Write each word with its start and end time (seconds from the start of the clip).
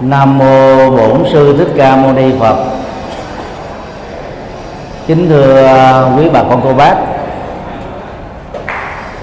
Nam 0.00 0.38
mô 0.38 0.90
Bổn 0.90 1.24
sư 1.32 1.56
Thích 1.58 1.68
Ca 1.76 1.96
Mâu 1.96 2.12
Ni 2.12 2.32
Phật. 2.40 2.56
Kính 5.06 5.28
thưa 5.28 5.66
à, 5.66 6.04
quý 6.16 6.28
bà 6.32 6.42
con 6.42 6.60
cô 6.64 6.72
bác. 6.72 6.94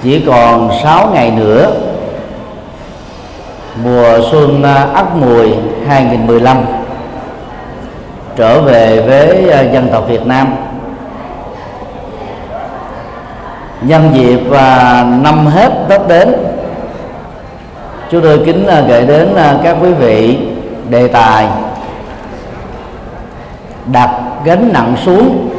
Chỉ 0.03 0.23
còn 0.27 0.69
6 0.83 1.09
ngày 1.13 1.31
nữa, 1.31 1.71
mùa 3.83 4.19
xuân 4.31 4.63
à, 4.63 4.87
Ất 4.93 5.15
Mùi 5.15 5.53
2015 5.87 6.57
trở 8.35 8.61
về 8.61 9.01
với 9.01 9.49
à, 9.49 9.61
dân 9.61 9.87
tộc 9.91 10.07
Việt 10.07 10.25
Nam. 10.25 10.55
Nhân 13.81 14.09
dịp 14.13 14.39
và 14.49 15.05
năm 15.21 15.47
hết 15.47 15.71
Tết 15.89 16.01
đến, 16.07 16.35
chúng 18.11 18.21
tôi 18.21 18.41
kính 18.45 18.67
gửi 18.87 19.05
đến 19.05 19.35
các 19.63 19.77
quý 19.81 19.93
vị 19.93 20.52
đề 20.93 21.07
tài, 21.07 21.47
đặt 23.85 24.09
gánh 24.43 24.69
nặng 24.73 24.95
xuống 25.05 25.49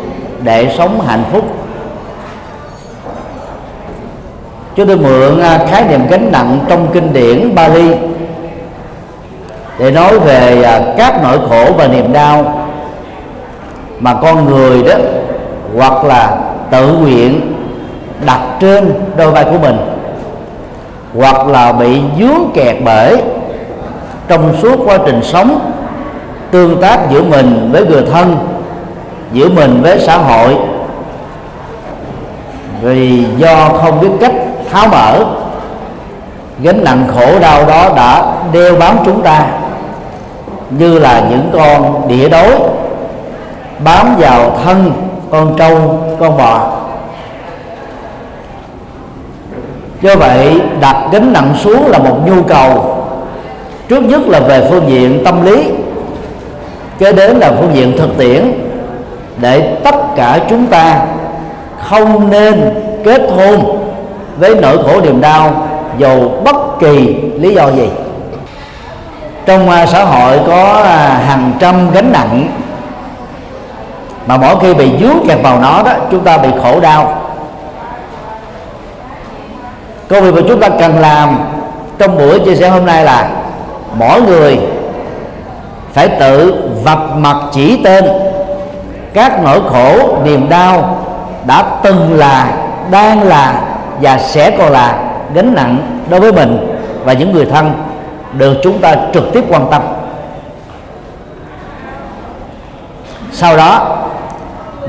để 0.42 0.74
sống 0.78 1.00
hạnh 1.00 1.24
phúc. 1.32 1.44
Chúng 4.76 4.86
tôi 4.86 4.96
mượn 4.96 5.40
à, 5.40 5.58
khái 5.70 5.84
niệm 5.88 6.06
gánh 6.10 6.32
nặng 6.32 6.58
trong 6.68 6.86
kinh 6.92 7.12
điển 7.12 7.54
Bali 7.54 7.94
để 9.78 9.90
nói 9.90 10.18
về 10.18 10.62
à, 10.62 10.80
các 10.96 11.22
nỗi 11.22 11.38
khổ 11.48 11.72
và 11.76 11.86
niềm 11.86 12.12
đau 12.12 12.66
mà 14.00 14.14
con 14.14 14.44
người 14.44 14.82
đó 14.82 14.94
hoặc 15.76 16.04
là 16.04 16.36
tự 16.70 16.92
nguyện 16.92 17.40
đặt 18.26 18.40
trên 18.60 18.94
đôi 19.16 19.30
vai 19.30 19.44
của 19.44 19.58
mình 19.58 19.76
hoặc 21.18 21.46
là 21.46 21.72
bị 21.72 22.00
dướng 22.18 22.50
kẹt 22.54 22.76
bởi 22.84 23.22
trong 24.28 24.56
suốt 24.62 24.78
quá 24.86 24.98
trình 25.06 25.22
sống, 25.22 25.72
tương 26.50 26.80
tác 26.80 26.98
giữa 27.10 27.22
mình 27.22 27.70
với 27.72 27.86
người 27.86 28.02
thân, 28.12 28.36
giữa 29.32 29.48
mình 29.48 29.82
với 29.82 30.00
xã 30.00 30.16
hội. 30.16 30.56
Vì 32.82 33.24
do 33.36 33.68
không 33.82 34.00
biết 34.00 34.10
cách 34.20 34.32
tháo 34.72 34.88
mở, 34.88 35.24
gánh 36.62 36.84
nặng 36.84 37.04
khổ 37.14 37.38
đau 37.40 37.66
đó 37.66 37.88
đã 37.96 38.34
đeo 38.52 38.76
bám 38.76 38.96
chúng 39.04 39.22
ta, 39.22 39.46
như 40.70 40.98
là 40.98 41.22
những 41.30 41.50
con 41.52 42.08
đĩa 42.08 42.28
đói 42.28 42.50
bám 43.84 44.16
vào 44.16 44.58
thân 44.64 44.92
con 45.30 45.56
trâu, 45.58 46.00
con 46.20 46.36
bò. 46.36 46.70
Do 50.02 50.16
vậy, 50.16 50.60
đặt 50.80 50.96
gánh 51.12 51.32
nặng 51.32 51.54
xuống 51.58 51.86
là 51.86 51.98
một 51.98 52.16
nhu 52.26 52.42
cầu 52.42 52.93
trước 53.88 54.02
nhất 54.02 54.20
là 54.26 54.40
về 54.40 54.66
phương 54.70 54.84
diện 54.88 55.24
tâm 55.24 55.44
lý, 55.44 55.70
kế 56.98 57.12
đến 57.12 57.36
là 57.36 57.52
phương 57.60 57.74
diện 57.74 57.96
thực 57.98 58.18
tiễn, 58.18 58.52
để 59.40 59.76
tất 59.84 59.94
cả 60.16 60.38
chúng 60.50 60.66
ta 60.66 61.00
không 61.82 62.30
nên 62.30 62.74
kết 63.04 63.22
hôn 63.36 63.78
với 64.36 64.54
nỗi 64.54 64.78
khổ 64.82 65.00
niềm 65.00 65.20
đau 65.20 65.68
dù 65.98 66.28
bất 66.44 66.56
kỳ 66.80 67.16
lý 67.38 67.54
do 67.54 67.68
gì. 67.68 67.88
Trong 69.46 69.68
xã 69.88 70.04
hội 70.04 70.38
có 70.46 70.82
à, 70.84 71.20
hàng 71.26 71.52
trăm 71.60 71.90
gánh 71.92 72.12
nặng, 72.12 72.48
mà 74.26 74.36
mỗi 74.36 74.56
khi 74.60 74.74
bị 74.74 74.90
dướng 75.00 75.28
kẹt 75.28 75.38
vào 75.42 75.60
nó 75.60 75.82
đó, 75.82 75.92
chúng 76.10 76.24
ta 76.24 76.38
bị 76.38 76.48
khổ 76.62 76.80
đau. 76.80 77.20
Công 80.08 80.22
việc 80.22 80.34
mà 80.34 80.40
chúng 80.48 80.60
ta 80.60 80.68
cần 80.68 80.98
làm 80.98 81.38
trong 81.98 82.18
buổi 82.18 82.40
chia 82.40 82.56
sẻ 82.56 82.68
hôm 82.68 82.86
nay 82.86 83.04
là 83.04 83.28
mỗi 83.98 84.22
người 84.22 84.58
phải 85.92 86.08
tự 86.08 86.54
vạch 86.84 87.16
mặt 87.16 87.36
chỉ 87.52 87.80
tên. 87.84 88.04
Các 89.14 89.42
nỗi 89.42 89.60
khổ, 89.70 90.16
niềm 90.24 90.48
đau 90.48 90.98
đã 91.46 91.64
từng 91.82 92.18
là, 92.18 92.52
đang 92.90 93.22
là 93.22 93.62
và 94.00 94.18
sẽ 94.18 94.50
còn 94.50 94.72
là 94.72 94.98
gánh 95.34 95.54
nặng 95.54 96.00
đối 96.10 96.20
với 96.20 96.32
mình 96.32 96.78
và 97.04 97.12
những 97.12 97.32
người 97.32 97.46
thân. 97.46 97.72
Được 98.32 98.56
chúng 98.62 98.78
ta 98.78 98.94
trực 99.14 99.32
tiếp 99.32 99.44
quan 99.48 99.66
tâm. 99.70 99.82
Sau 103.32 103.56
đó, 103.56 103.96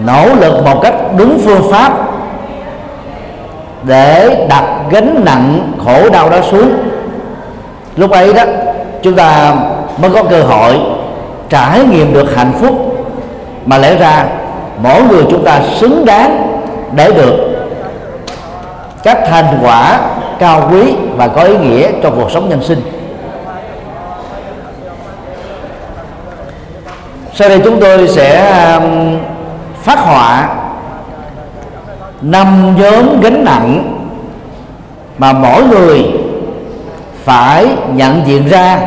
nỗ 0.06 0.36
lực 0.36 0.64
một 0.66 0.80
cách 0.84 0.94
đúng 1.18 1.40
phương 1.46 1.72
pháp 1.72 1.94
để 3.84 4.46
đặt 4.50 4.64
gánh 4.90 5.22
nặng 5.26 5.72
khổ 5.86 6.10
đau 6.10 6.30
đó 6.30 6.38
xuống. 6.52 6.72
Lúc 7.96 8.12
ấy 8.12 8.34
đó 8.34 8.44
chúng 9.04 9.16
ta 9.16 9.56
mới 9.98 10.12
có 10.12 10.24
cơ 10.24 10.44
hội 10.44 10.80
trải 11.50 11.80
nghiệm 11.92 12.14
được 12.14 12.36
hạnh 12.36 12.54
phúc. 12.62 12.98
Mà 13.66 13.78
lẽ 13.78 13.98
ra, 13.98 14.26
mỗi 14.84 15.04
người 15.04 15.24
chúng 15.30 15.44
ta 15.44 15.62
xứng 15.76 16.06
đáng 16.06 16.62
để 16.96 17.12
được 17.12 17.38
các 19.04 19.18
thành 19.30 19.60
quả 19.64 20.00
cao 20.40 20.70
quý 20.72 20.94
và 21.18 21.28
có 21.28 21.44
ý 21.44 21.58
nghĩa 21.58 21.92
trong 22.04 22.16
cuộc 22.16 22.32
sống 22.32 22.50
nhân 22.50 22.64
sinh. 22.64 22.82
Sau 27.34 27.50
đây 27.50 27.62
chúng 27.64 27.80
tôi 27.80 28.08
sẽ 28.08 28.60
um, 28.76 29.18
phát 29.84 30.00
họa 30.00 30.50
năm 32.22 32.76
nhóm 32.78 33.22
gánh 33.22 33.44
nặng 33.46 33.96
mà 35.18 35.34
mỗi 35.34 35.64
người 35.64 36.06
phải 37.26 37.68
nhận 37.94 38.22
diện 38.26 38.48
ra 38.48 38.80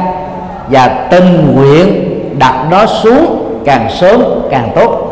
và 0.68 0.88
tình 1.10 1.54
nguyện 1.54 2.04
đặt 2.38 2.54
nó 2.70 2.86
xuống 2.86 3.44
càng 3.64 3.90
sớm 3.90 4.22
càng 4.50 4.70
tốt. 4.74 5.04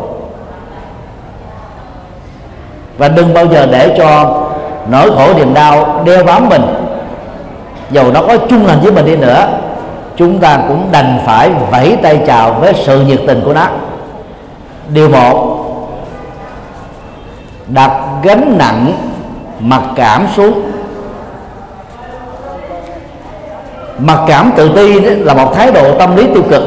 Và 2.97 3.07
đừng 3.07 3.33
bao 3.33 3.45
giờ 3.45 3.67
để 3.71 3.95
cho 3.97 4.41
nỗi 4.89 5.11
khổ 5.11 5.33
niềm 5.33 5.53
đau 5.53 6.01
đeo 6.05 6.23
bám 6.23 6.49
mình. 6.49 6.61
Dầu 7.91 8.11
nó 8.13 8.21
có 8.21 8.37
chung 8.37 8.67
hành 8.67 8.79
với 8.81 8.91
mình 8.91 9.05
đi 9.05 9.15
nữa, 9.15 9.47
chúng 10.15 10.39
ta 10.39 10.59
cũng 10.67 10.87
đành 10.91 11.19
phải 11.25 11.51
vẫy 11.71 11.97
tay 12.03 12.19
chào 12.27 12.53
với 12.53 12.73
sự 12.73 13.01
nhiệt 13.01 13.19
tình 13.27 13.41
của 13.45 13.53
nó. 13.53 13.67
Điều 14.93 15.09
một, 15.09 15.57
đặt 17.67 17.91
gánh 18.23 18.55
nặng 18.57 18.93
mặc 19.59 19.81
cảm 19.95 20.27
xuống. 20.35 20.61
Mặc 23.99 24.19
cảm 24.27 24.51
tự 24.55 24.71
ti 24.75 24.99
là 24.99 25.33
một 25.33 25.55
thái 25.55 25.71
độ 25.71 25.93
tâm 25.99 26.15
lý 26.15 26.27
tiêu 26.33 26.43
cực. 26.49 26.63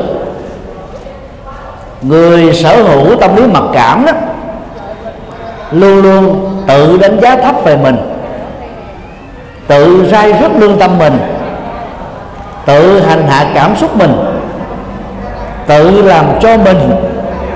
Người 2.03 2.55
sở 2.55 2.83
hữu 2.83 3.17
tâm 3.17 3.37
lý 3.37 3.47
mặc 3.47 3.63
cảm 3.73 4.07
đó, 4.07 4.13
luôn 5.71 6.03
luôn 6.03 6.51
tự 6.67 6.99
đánh 6.99 7.21
giá 7.21 7.37
thấp 7.37 7.55
về 7.65 7.77
mình, 7.77 7.97
tự 9.67 10.09
rai 10.11 10.33
rất 10.33 10.49
lương 10.59 10.79
tâm 10.79 10.99
mình, 10.99 11.19
tự 12.67 13.01
hành 13.01 13.27
hạ 13.29 13.47
cảm 13.55 13.77
xúc 13.77 13.97
mình, 13.97 14.15
tự 15.67 16.03
làm 16.03 16.25
cho 16.41 16.57
mình 16.57 16.91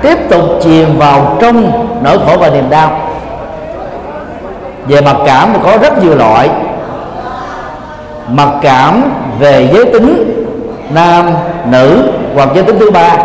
tiếp 0.01 0.17
tục 0.29 0.43
chìm 0.63 0.97
vào 0.97 1.37
trong 1.41 1.87
nỗi 2.03 2.17
khổ 2.25 2.37
và 2.39 2.49
niềm 2.49 2.69
đau. 2.69 2.99
Về 4.87 5.01
mặc 5.01 5.15
cảm 5.25 5.49
thì 5.53 5.59
có 5.63 5.77
rất 5.77 6.03
nhiều 6.03 6.15
loại. 6.15 6.49
Mặc 8.27 8.49
cảm 8.61 9.03
về 9.39 9.69
giới 9.73 9.85
tính 9.85 10.33
nam, 10.89 11.29
nữ 11.71 12.01
hoặc 12.35 12.49
giới 12.55 12.63
tính 12.63 12.79
thứ 12.79 12.91
ba. 12.91 13.17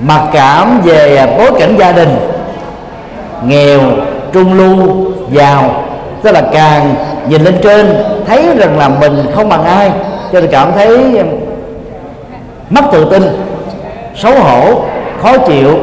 Mặc 0.00 0.22
cảm 0.32 0.80
về 0.84 1.34
bối 1.38 1.50
cảnh 1.60 1.76
gia 1.78 1.92
đình, 1.92 2.16
nghèo, 3.44 3.80
trung 4.32 4.52
lưu, 4.52 4.76
giàu, 5.32 5.84
tức 6.22 6.32
là 6.32 6.42
càng 6.52 6.94
nhìn 7.28 7.42
lên 7.42 7.54
trên, 7.62 8.04
thấy 8.26 8.46
rằng 8.56 8.78
là 8.78 8.88
mình 8.88 9.26
không 9.34 9.48
bằng 9.48 9.64
ai, 9.64 9.90
cho 10.32 10.40
nên 10.40 10.50
cảm 10.50 10.72
thấy 10.72 11.22
mất 12.70 12.82
tự 12.92 13.10
tin, 13.10 13.22
xấu 14.16 14.32
hổ, 14.32 14.82
khó 15.22 15.36
chịu, 15.36 15.78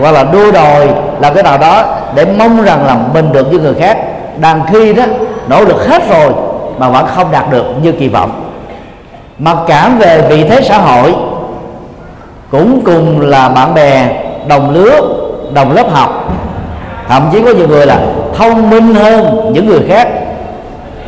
hoặc 0.00 0.12
là 0.12 0.24
đua 0.32 0.52
đòi 0.52 0.88
làm 1.20 1.34
cái 1.34 1.42
nào 1.42 1.58
đó 1.58 1.84
để 2.14 2.26
mong 2.38 2.62
rằng 2.64 2.86
là 2.86 2.96
mình 3.14 3.32
được 3.32 3.52
như 3.52 3.58
người 3.58 3.74
khác. 3.74 3.98
Đang 4.40 4.60
khi 4.72 4.92
đó, 4.92 5.02
nỗ 5.48 5.64
lực 5.64 5.88
hết 5.88 6.02
rồi 6.10 6.32
mà 6.78 6.88
vẫn 6.88 7.06
không 7.06 7.32
đạt 7.32 7.50
được 7.50 7.64
như 7.82 7.92
kỳ 7.92 8.08
vọng. 8.08 8.30
Mặc 9.38 9.56
cảm 9.66 9.98
về 9.98 10.26
vị 10.28 10.44
thế 10.44 10.60
xã 10.62 10.78
hội, 10.78 11.14
cũng 12.50 12.80
cùng 12.84 13.20
là 13.20 13.48
bạn 13.48 13.74
bè, 13.74 14.08
đồng 14.48 14.70
lứa, 14.70 15.00
đồng 15.52 15.72
lớp 15.72 15.90
học. 15.90 16.32
Thậm 17.08 17.28
chí 17.32 17.42
có 17.42 17.50
nhiều 17.50 17.68
người 17.68 17.86
là 17.86 18.00
thông 18.34 18.70
minh 18.70 18.94
hơn 18.94 19.50
những 19.52 19.66
người 19.66 19.80
khác, 19.88 20.08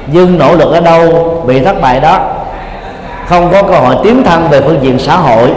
nhưng 0.06 0.38
nỗ 0.38 0.56
lực 0.56 0.72
ở 0.72 0.80
đâu 0.80 1.02
bị 1.46 1.64
thất 1.64 1.80
bại 1.80 2.00
đó? 2.00 2.18
Không 3.26 3.52
có 3.52 3.62
cơ 3.62 3.74
hội 3.74 3.96
tiến 4.04 4.22
thân 4.22 4.48
về 4.50 4.60
phương 4.60 4.78
diện 4.82 4.98
xã 4.98 5.16
hội. 5.16 5.52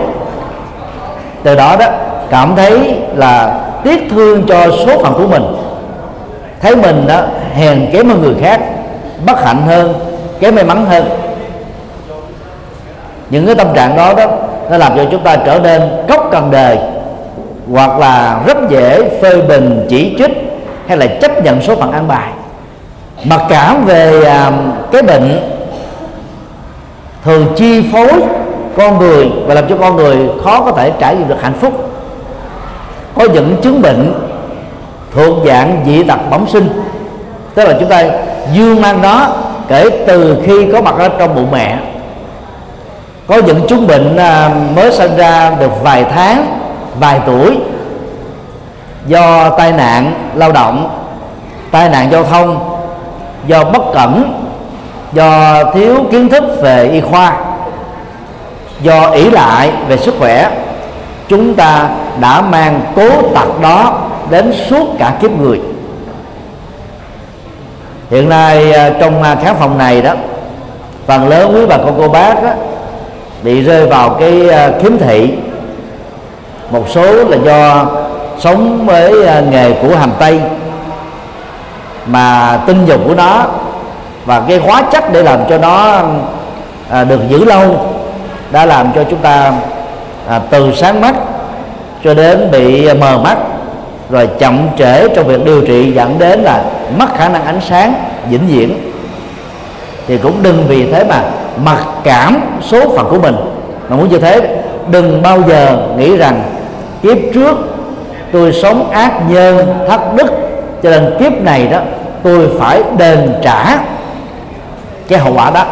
Từ 1.43 1.55
đó 1.55 1.75
đó, 1.79 1.85
cảm 2.29 2.55
thấy 2.55 2.95
là 3.15 3.59
tiếc 3.83 4.07
thương 4.11 4.43
cho 4.47 4.71
số 4.85 5.03
phận 5.03 5.13
của 5.13 5.27
mình. 5.27 5.43
Thấy 6.61 6.75
mình 6.75 7.07
đó, 7.07 7.21
hèn 7.53 7.89
kém 7.93 8.09
hơn 8.09 8.21
người 8.21 8.35
khác 8.41 8.61
bất 9.25 9.45
hạnh 9.45 9.61
hơn 9.67 9.93
kém 10.39 10.55
may 10.55 10.63
mắn 10.63 10.85
hơn. 10.85 11.09
Những 13.29 13.45
cái 13.45 13.55
tâm 13.55 13.67
trạng 13.75 13.97
đó 13.97 14.13
đó 14.13 14.25
nó 14.69 14.77
làm 14.77 14.91
cho 14.95 15.05
chúng 15.11 15.23
ta 15.23 15.35
trở 15.35 15.59
nên 15.59 15.81
cốc 16.09 16.29
cần 16.31 16.51
đời 16.51 16.77
hoặc 17.71 17.99
là 17.99 18.41
rất 18.47 18.57
dễ 18.69 19.19
phê 19.21 19.41
bình 19.41 19.85
chỉ 19.89 20.15
trích 20.17 20.31
hay 20.87 20.97
là 20.97 21.07
chấp 21.07 21.43
nhận 21.43 21.61
số 21.61 21.75
phận 21.75 21.91
an 21.91 22.07
bài. 22.07 22.31
Mặc 23.23 23.41
cảm 23.49 23.85
về 23.85 24.23
à, 24.23 24.51
cái 24.91 25.01
bệnh 25.01 25.39
thường 27.23 27.47
chi 27.55 27.91
phối 27.93 28.11
con 28.77 28.99
người 28.99 29.29
và 29.45 29.53
làm 29.53 29.69
cho 29.69 29.75
con 29.77 29.95
người 29.95 30.17
khó 30.43 30.61
có 30.61 30.71
thể 30.71 30.91
trải 30.99 31.15
nghiệm 31.15 31.27
được 31.27 31.41
hạnh 31.41 31.53
phúc. 31.61 31.89
Có 33.15 33.25
những 33.33 33.55
chứng 33.61 33.81
bệnh 33.81 34.13
thuộc 35.15 35.37
dạng 35.45 35.83
dị 35.85 36.03
tật 36.03 36.19
bẩm 36.29 36.45
sinh 36.47 36.69
tức 37.55 37.67
là 37.67 37.75
chúng 37.79 37.89
ta 37.89 38.03
dương 38.53 38.81
mang 38.81 39.01
đó 39.01 39.27
kể 39.67 39.89
từ 40.07 40.37
khi 40.45 40.71
có 40.71 40.81
mặt 40.81 40.95
ở 40.97 41.09
trong 41.09 41.35
bụng 41.35 41.51
mẹ. 41.51 41.77
Có 43.27 43.41
những 43.45 43.67
chứng 43.67 43.87
bệnh 43.87 44.17
à, 44.17 44.49
mới 44.75 44.91
sinh 44.91 45.17
ra 45.17 45.51
được 45.59 45.83
vài 45.83 46.05
tháng, 46.15 46.59
vài 46.99 47.19
tuổi 47.25 47.57
do 49.07 49.49
tai 49.49 49.71
nạn 49.71 50.13
lao 50.35 50.51
động, 50.51 50.89
tai 51.71 51.89
nạn 51.89 52.11
giao 52.11 52.23
thông, 52.23 52.77
do 53.47 53.63
bất 53.63 53.81
cẩn, 53.93 54.33
do 55.13 55.63
thiếu 55.73 55.95
kiến 56.11 56.29
thức 56.29 56.43
về 56.61 56.89
y 56.89 57.01
khoa. 57.01 57.33
Do 58.81 59.09
ỷ 59.09 59.29
lại 59.29 59.71
về 59.87 59.97
sức 59.97 60.15
khỏe, 60.19 60.51
chúng 61.27 61.55
ta 61.55 61.89
đã 62.19 62.41
mang 62.41 62.81
cố 62.95 63.09
tật 63.35 63.61
đó 63.61 63.99
đến 64.29 64.53
suốt 64.69 64.87
cả 64.99 65.13
kiếp 65.21 65.31
người 65.31 65.59
hiện 68.11 68.29
nay 68.29 68.73
à, 68.73 68.91
trong 68.99 69.23
à, 69.23 69.35
khán 69.35 69.55
phòng 69.59 69.77
này 69.77 70.01
đó 70.01 70.13
phần 71.07 71.27
lớn 71.27 71.51
quý 71.55 71.65
bà 71.65 71.77
con 71.77 71.93
cô 71.97 72.07
bác 72.07 72.43
đó, 72.43 72.49
bị 73.43 73.61
rơi 73.61 73.87
vào 73.87 74.09
cái 74.09 74.49
à, 74.49 74.71
khiếm 74.81 74.97
thị. 74.97 75.33
Một 76.71 76.89
số 76.89 77.13
là 77.23 77.37
do 77.45 77.85
sống 78.39 78.85
với 78.85 79.27
à, 79.27 79.41
nghề 79.51 79.71
của 79.71 79.95
hàm 79.95 80.11
tây 80.19 80.39
mà 82.05 82.57
tinh 82.67 82.85
dầu 82.85 82.97
của 83.07 83.15
nó 83.15 83.45
và 84.25 84.41
cái 84.47 84.57
hóa 84.57 84.83
chất 84.91 85.13
để 85.13 85.23
làm 85.23 85.39
cho 85.49 85.57
nó 85.57 86.01
được 87.03 87.19
giữ 87.29 87.45
lâu 87.45 87.75
đã 88.51 88.65
làm 88.65 88.91
cho 88.95 89.03
chúng 89.09 89.19
ta 89.19 89.53
từ 90.49 90.73
sáng 90.75 91.01
mắt 91.01 91.15
cho 92.03 92.13
đến 92.13 92.51
bị 92.51 92.93
mờ 92.93 93.17
mắt 93.17 93.37
rồi 94.11 94.29
chậm 94.39 94.67
trễ 94.77 95.07
trong 95.15 95.27
việc 95.27 95.45
điều 95.45 95.61
trị 95.61 95.91
dẫn 95.91 96.19
đến 96.19 96.39
là 96.39 96.63
mất 96.97 97.15
khả 97.17 97.29
năng 97.29 97.45
ánh 97.45 97.59
sáng, 97.69 97.93
vĩnh 98.29 98.47
viễn. 98.47 98.91
Thì 100.07 100.17
cũng 100.17 100.43
đừng 100.43 100.63
vì 100.67 100.91
thế 100.91 101.03
mà 101.03 101.23
mặc 101.63 101.79
cảm 102.03 102.41
số 102.61 102.95
phận 102.95 103.07
của 103.09 103.19
mình. 103.19 103.35
Mà 103.89 103.95
muốn 103.95 104.09
như 104.09 104.17
thế, 104.17 104.63
đừng 104.91 105.21
bao 105.21 105.39
giờ 105.47 105.87
nghĩ 105.97 106.17
rằng 106.17 106.43
kiếp 107.01 107.17
trước 107.33 107.57
tôi 108.31 108.53
sống 108.53 108.91
ác 108.91 109.11
nhân, 109.29 109.75
thất 109.87 110.15
đức, 110.15 110.31
cho 110.83 110.89
nên 110.89 111.13
kiếp 111.19 111.41
này 111.41 111.67
đó 111.67 111.79
tôi 112.23 112.49
phải 112.59 112.83
đền 112.97 113.33
trả 113.41 113.77
cái 115.07 115.19
hậu 115.19 115.33
quả 115.33 115.51
đó. 115.51 115.65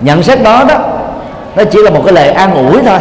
Nhận 0.00 0.22
xét 0.22 0.42
đó 0.42 0.64
đó, 0.68 0.78
nó 1.56 1.64
chỉ 1.64 1.78
là 1.82 1.90
một 1.90 2.00
cái 2.04 2.14
lời 2.14 2.28
an 2.28 2.54
ủi 2.54 2.82
thôi 2.82 2.98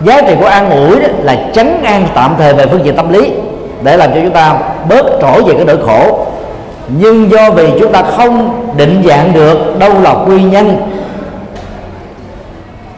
giá 0.00 0.20
trị 0.20 0.34
của 0.40 0.46
an 0.46 0.70
ủi 0.70 1.00
đó 1.00 1.08
là 1.22 1.36
chấn 1.52 1.82
an 1.82 2.06
tạm 2.14 2.34
thời 2.38 2.54
về 2.54 2.66
phương 2.66 2.84
diện 2.84 2.96
tâm 2.96 3.12
lý. 3.12 3.32
Để 3.82 3.96
làm 3.96 4.10
cho 4.14 4.20
chúng 4.22 4.32
ta 4.32 4.54
bớt 4.88 5.06
trỗi 5.20 5.42
về 5.42 5.54
cái 5.54 5.64
nỗi 5.64 5.78
khổ. 5.86 6.26
Nhưng 6.88 7.30
do 7.30 7.50
vì 7.50 7.72
chúng 7.80 7.92
ta 7.92 8.02
không 8.16 8.66
định 8.76 9.02
dạng 9.08 9.32
được 9.32 9.78
đâu 9.78 9.92
là 10.02 10.12
nguyên 10.12 10.50
nhân, 10.50 10.76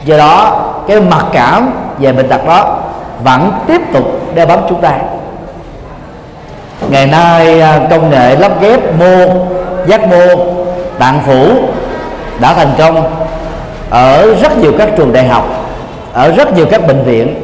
do 0.04 0.16
đó 0.16 0.64
cái 0.88 1.00
mặc 1.00 1.24
cảm 1.32 1.72
về 1.98 2.12
bệnh 2.12 2.28
tật 2.28 2.46
đó 2.46 2.78
vẫn 3.24 3.52
tiếp 3.66 3.80
tục 3.92 4.04
đeo 4.34 4.46
bám 4.46 4.58
chúng 4.68 4.80
ta. 4.80 4.92
Ngày 6.90 7.06
nay 7.06 7.60
à, 7.60 7.80
công 7.90 8.10
nghệ 8.10 8.36
lắp 8.36 8.60
ghép 8.60 8.80
mô, 8.98 9.26
giác 9.86 10.06
mô 10.08 10.44
tạng 10.98 11.20
phủ 11.26 11.48
đã 12.40 12.54
thành 12.54 12.72
công 12.78 13.04
ở 13.90 14.34
rất 14.34 14.58
nhiều 14.58 14.72
các 14.78 14.88
trường 14.96 15.12
đại 15.12 15.28
học 15.28 15.46
ở 16.12 16.30
rất 16.30 16.56
nhiều 16.56 16.66
các 16.70 16.86
bệnh 16.86 17.02
viện 17.04 17.34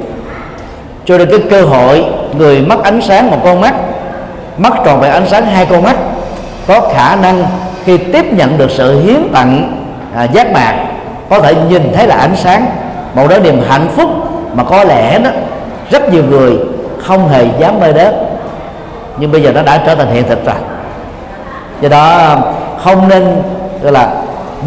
cho 1.05 1.19
nên 1.19 1.31
cái 1.31 1.41
cơ 1.51 1.63
hội 1.63 2.05
người 2.39 2.63
mất 2.63 2.83
ánh 2.83 3.01
sáng 3.03 3.31
một 3.31 3.39
con 3.45 3.61
mắt 3.61 3.75
mất 4.59 4.71
tròn 4.85 5.01
vẹn 5.01 5.13
ánh 5.13 5.29
sáng 5.29 5.47
hai 5.47 5.67
con 5.67 5.83
mắt 5.83 5.97
có 6.67 6.81
khả 6.81 7.17
năng 7.17 7.45
khi 7.85 7.99
tiếp 7.99 8.33
nhận 8.33 8.59
được 8.59 8.71
sự 8.71 9.01
hiến 9.01 9.33
tặng 9.33 9.83
à, 10.15 10.25
giác 10.25 10.53
mạc 10.53 10.75
có 11.31 11.41
thể 11.41 11.55
nhìn 11.69 11.93
thấy 11.95 12.07
là 12.07 12.17
ánh 12.17 12.37
sáng. 12.37 12.67
Một 13.15 13.29
đó 13.29 13.39
niềm 13.39 13.63
hạnh 13.69 13.89
phúc 13.97 14.09
mà 14.55 14.65
có 14.65 14.85
lẽ 14.85 15.19
đó 15.19 15.31
rất 15.91 16.13
nhiều 16.13 16.25
người 16.25 16.53
không 16.99 17.29
hề 17.29 17.47
dám 17.59 17.81
mơ 17.81 17.93
đến 17.93 18.15
nhưng 19.19 19.33
bây 19.33 19.43
giờ 19.43 19.53
nó 19.53 19.63
đã 19.63 19.83
trở 19.87 19.95
thành 19.95 20.13
hiện 20.13 20.25
thực 20.29 20.47
rồi. 20.47 20.55
Do 21.81 21.89
đó 21.89 22.37
không 22.85 23.09
nên 23.09 23.43
gọi 23.83 23.93
là 23.93 24.09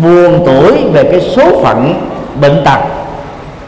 buồn 0.03 0.43
tuổi 0.45 0.71
về 0.93 1.03
cái 1.03 1.21
số 1.21 1.61
phận 1.63 2.07
bệnh 2.41 2.61
tật 2.65 2.79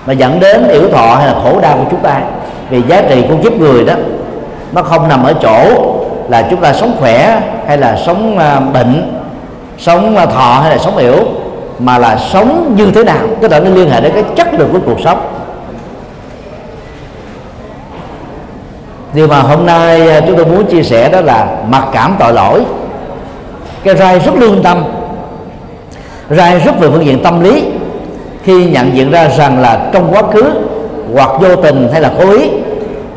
mà 0.05 0.13
dẫn 0.13 0.39
đến 0.39 0.67
yểu 0.67 0.89
thọ 0.89 1.15
hay 1.15 1.27
là 1.27 1.33
khổ 1.43 1.59
đau 1.61 1.77
của 1.77 1.85
chúng 1.91 1.99
ta. 1.99 2.21
Vì 2.69 2.81
giá 2.87 3.01
trị 3.09 3.23
của 3.29 3.35
kiếp 3.43 3.53
người 3.53 3.85
đó, 3.85 3.93
nó 4.71 4.81
không 4.81 5.07
nằm 5.09 5.23
ở 5.23 5.33
chỗ 5.33 5.59
là 6.29 6.47
chúng 6.49 6.61
ta 6.61 6.73
sống 6.73 6.95
khỏe 6.99 7.41
hay 7.67 7.77
là 7.77 7.97
sống 8.05 8.37
à, 8.37 8.59
bệnh, 8.59 9.13
sống 9.77 10.17
à, 10.17 10.25
thọ 10.25 10.59
hay 10.61 10.71
là 10.71 10.77
sống 10.77 10.97
yểu 10.97 11.17
mà 11.79 11.97
là 11.97 12.17
sống 12.17 12.75
như 12.77 12.91
thế 12.91 13.03
nào. 13.03 13.27
Tức 13.41 13.51
là 13.51 13.59
nó 13.59 13.69
liên 13.69 13.89
hệ 13.89 14.01
đến 14.01 14.11
cái 14.13 14.23
chất 14.35 14.53
lượng 14.53 14.69
của 14.73 14.79
cuộc 14.85 14.99
sống. 15.03 15.21
Điều 19.13 19.27
mà 19.27 19.39
hôm 19.39 19.65
nay 19.65 20.09
à, 20.09 20.21
chúng 20.27 20.35
tôi 20.35 20.45
muốn 20.45 20.65
chia 20.65 20.83
sẻ 20.83 21.09
đó 21.09 21.21
là 21.21 21.47
mặc 21.69 21.83
cảm 21.93 22.15
tội 22.19 22.33
lỗi. 22.33 22.63
Cái 23.83 23.95
rai 23.95 24.19
rất 24.19 24.35
lương 24.35 24.63
tâm, 24.63 24.83
rai 26.29 26.59
rất 26.59 26.79
về 26.79 26.89
phương 26.89 27.05
diện 27.05 27.23
tâm 27.23 27.41
lý 27.41 27.63
khi 28.43 28.65
nhận 28.65 28.95
diện 28.95 29.11
ra 29.11 29.27
rằng 29.27 29.61
là 29.61 29.79
trong 29.93 30.13
quá 30.13 30.21
khứ 30.33 30.43
hoặc 31.13 31.29
vô 31.39 31.55
tình 31.55 31.89
hay 31.91 32.01
là 32.01 32.11
cố 32.19 32.31
ý, 32.31 32.49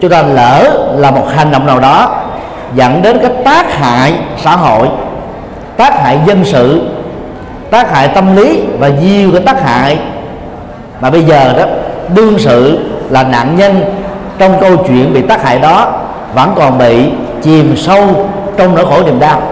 chúng 0.00 0.10
ta 0.10 0.22
lỡ 0.22 0.88
là 0.96 1.10
một 1.10 1.24
hành 1.34 1.50
động 1.50 1.66
nào 1.66 1.80
đó 1.80 2.24
dẫn 2.74 3.02
đến 3.02 3.18
cái 3.22 3.30
tác 3.44 3.72
hại 3.72 4.14
xã 4.44 4.56
hội, 4.56 4.88
tác 5.76 6.00
hại 6.00 6.18
dân 6.26 6.44
sự, 6.44 6.82
tác 7.70 7.90
hại 7.90 8.08
tâm 8.08 8.36
lý 8.36 8.62
và 8.78 8.88
nhiều 8.88 9.32
cái 9.32 9.40
tác 9.40 9.62
hại. 9.62 9.98
Mà 11.00 11.10
bây 11.10 11.22
giờ 11.22 11.54
đó, 11.58 11.64
đương 12.14 12.38
sự 12.38 12.78
là 13.10 13.22
nạn 13.22 13.56
nhân 13.56 13.80
trong 14.38 14.60
câu 14.60 14.76
chuyện 14.76 15.14
bị 15.14 15.22
tác 15.22 15.44
hại 15.44 15.58
đó 15.58 15.92
vẫn 16.34 16.52
còn 16.56 16.78
bị 16.78 17.04
chìm 17.42 17.76
sâu 17.76 18.28
trong 18.56 18.74
nỗi 18.74 18.84
khổ 18.86 19.02
niềm 19.06 19.20
đau. 19.20 19.42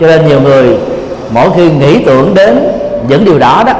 Cho 0.00 0.06
nên 0.06 0.26
nhiều 0.26 0.40
người 0.40 0.76
mỗi 1.30 1.48
khi 1.56 1.70
nghĩ 1.70 2.04
tưởng 2.04 2.34
đến 2.34 2.58
những 3.08 3.24
điều 3.24 3.38
đó 3.38 3.62
đó 3.66 3.72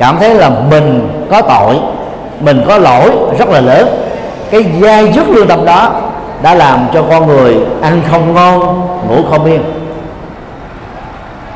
cảm 0.00 0.18
thấy 0.18 0.34
là 0.34 0.50
mình 0.70 1.08
có 1.30 1.42
tội, 1.42 1.76
mình 2.40 2.64
có 2.68 2.78
lỗi 2.78 3.10
rất 3.38 3.48
là 3.48 3.60
lớn. 3.60 3.88
Cái 4.50 4.64
dai 4.82 5.12
dứt 5.12 5.28
lương 5.28 5.48
tâm 5.48 5.64
đó 5.64 5.90
đã 6.42 6.54
làm 6.54 6.86
cho 6.94 7.02
con 7.10 7.26
người 7.26 7.56
ăn 7.82 8.02
không 8.10 8.34
ngon, 8.34 8.60
ngủ 9.08 9.16
không 9.30 9.44
yên. 9.44 9.62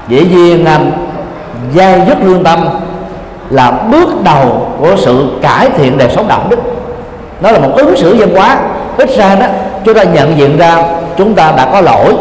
Dĩ 0.08 0.26
nhiên 0.30 0.66
dai 1.74 2.00
dứt 2.08 2.18
lương 2.22 2.44
tâm 2.44 2.68
là 3.50 3.70
bước 3.70 4.08
đầu 4.24 4.68
của 4.80 4.96
sự 4.96 5.30
cải 5.42 5.70
thiện 5.70 5.98
đời 5.98 6.08
sống 6.14 6.28
đạo 6.28 6.40
đức. 6.48 6.58
Nó 7.40 7.50
là 7.50 7.58
một 7.58 7.70
ứng 7.76 7.96
xử 7.96 8.16
văn 8.18 8.36
hóa. 8.36 8.58
Ít 8.96 9.10
ra 9.16 9.34
đó, 9.34 9.46
chúng 9.84 9.94
ta 9.94 10.02
nhận 10.02 10.38
diện 10.38 10.58
ra 10.58 10.82
chúng 11.16 11.34
ta 11.34 11.52
đã 11.56 11.68
có 11.72 11.80
lỗi 11.80 12.14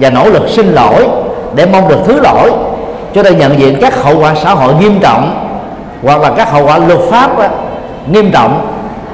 và 0.00 0.10
nỗ 0.10 0.24
lực 0.24 0.42
xin 0.48 0.72
lỗi 0.72 1.08
để 1.54 1.66
mong 1.72 1.88
được 1.88 1.98
thứ 2.06 2.20
lỗi 2.20 2.50
chúng 3.14 3.24
ta 3.24 3.30
nhận 3.30 3.58
diện 3.58 3.78
các 3.80 4.02
hậu 4.02 4.20
quả 4.20 4.34
xã 4.34 4.54
hội 4.54 4.74
nghiêm 4.74 5.00
trọng 5.00 5.48
hoặc 6.02 6.20
là 6.20 6.30
các 6.36 6.50
hậu 6.50 6.66
quả 6.66 6.78
luật 6.78 7.00
pháp 7.10 7.38
đó, 7.38 7.46
nghiêm 8.10 8.30
trọng 8.30 8.66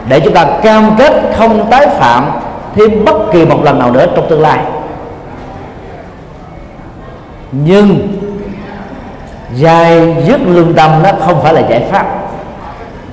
để 0.09 0.21
chúng 0.21 0.35
ta 0.35 0.47
cam 0.62 0.97
kết 0.99 1.12
không 1.37 1.71
tái 1.71 1.87
phạm 1.88 2.31
thêm 2.75 3.05
bất 3.05 3.33
kỳ 3.33 3.45
một 3.45 3.64
lần 3.64 3.78
nào 3.78 3.90
nữa 3.90 4.07
trong 4.17 4.28
tương 4.28 4.40
lai. 4.40 4.59
Nhưng 7.52 8.09
dài 9.55 10.17
dứt 10.26 10.40
lương 10.47 10.75
tâm 10.75 10.90
đó 11.02 11.11
không 11.26 11.43
phải 11.43 11.55
là 11.55 11.61
giải 11.61 11.83
pháp. 11.90 12.07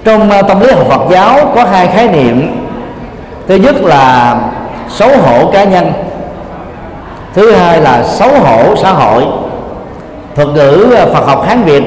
Trong 0.03 0.29
ờ, 0.29 0.41
tâm 0.41 0.59
lý 0.59 0.71
học 0.71 0.87
Phật 0.89 1.01
giáo 1.11 1.51
có 1.55 1.63
hai 1.63 1.87
khái 1.87 2.07
niệm. 2.07 2.65
Thứ 3.47 3.55
nhất 3.55 3.75
là 3.81 4.35
xấu 4.89 5.09
hổ 5.17 5.51
cá 5.51 5.63
nhân 5.63 5.93
thứ 7.33 7.51
hai 7.51 7.81
là 7.81 8.03
xấu 8.03 8.29
hổ 8.29 8.75
xã 8.75 8.91
hội 8.91 9.25
thuật 10.35 10.47
ngữ 10.47 10.95
à, 10.97 11.05
Phật 11.13 11.25
học 11.27 11.47
Hán 11.47 11.63
Việt 11.63 11.83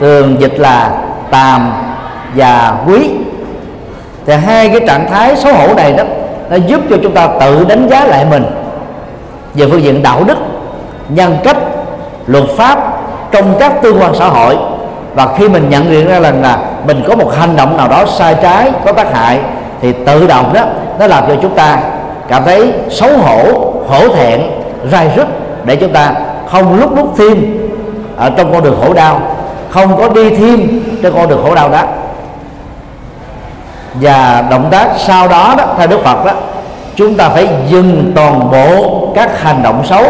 thường 0.00 0.36
dịch 0.40 0.58
là 0.58 0.90
tàm 1.30 1.72
và 2.34 2.74
quý. 2.86 3.10
Thì 4.26 4.34
hai 4.34 4.68
cái 4.68 4.80
trạng 4.86 5.10
thái 5.10 5.36
xấu 5.36 5.54
hổ 5.54 5.74
này 5.74 5.92
đó, 5.92 6.04
nó 6.50 6.56
giúp 6.56 6.80
cho 6.90 6.96
chúng 7.02 7.12
ta 7.12 7.28
tự 7.40 7.64
đánh 7.64 7.88
giá 7.88 8.04
lại 8.04 8.24
mình 8.30 8.44
về 9.54 9.66
phương 9.70 9.82
diện 9.82 10.02
đạo 10.02 10.24
đức, 10.24 10.38
nhân 11.08 11.36
cách, 11.44 11.56
luật 12.26 12.44
pháp 12.56 12.78
trong 13.32 13.54
các 13.60 13.82
tương 13.82 14.00
quan 14.00 14.14
xã 14.14 14.28
hội. 14.28 14.56
Và 15.14 15.28
khi 15.38 15.48
mình 15.48 15.70
nhận 15.70 15.90
diện 15.90 16.08
ra 16.08 16.20
rằng 16.20 16.42
là 16.42 16.58
mình 16.86 17.02
có 17.08 17.16
một 17.16 17.34
hành 17.38 17.56
động 17.56 17.76
nào 17.76 17.88
đó 17.88 18.04
sai 18.06 18.36
trái, 18.42 18.72
có 18.86 18.92
tác 18.92 19.14
hại, 19.14 19.40
thì 19.82 19.92
tự 20.06 20.26
động 20.26 20.52
đó, 20.52 20.62
nó 20.98 21.06
làm 21.06 21.24
cho 21.28 21.34
chúng 21.42 21.54
ta 21.54 21.78
cảm 22.28 22.42
thấy 22.44 22.72
xấu 22.90 23.10
hổ 23.18 23.72
hổ 23.88 24.08
thẹn, 24.14 24.40
rai 24.90 25.10
rứt, 25.16 25.26
để 25.64 25.76
chúng 25.76 25.92
ta 25.92 26.12
không 26.50 26.80
lúc 26.80 26.96
lúc 26.96 27.14
thêm 27.18 27.59
ở 28.20 28.30
trong 28.30 28.52
con 28.52 28.62
đường 28.62 28.78
khổ 28.82 28.92
đau. 28.92 29.20
Không 29.70 29.96
có 29.96 30.08
đi 30.08 30.30
thêm 30.30 30.82
trên 31.02 31.12
con 31.14 31.28
đường 31.28 31.42
khổ 31.42 31.54
đau 31.54 31.68
đó. 31.68 31.82
Và 33.94 34.44
động 34.50 34.68
tác 34.70 34.88
sau 34.98 35.28
đó 35.28 35.54
đó, 35.58 35.64
theo 35.78 35.86
đức 35.86 36.00
phật 36.04 36.24
đó, 36.24 36.32
chúng 36.96 37.14
ta 37.14 37.28
phải 37.28 37.48
dừng 37.68 38.12
toàn 38.14 38.50
bộ 38.50 39.08
các 39.14 39.42
hành 39.42 39.62
động 39.62 39.82
xấu 39.86 40.04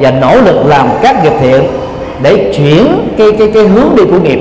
và 0.00 0.10
nỗ 0.10 0.36
lực 0.36 0.66
làm 0.66 0.88
các 1.02 1.22
nghiệp 1.22 1.32
thiện 1.40 1.66
để 2.22 2.52
chuyển 2.56 3.14
cái 3.18 3.26
cái 3.38 3.50
cái 3.54 3.62
hướng 3.62 3.96
đi 3.96 4.02
của 4.04 4.18
nghiệp. 4.18 4.40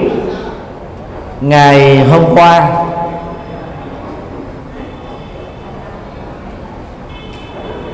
Ngày 1.41 2.03
hôm 2.11 2.35
qua 2.35 2.67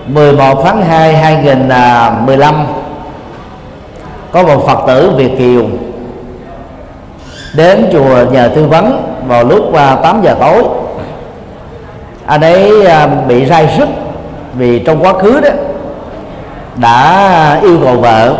11 0.07 0.63
tháng 0.65 0.85
2 0.85 1.15
2015 1.15 2.65
có 4.33 4.43
một 4.43 4.67
Phật 4.67 4.79
tử 4.87 5.11
Việt 5.17 5.31
Kiều 5.37 5.63
đến 7.53 7.89
chùa 7.91 8.31
nhờ 8.31 8.49
tư 8.55 8.65
vấn 8.67 9.15
vào 9.27 9.43
lúc 9.43 9.73
à, 9.73 9.95
8 9.95 10.21
giờ 10.21 10.35
tối. 10.39 10.63
Anh 12.25 12.41
ấy 12.41 12.85
à, 12.85 13.07
bị 13.27 13.49
sai 13.49 13.73
sức 13.77 13.89
vì 14.53 14.79
trong 14.79 15.03
quá 15.03 15.13
khứ 15.13 15.41
đó 15.41 15.49
đã 16.75 17.59
yêu 17.61 17.77
cầu 17.83 17.95
vợ 17.95 18.35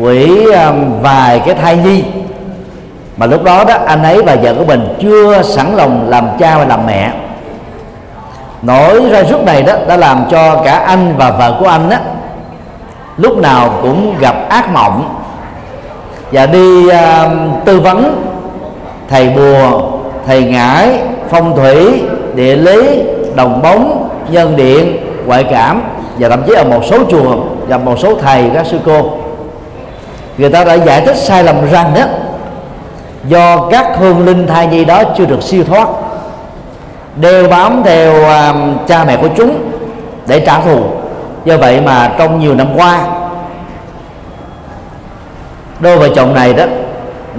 quỷ 0.00 0.46
à, 0.52 0.72
vài 1.00 1.40
cái 1.46 1.54
thai 1.54 1.76
nhi. 1.76 2.04
Mà 3.16 3.26
lúc 3.26 3.44
đó 3.44 3.64
đó, 3.64 3.74
anh 3.86 4.02
ấy 4.02 4.22
và 4.22 4.36
vợ 4.42 4.54
của 4.54 4.64
mình 4.64 4.88
chưa 5.00 5.42
sẵn 5.42 5.76
lòng 5.76 6.06
làm 6.08 6.28
cha 6.38 6.58
và 6.58 6.64
làm 6.64 6.86
mẹ. 6.86 7.12
Nỗi 8.62 9.10
ra 9.10 9.24
sức 9.24 9.44
này 9.44 9.62
đó 9.62 9.72
đã 9.88 9.96
làm 9.96 10.24
cho 10.30 10.62
cả 10.64 10.78
anh 10.78 11.14
và 11.16 11.30
vợ 11.30 11.56
của 11.60 11.66
anh 11.66 11.90
đó 11.90 11.96
lúc 13.18 13.38
nào 13.38 13.70
cũng 13.82 14.14
gặp 14.20 14.48
ác 14.48 14.70
mộng. 14.72 15.14
Và 16.32 16.46
đi 16.46 16.86
uh, 16.86 16.92
tư 17.64 17.80
vấn 17.80 18.24
thầy 19.08 19.28
bùa 19.28 19.82
thầy 20.26 20.44
ngải 20.44 21.00
phong 21.30 21.56
thủy 21.56 22.02
địa 22.34 22.56
lý 22.56 23.02
đồng 23.34 23.62
bóng 23.62 24.08
nhân 24.30 24.56
điện 24.56 24.96
ngoại 25.26 25.44
cảm 25.44 25.82
và 26.18 26.28
thậm 26.28 26.42
chí 26.46 26.54
ở 26.54 26.64
một 26.64 26.84
số 26.90 26.98
chùa 27.10 27.36
và 27.68 27.78
một 27.78 27.98
số 27.98 28.14
thầy 28.14 28.50
các 28.54 28.66
sư 28.66 28.78
cô. 28.86 29.10
Người 30.38 30.50
ta 30.50 30.64
đã 30.64 30.74
giải 30.74 31.00
thích 31.00 31.16
sai 31.16 31.44
lầm 31.44 31.56
rằng 31.70 31.94
đó 31.94 32.02
do 33.24 33.68
các 33.70 33.86
hương 33.98 34.26
linh 34.26 34.46
thai 34.46 34.66
nhi 34.66 34.84
đó 34.84 35.02
chưa 35.16 35.26
được 35.26 35.42
siêu 35.42 35.64
thoát 35.64 35.88
đeo 37.16 37.48
bám 37.48 37.82
theo 37.84 38.12
uh, 38.12 38.88
cha 38.88 39.04
mẹ 39.04 39.16
của 39.16 39.28
chúng 39.36 39.58
để 40.26 40.40
trả 40.40 40.60
thù 40.60 40.80
do 41.44 41.56
vậy 41.56 41.80
mà 41.80 42.10
trong 42.18 42.40
nhiều 42.40 42.54
năm 42.54 42.66
qua 42.76 42.98
đôi 45.80 45.98
vợ 45.98 46.08
chồng 46.16 46.34
này 46.34 46.54
đó 46.54 46.64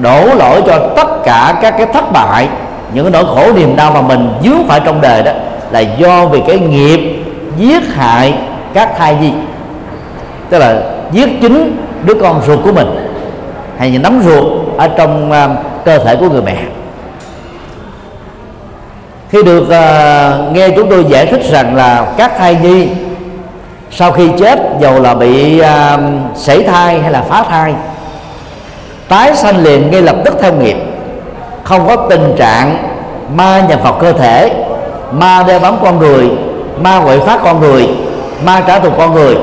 đổ 0.02 0.26
lỗi 0.36 0.62
cho 0.68 0.80
tất 0.96 1.08
cả 1.24 1.60
các 1.62 1.74
cái 1.78 1.88
thất 1.94 2.12
bại 2.12 2.48
những 2.94 3.06
cái 3.06 3.12
nỗi 3.12 3.36
khổ 3.36 3.54
niềm 3.54 3.76
đau 3.76 3.92
mà 3.92 4.02
mình 4.02 4.30
dướng 4.44 4.68
phải 4.68 4.80
trong 4.86 5.02
đời 5.02 5.24
đó 5.24 5.32
là 5.72 5.80
do 5.80 6.26
vì 6.26 6.42
cái 6.48 6.60
nghiệp 6.60 7.24
giết 7.58 7.96
hại 7.96 8.34
các 8.74 8.98
thai 8.98 9.16
nhi. 9.22 9.34
Tức 10.50 10.60
là 10.60 10.82
giết 11.12 11.30
chính 11.42 11.86
đứa 12.06 12.14
con 12.14 12.42
ruột 12.48 12.60
của 12.64 12.72
mình 12.72 12.88
hay 13.78 13.92
những 13.92 14.02
nấm 14.02 14.22
ruột 14.24 14.46
ở 14.78 14.88
trong 14.88 15.32
uh, 15.32 15.86
cơ 15.86 15.98
thể 15.98 16.16
của 16.16 16.30
người 16.30 16.42
mẹ. 16.42 16.58
Khi 19.30 19.44
được 19.44 19.62
uh, 19.62 20.56
nghe 20.56 20.70
chúng 20.76 20.90
tôi 20.90 21.06
giải 21.06 21.26
thích 21.26 21.42
rằng 21.52 21.76
là 21.76 22.14
các 22.18 22.38
thai 22.38 22.56
nhi 22.56 22.88
sau 23.92 24.12
khi 24.12 24.30
chết 24.40 24.60
dầu 24.80 25.02
là 25.02 25.14
bị 25.14 25.60
à, 25.60 25.94
uh, 25.94 26.38
sảy 26.38 26.64
thai 26.64 27.00
hay 27.00 27.12
là 27.12 27.22
phá 27.22 27.44
thai 27.50 27.74
tái 29.08 29.36
sanh 29.36 29.64
liền 29.64 29.92
ngay 29.92 30.02
lập 30.02 30.16
tức 30.26 30.38
theo 30.42 30.54
nghiệp. 30.54 30.78
Không 31.64 31.88
có 31.88 31.96
tình 32.10 32.36
trạng 32.38 32.78
ma 33.36 33.62
nhập 33.70 33.80
vào 33.84 33.94
cơ 33.94 34.12
thể 34.14 34.52
ma 35.12 35.44
đeo 35.48 35.60
bám 35.60 35.78
con 35.84 36.00
người 36.00 36.30
ma 36.82 37.02
quậy 37.06 37.20
phá 37.20 37.40
con 37.44 37.60
người 37.60 37.90
ma 38.46 38.64
trả 38.68 38.80
thù 38.80 38.90
con 38.98 39.14
người. 39.14 39.38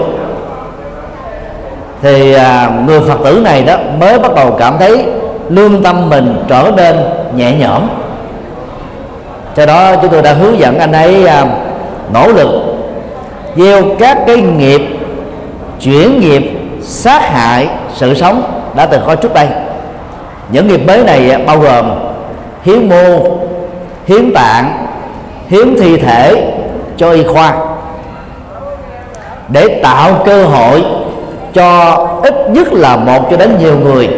Thì 2.02 2.32
à, 2.32 2.70
người 2.86 3.00
phật 3.00 3.18
tử 3.24 3.40
này 3.44 3.62
đó 3.62 3.76
mới 4.00 4.18
bắt 4.18 4.34
đầu 4.34 4.56
cảm 4.58 4.78
thấy 4.78 5.04
lương 5.48 5.82
tâm 5.82 6.10
mình 6.10 6.44
trở 6.48 6.70
nên 6.76 6.96
nhẹ 7.34 7.52
nhõm. 7.52 7.88
Cho 9.56 9.66
đó 9.66 9.96
chúng 10.02 10.10
tôi 10.10 10.22
đã 10.22 10.32
hướng 10.32 10.58
dẫn 10.58 10.78
anh 10.78 10.92
ấy 10.92 11.26
à, 11.26 11.46
nỗ 12.12 12.28
lực 12.28 12.75
gieo 13.56 13.82
các 13.98 14.18
cái 14.26 14.36
nghiệp, 14.36 14.82
chuyển 15.80 16.20
nghiệp, 16.20 16.42
sát 16.82 17.22
hại 17.22 17.68
sự 17.94 18.14
sống 18.14 18.42
đã 18.76 18.86
từng 18.86 19.02
có 19.06 19.14
trước 19.14 19.34
đây. 19.34 19.46
Những 20.50 20.68
nghiệp 20.68 20.80
mới 20.86 21.04
này 21.04 21.42
bao 21.46 21.58
gồm 21.58 21.90
hiến 22.62 22.88
mô, 22.88 23.28
hiến 24.06 24.34
tạng, 24.34 24.86
hiến 25.48 25.74
thi 25.80 25.96
thể 25.96 26.52
cho 26.96 27.10
y 27.10 27.22
khoa 27.22 27.54
để 29.48 29.80
tạo 29.82 30.22
cơ 30.26 30.44
hội 30.44 30.84
cho 31.54 31.94
ít 32.22 32.34
nhất 32.50 32.72
là 32.72 32.96
một 32.96 33.30
cho 33.30 33.36
đến 33.36 33.56
nhiều 33.60 33.78
người 33.78 34.08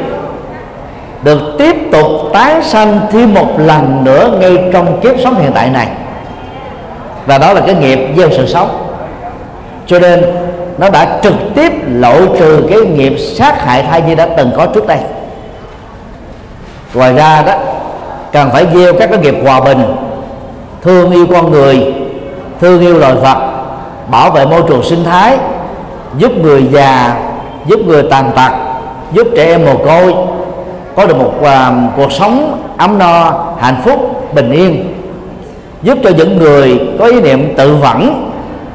được 1.23 1.41
tiếp 1.59 1.77
tục 1.93 2.07
tái 2.33 2.63
sanh 2.63 3.01
thêm 3.13 3.35
một 3.35 3.49
lần 3.59 4.05
nữa 4.05 4.39
ngay 4.41 4.59
trong 4.73 5.01
kiếp 5.01 5.15
sống 5.25 5.35
hiện 5.35 5.53
tại 5.55 5.71
này. 5.71 5.89
Và 7.27 7.39
đó 7.39 7.53
là 7.53 7.61
cái 7.61 7.75
nghiệp 7.75 7.99
gieo 8.17 8.31
sự 8.31 8.47
sống 8.47 8.88
cho 9.89 9.99
nên 9.99 10.25
nó 10.79 10.91
đã 10.91 11.19
trực 11.23 11.35
tiếp 11.55 11.73
lộ 11.87 12.37
trừ 12.39 12.67
cái 12.71 12.79
nghiệp 12.79 13.17
sát 13.19 13.63
hại 13.65 13.83
thai 13.83 14.03
nhi 14.03 14.15
đã 14.15 14.29
từng 14.37 14.51
có 14.57 14.67
trước 14.67 14.87
đây. 14.87 14.99
Ngoài 16.95 17.15
ra 17.15 17.43
đó 17.43 17.53
cần 18.33 18.51
phải 18.53 18.67
gieo 18.75 18.93
các 18.93 19.11
cái 19.11 19.19
nghiệp 19.19 19.35
hòa 19.45 19.61
bình 19.61 19.83
thương 20.83 21.11
yêu 21.11 21.27
con 21.33 21.51
người 21.51 21.95
thương 22.61 22.81
yêu 22.81 22.99
loài 22.99 23.15
vật 23.15 23.39
bảo 24.11 24.31
vệ 24.31 24.47
môi 24.47 24.63
trường 24.69 24.83
sinh 24.83 25.05
thái 25.05 25.37
giúp 26.19 26.33
người 26.43 26.67
già 26.73 27.17
giúp 27.67 27.81
người 27.87 28.03
tàn 28.03 28.31
tật 28.37 28.53
giúp 29.13 29.27
trẻ 29.37 29.45
em 29.45 29.65
mồ 29.65 29.77
côi 29.77 30.15
có 30.97 31.07
được 31.07 31.17
một 31.17 31.33
uh, 31.41 31.97
cuộc 31.97 32.13
sống 32.13 32.63
ấm 32.77 32.99
no 32.99 33.45
hạnh 33.61 33.81
phúc 33.85 34.25
bình 34.35 34.51
yên 34.51 34.95
giúp 35.83 35.99
cho 36.05 36.11
những 36.11 36.37
người 36.37 36.81
có 36.99 37.05
ý 37.07 37.21
niệm 37.21 37.55
tự 37.57 37.75
vẫn 37.77 38.31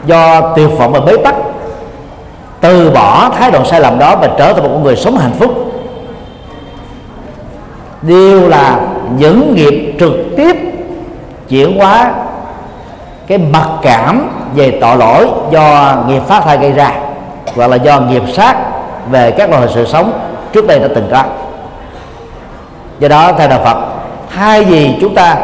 do 0.06 0.42
tuyệt 0.56 0.70
vọng 0.78 0.92
và 0.92 1.00
bế 1.00 1.18
tắc, 1.18 1.36
từ 2.62 2.90
bỏ 2.90 3.30
thái 3.30 3.52
độ 3.52 3.64
sai 3.64 3.80
lầm 3.80 4.00
đó 4.00 4.16
và 4.16 4.30
trở 4.38 4.54
thành 4.54 4.64
một 4.64 4.70
con 4.74 4.84
người 4.84 4.96
sống 4.96 5.18
hạnh 5.18 5.34
phúc. 5.40 5.52
Đều 8.02 8.50
là 8.50 8.80
những 9.18 9.56
nghiệp 9.56 9.96
trực 10.00 10.14
tiếp 10.38 10.56
chuyển 11.50 11.78
hóa 11.78 12.12
cái 13.28 13.38
mặc 13.38 13.68
cảm 13.82 14.30
về 14.56 14.78
tội 14.82 14.98
lỗi 14.98 15.28
do 15.52 15.96
nghiệp 16.08 16.22
phát 16.28 16.44
thai 16.46 16.58
gây 16.58 16.72
ra, 16.72 16.92
hoặc 17.56 17.68
là 17.68 17.76
do 17.76 18.00
nghiệp 18.00 18.24
sát 18.34 18.56
về 19.12 19.32
các 19.32 19.50
loài 19.50 19.68
sự 19.74 19.86
sống 19.86 20.12
trước 20.54 20.68
đây 20.68 20.80
đã 20.80 20.88
từng 20.96 21.08
có. 21.12 21.24
Do 23.00 23.08
đó 23.08 23.32
theo 23.38 23.48
đạo 23.48 23.60
phật, 23.64 23.78
thay 24.36 24.64
vì 24.64 24.96
chúng 25.02 25.16
ta 25.16 25.36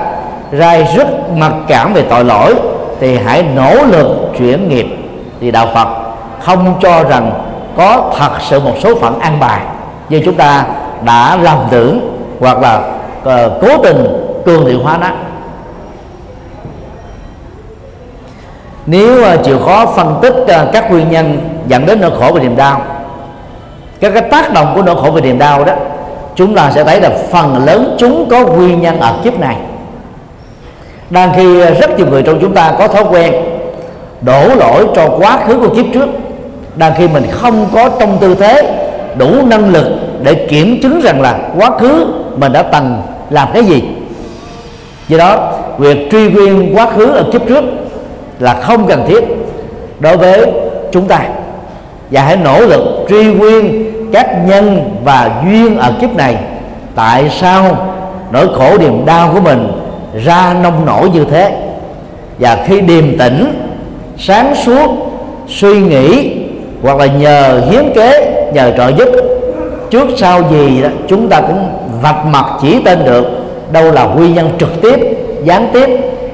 rai 0.51 0.87
rất 0.97 1.07
mặc 1.35 1.51
cảm 1.67 1.93
về 1.93 2.01
tội 2.09 2.23
lỗi 2.23 2.55
thì 2.99 3.17
hãy 3.17 3.43
nỗ 3.55 3.75
lực 3.85 4.07
chuyển 4.37 4.69
nghiệp. 4.69 4.87
Thì 5.41 5.51
đạo 5.51 5.67
phật 5.73 5.87
không 6.39 6.79
cho 6.81 7.03
rằng 7.03 7.31
có 7.77 8.13
thật 8.17 8.31
sự 8.41 8.59
một 8.59 8.73
số 8.83 8.95
phận 8.95 9.19
an 9.19 9.39
bài. 9.39 9.61
Như 10.09 10.21
chúng 10.25 10.35
ta 10.35 10.65
đã 11.05 11.37
làm 11.41 11.57
tưởng 11.69 12.17
hoặc 12.39 12.57
là 12.61 12.77
uh, 13.19 13.61
cố 13.61 13.83
tình 13.83 14.07
cường 14.45 14.65
điệu 14.65 14.79
hóa 14.83 14.97
nó. 14.97 15.07
Nếu 18.85 19.21
uh, 19.21 19.43
chịu 19.43 19.59
khó 19.59 19.85
phân 19.85 20.19
tích 20.21 20.35
uh, 20.41 20.73
các 20.73 20.91
nguyên 20.91 21.09
nhân 21.09 21.39
dẫn 21.67 21.85
đến 21.85 22.01
nỗi 22.01 22.11
khổ 22.19 22.31
và 22.33 22.39
niềm 22.39 22.55
đau 22.55 22.81
các 23.99 24.13
cái 24.13 24.21
tác 24.21 24.53
động 24.53 24.71
của 24.75 24.81
nỗi 24.81 24.95
khổ 24.95 25.11
và 25.11 25.21
niềm 25.21 25.39
đau 25.39 25.65
đó 25.65 25.73
chúng 26.35 26.55
ta 26.55 26.71
sẽ 26.71 26.83
thấy 26.83 27.01
là 27.01 27.09
phần 27.31 27.65
lớn 27.65 27.95
chúng 27.99 28.29
có 28.29 28.45
nguyên 28.45 28.81
nhân 28.81 28.99
ở 28.99 29.19
kiếp 29.23 29.39
này 29.39 29.55
đang 31.09 31.33
khi 31.35 31.61
à, 31.61 31.69
rất 31.69 31.97
nhiều 31.97 32.07
người 32.07 32.23
trong 32.23 32.39
chúng 32.41 32.53
ta 32.53 32.73
có 32.79 32.87
thói 32.87 33.03
quen 33.11 33.33
đổ 34.21 34.55
lỗi 34.55 34.87
cho 34.95 35.09
quá 35.17 35.39
khứ 35.47 35.59
của 35.59 35.75
kiếp 35.75 35.85
trước. 35.93 36.07
Đang 36.75 36.93
khi 36.97 37.07
mình 37.07 37.23
không 37.31 37.65
có 37.73 37.89
trong 37.99 38.17
tư 38.17 38.35
thế 38.35 38.85
đủ 39.17 39.45
năng 39.45 39.73
lực 39.73 39.85
để 40.23 40.33
kiểm 40.33 40.81
chứng 40.81 41.01
rằng 41.01 41.21
là 41.21 41.39
quá 41.57 41.71
khứ 41.79 42.05
mình 42.35 42.53
đã 42.53 42.63
từng 42.63 43.01
làm 43.29 43.47
cái 43.53 43.63
gì. 43.63 43.83
Do 45.07 45.17
đó, 45.17 45.51
việc 45.77 46.11
truy 46.11 46.29
nguyên 46.29 46.77
quá 46.77 46.87
khứ 46.95 47.05
ở 47.05 47.23
kiếp 47.31 47.47
trước 47.47 47.63
là 48.39 48.53
không 48.53 48.87
cần 48.87 49.05
thiết 49.07 49.23
đối 49.99 50.17
với 50.17 50.51
chúng 50.91 51.07
ta. 51.07 51.19
Và 52.11 52.21
hãy 52.21 52.37
nỗ 52.37 52.59
lực 52.59 53.05
truy 53.09 53.23
nguyên 53.23 53.91
các 54.13 54.47
nhân 54.47 54.91
và 55.03 55.31
duyên 55.45 55.77
ở 55.77 55.93
kiếp 56.01 56.15
này. 56.15 56.37
Tại 56.95 57.29
sao 57.29 57.77
nỗi 58.31 58.47
khổ 58.57 58.77
niềm 58.77 59.05
đau 59.05 59.29
của 59.33 59.39
mình 59.39 59.71
ra 60.25 60.55
nông 60.63 60.85
nổi 60.85 61.09
như 61.09 61.25
thế. 61.31 61.57
Và 62.39 62.57
khi 62.65 62.81
điềm 62.81 63.17
tĩnh, 63.17 63.61
sáng 64.17 64.55
suốt, 64.55 64.89
suy 65.47 65.79
nghĩ, 65.79 66.35
hoặc 66.81 66.97
là 66.97 67.05
nhờ 67.05 67.61
hiến 67.71 67.93
kế, 67.95 68.33
nhờ 68.53 68.73
trợ 68.77 68.87
giúp, 68.97 69.09
trước 69.89 70.07
sau 70.17 70.41
gì 70.51 70.81
đó, 70.81 70.89
chúng 71.07 71.29
ta 71.29 71.41
cũng 71.41 71.67
vạch 72.01 72.25
mặt 72.25 72.45
chỉ 72.61 72.81
tên 72.85 72.99
được. 73.05 73.25
Đâu 73.71 73.91
là 73.91 74.03
nguyên 74.03 74.33
nhân 74.33 74.49
trực 74.59 74.81
tiếp, 74.81 74.99
gián 75.43 75.69
tiếp, 75.73 75.89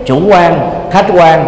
chủ 0.05 0.19
quan, 0.29 0.69
khách 0.91 1.05
quan 1.13 1.45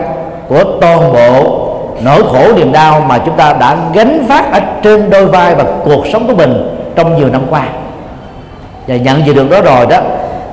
của 0.47 0.63
toàn 0.81 1.13
bộ 1.13 1.63
nỗi 2.01 2.23
khổ, 2.23 2.53
niềm 2.55 2.71
đau 2.71 3.05
mà 3.09 3.17
chúng 3.25 3.37
ta 3.37 3.53
đã 3.53 3.77
gánh 3.93 4.25
vác 4.27 4.51
ở 4.51 4.59
trên 4.83 5.09
đôi 5.09 5.25
vai 5.25 5.55
và 5.55 5.63
cuộc 5.85 6.07
sống 6.13 6.27
của 6.27 6.35
mình 6.35 6.77
trong 6.95 7.17
nhiều 7.17 7.29
năm 7.29 7.41
qua. 7.49 7.63
Và 8.87 8.95
nhận 8.95 9.25
gì 9.25 9.33
được 9.33 9.49
đó 9.49 9.61
rồi 9.61 9.85
đó 9.85 9.97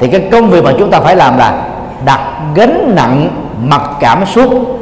thì 0.00 0.08
cái 0.08 0.28
công 0.32 0.50
việc 0.50 0.64
mà 0.64 0.72
chúng 0.78 0.90
ta 0.90 1.00
phải 1.00 1.16
làm 1.16 1.38
là 1.38 1.66
đặt 2.04 2.20
gánh 2.54 2.92
nặng 2.96 3.30
mặc 3.62 3.82
cảm 4.00 4.26
xúc 4.26 4.80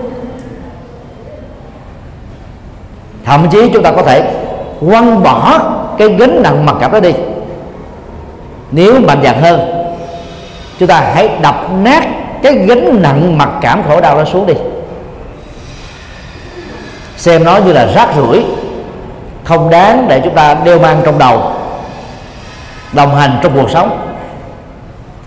thậm 3.24 3.48
chí 3.50 3.70
chúng 3.72 3.82
ta 3.82 3.92
có 3.92 4.02
thể 4.02 4.32
quăng 4.80 5.22
bỏ 5.22 5.60
cái 5.98 6.08
gánh 6.08 6.42
nặng 6.42 6.66
mặc 6.66 6.76
cảm 6.80 6.92
đó 6.92 7.00
đi. 7.00 7.12
Nếu 8.70 9.00
mạnh 9.00 9.20
dạn 9.24 9.42
hơn, 9.42 9.60
chúng 10.78 10.88
ta 10.88 11.00
hãy 11.14 11.28
đập 11.42 11.66
nát 11.82 12.08
cái 12.42 12.54
gánh 12.54 13.02
nặng 13.02 13.38
mặc 13.38 13.48
cảm 13.60 13.82
khổ 13.88 14.00
đau 14.00 14.16
đó 14.16 14.24
xuống 14.24 14.46
đi. 14.46 14.54
Xem 17.16 17.44
nó 17.44 17.56
như 17.56 17.72
là 17.72 17.86
rác 17.86 18.08
rưởi, 18.16 18.44
không 19.44 19.70
đáng 19.70 20.06
để 20.08 20.20
chúng 20.24 20.34
ta 20.34 20.54
đeo 20.54 20.78
mang 20.78 21.00
trong 21.04 21.18
đầu, 21.18 21.52
đồng 22.92 23.14
hành 23.14 23.38
trong 23.42 23.52
cuộc 23.54 23.70
sống 23.70 24.11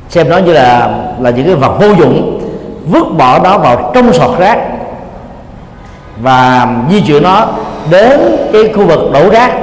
xem 0.10 0.30
nó 0.30 0.38
như 0.38 0.54
là 0.54 0.90
là 1.20 1.30
những 1.30 1.46
cái 1.46 1.56
vật 1.56 1.78
vô 1.80 1.88
dụng, 1.88 2.42
vứt 2.86 3.06
bỏ 3.18 3.40
nó 3.44 3.58
vào 3.58 3.92
trong 3.94 4.14
sọt 4.14 4.40
rác 4.40 4.58
và 6.22 6.68
di 6.90 7.02
chuyển 7.02 7.24
nó 7.24 7.48
đến 7.90 8.20
cái 8.54 8.64
khu 8.76 8.86
vực 8.86 9.00
đổ 9.14 9.30
rác 9.30 9.54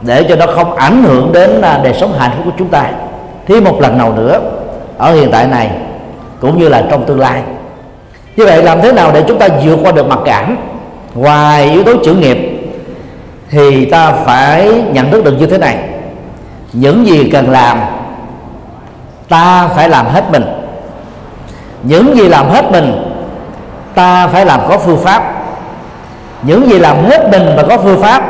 để 0.00 0.24
cho 0.28 0.36
nó 0.36 0.46
không 0.46 0.74
ảnh 0.74 1.02
hưởng 1.02 1.32
đến 1.32 1.62
à, 1.62 1.80
đời 1.84 1.94
sống 1.94 2.12
hạnh 2.18 2.30
phúc 2.36 2.44
của 2.44 2.52
chúng 2.58 2.68
ta. 2.68 2.90
Thêm 3.48 3.64
một 3.64 3.80
lần 3.80 3.98
nào 3.98 4.12
nữa, 4.12 4.40
ở 4.98 5.14
hiện 5.14 5.30
tại 5.32 5.46
này 5.46 5.70
cũng 6.40 6.58
như 6.58 6.68
là 6.68 6.84
trong 6.90 7.04
tương 7.04 7.20
lai. 7.20 7.42
Như 8.36 8.46
vậy 8.46 8.62
làm 8.62 8.80
thế 8.82 8.92
nào 8.92 9.10
để 9.14 9.24
chúng 9.28 9.38
ta 9.38 9.48
vượt 9.64 9.78
qua 9.82 9.92
được 9.92 10.06
mặc 10.06 10.18
cảm? 10.24 10.56
Ngoài 11.14 11.70
yếu 11.70 11.84
tố 11.84 11.92
chữ 12.04 12.14
nghiệp 12.14 12.38
thì 13.50 13.84
ta 13.84 14.12
phải 14.12 14.82
nhận 14.92 15.10
thức 15.10 15.24
được 15.24 15.34
như 15.38 15.46
thế 15.46 15.58
này. 15.58 15.76
Những 16.72 17.06
gì 17.06 17.30
cần 17.30 17.50
làm 17.50 17.78
ta 19.32 19.68
phải 19.68 19.88
làm 19.88 20.06
hết 20.06 20.24
mình. 20.30 20.44
Những 21.82 22.16
gì 22.16 22.28
làm 22.28 22.50
hết 22.50 22.72
mình, 22.72 23.12
ta 23.94 24.26
phải 24.26 24.46
làm 24.46 24.60
có 24.68 24.78
phương 24.78 24.98
pháp. 24.98 25.22
Những 26.42 26.70
gì 26.70 26.78
làm 26.78 27.04
hết 27.04 27.28
mình 27.30 27.52
và 27.56 27.62
có 27.68 27.78
phương 27.78 28.02
pháp, 28.02 28.22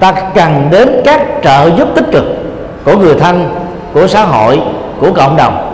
ta 0.00 0.12
cần 0.12 0.68
đến 0.70 1.02
các 1.04 1.20
trợ 1.42 1.70
giúp 1.76 1.88
tích 1.94 2.04
cực 2.12 2.24
của 2.84 2.96
người 2.96 3.14
thân, 3.14 3.54
của 3.94 4.06
xã 4.06 4.24
hội, 4.24 4.60
của 5.00 5.12
cộng 5.12 5.36
đồng. 5.36 5.72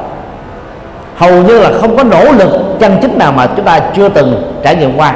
Hầu 1.17 1.33
như 1.43 1.61
là 1.61 1.71
không 1.81 1.97
có 1.97 2.05
nỗ 2.05 2.25
lực, 2.33 2.79
chân 2.81 2.99
chính 3.03 3.19
nào 3.19 3.33
mà 3.33 3.47
chúng 3.57 3.65
ta 3.65 3.81
chưa 3.97 4.09
từng 4.09 4.53
trải 4.65 4.77
nghiệm 4.77 4.97
qua. 4.97 5.15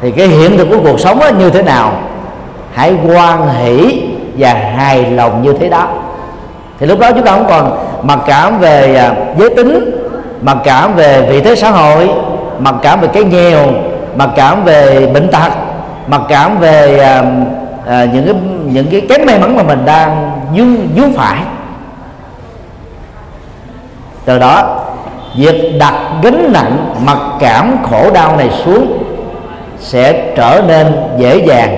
Thì 0.00 0.10
cái 0.10 0.26
hiện 0.26 0.58
thực 0.58 0.68
của 0.70 0.78
cuộc 0.84 1.00
sống 1.00 1.20
như 1.38 1.50
thế 1.50 1.62
nào? 1.62 1.92
Hãy 2.74 2.94
quan 3.08 3.48
hỷ 3.48 4.02
và 4.38 4.54
hài 4.54 5.10
lòng 5.10 5.42
như 5.42 5.52
thế 5.52 5.68
đó. 5.68 5.88
Thì 6.78 6.86
lúc 6.86 6.98
đó 6.98 7.12
chúng 7.12 7.24
ta 7.24 7.32
không 7.32 7.46
còn 7.48 7.85
mặc 8.02 8.18
cảm 8.26 8.58
về 8.58 8.96
à, 8.96 9.14
giới 9.38 9.54
tính 9.54 10.00
mặc 10.42 10.56
cảm 10.64 10.94
về 10.94 11.26
vị 11.30 11.40
thế 11.40 11.54
xã 11.56 11.70
hội 11.70 12.10
mặc 12.58 12.74
cảm 12.82 13.00
về 13.00 13.08
cái 13.08 13.24
nghèo 13.24 13.58
mặc 14.14 14.28
cảm 14.36 14.64
về 14.64 15.06
bệnh 15.14 15.28
tật 15.30 15.52
mặc 16.06 16.20
cảm 16.28 16.58
về 16.58 16.98
à, 16.98 17.22
à, 17.86 18.04
những 18.12 18.24
cái 18.24 18.34
những 18.64 18.86
cái 18.90 19.00
kém 19.08 19.26
may 19.26 19.38
mắn 19.38 19.56
mà 19.56 19.62
mình 19.62 19.84
đang 19.84 20.32
dướng 20.56 20.76
dướng 20.96 21.12
phải. 21.12 21.38
Từ 24.24 24.38
đó 24.38 24.80
việc 25.36 25.72
đặt 25.80 25.94
gánh 26.22 26.52
nặng 26.52 26.94
mặc 27.06 27.18
cảm 27.40 27.76
khổ 27.90 28.10
đau 28.10 28.36
này 28.36 28.50
xuống 28.64 28.98
sẽ 29.78 30.32
trở 30.36 30.62
nên 30.68 30.96
dễ 31.18 31.36
dàng 31.46 31.76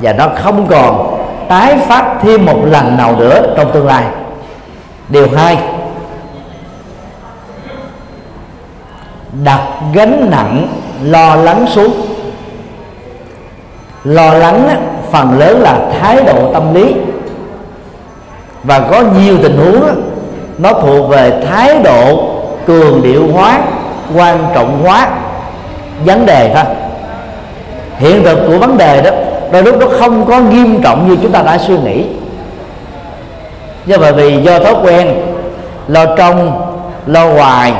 và 0.00 0.12
nó 0.12 0.28
không 0.42 0.66
còn 0.66 1.18
tái 1.48 1.76
phát 1.88 2.04
thêm 2.22 2.46
một 2.46 2.58
lần 2.64 2.96
nào 2.96 3.16
nữa 3.18 3.54
trong 3.56 3.72
tương 3.72 3.86
lai 3.86 4.04
điều 5.08 5.28
hai, 5.36 5.58
đặt 9.44 9.60
gánh 9.94 10.28
nặng 10.30 10.68
lo 11.02 11.34
lắng 11.34 11.66
xuống. 11.68 11.92
Lo 14.04 14.32
lắng 14.34 14.68
phần 15.10 15.38
lớn 15.38 15.60
là 15.60 15.78
thái 16.00 16.24
độ 16.26 16.52
tâm 16.52 16.74
lý. 16.74 16.94
Và 18.64 18.80
có 18.90 19.02
nhiều 19.18 19.38
tình 19.42 19.56
huống 19.56 20.02
nó 20.58 20.72
thuộc 20.72 21.10
về 21.10 21.42
thái 21.48 21.78
độ 21.84 22.28
cường 22.66 23.02
điệu 23.02 23.28
hóa, 23.32 23.60
quan 24.16 24.38
trọng 24.54 24.82
hóa. 24.82 25.08
Vấn 26.04 26.26
đề 26.26 26.54
thôi. 26.54 26.64
Hiện 27.98 28.24
thực 28.24 28.38
của 28.46 28.58
vấn 28.58 28.78
đề 28.78 29.02
đó, 29.02 29.10
đôi 29.52 29.62
lúc 29.62 29.76
nó 29.80 29.86
không 29.98 30.26
có 30.26 30.40
nghiêm 30.40 30.82
trọng 30.82 31.08
như 31.08 31.16
chúng 31.22 31.32
ta 31.32 31.42
đã 31.42 31.58
suy 31.58 31.78
nghĩ 31.78 32.04
do 33.86 33.96
bởi 34.00 34.12
vì 34.12 34.42
do 34.42 34.58
thói 34.58 34.74
quen 34.82 35.14
lo 35.88 36.06
trong, 36.16 36.62
lo 37.06 37.24
hoài 37.24 37.72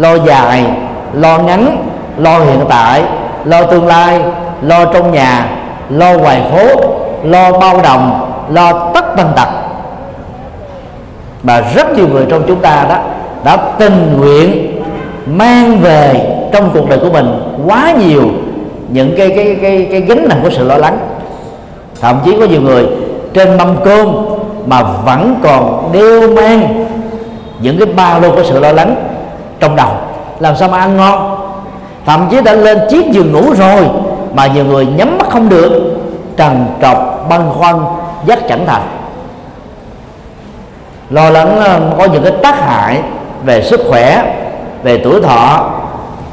lo 0.00 0.14
dài, 0.14 0.64
lo 1.12 1.38
ngắn, 1.38 1.88
lo 2.18 2.38
hiện 2.38 2.60
tại, 2.68 3.02
lo 3.44 3.62
tương 3.62 3.86
lai, 3.86 4.20
lo 4.62 4.84
trong 4.84 5.12
nhà, 5.12 5.48
lo 5.90 6.12
ngoài 6.12 6.42
phố, 6.50 6.80
lo 7.22 7.52
bao 7.52 7.80
đồng, 7.82 8.32
lo 8.50 8.90
tất 8.94 9.04
tần 9.16 9.32
tật. 9.36 9.48
Mà 11.42 11.60
rất 11.74 11.96
nhiều 11.96 12.08
người 12.08 12.26
trong 12.30 12.42
chúng 12.48 12.60
ta 12.60 12.86
đó 12.88 12.96
đã 13.44 13.56
tình 13.78 14.16
nguyện 14.18 14.76
mang 15.26 15.78
về 15.78 16.26
trong 16.52 16.70
cuộc 16.74 16.88
đời 16.88 16.98
của 16.98 17.10
mình 17.10 17.54
quá 17.66 17.92
nhiều 17.98 18.28
những 18.88 19.14
cái 19.16 19.28
cái 19.36 19.58
cái 19.62 19.88
cái 19.90 20.00
gánh 20.00 20.28
nặng 20.28 20.40
của 20.42 20.50
sự 20.50 20.64
lo 20.64 20.76
lắng. 20.76 20.98
Thậm 22.00 22.20
chí 22.24 22.36
có 22.40 22.46
nhiều 22.46 22.60
người 22.60 22.86
trên 23.34 23.56
mâm 23.56 23.76
cơm 23.84 24.08
mà 24.66 24.82
vẫn 24.82 25.40
còn 25.42 25.90
đeo 25.92 26.30
mang 26.30 26.86
những 27.60 27.78
cái 27.78 27.86
ba 27.86 28.18
lô 28.18 28.30
của 28.30 28.42
sự 28.44 28.60
lo 28.60 28.72
lắng 28.72 28.94
trong 29.60 29.76
đầu. 29.76 29.88
Làm 30.38 30.56
sao 30.56 30.68
mà 30.68 30.78
ăn 30.78 30.96
ngon? 30.96 31.36
Thậm 32.06 32.28
chí 32.30 32.40
đã 32.40 32.52
lên 32.52 32.78
chiếc 32.90 33.10
giường 33.10 33.32
ngủ 33.32 33.54
rồi 33.54 33.88
mà 34.34 34.46
nhiều 34.46 34.64
người 34.64 34.86
nhắm 34.86 35.18
mắt 35.18 35.28
không 35.30 35.48
được. 35.48 35.96
Trần 36.36 36.66
trọc, 36.82 37.26
băn 37.28 37.40
khoăn 37.52 37.76
giác 38.26 38.38
chẳng 38.48 38.66
thành. 38.66 38.82
Lo 41.10 41.30
lắng 41.30 41.60
ờ, 41.64 41.80
có 41.98 42.04
những 42.04 42.22
cái 42.22 42.32
tác 42.42 42.60
hại 42.60 43.02
về 43.44 43.62
sức 43.62 43.80
khỏe, 43.88 44.34
về 44.82 45.00
tuổi 45.04 45.22
thọ, 45.22 45.70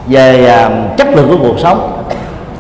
về 0.08 0.46
ờ, 0.46 0.70
chất 0.98 1.08
lượng 1.08 1.28
của 1.30 1.48
cuộc 1.48 1.60
sống. 1.60 2.04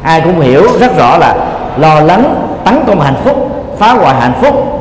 Ai 0.03 0.21
cũng 0.21 0.39
hiểu 0.39 0.63
rất 0.79 0.97
rõ 0.97 1.17
là 1.17 1.35
lo 1.77 1.99
lắng 1.99 2.35
tấn 2.65 2.79
công 2.87 2.99
hạnh 2.99 3.15
phúc, 3.23 3.49
phá 3.77 3.93
hoại 3.93 4.15
hạnh 4.15 4.33
phúc 4.41 4.76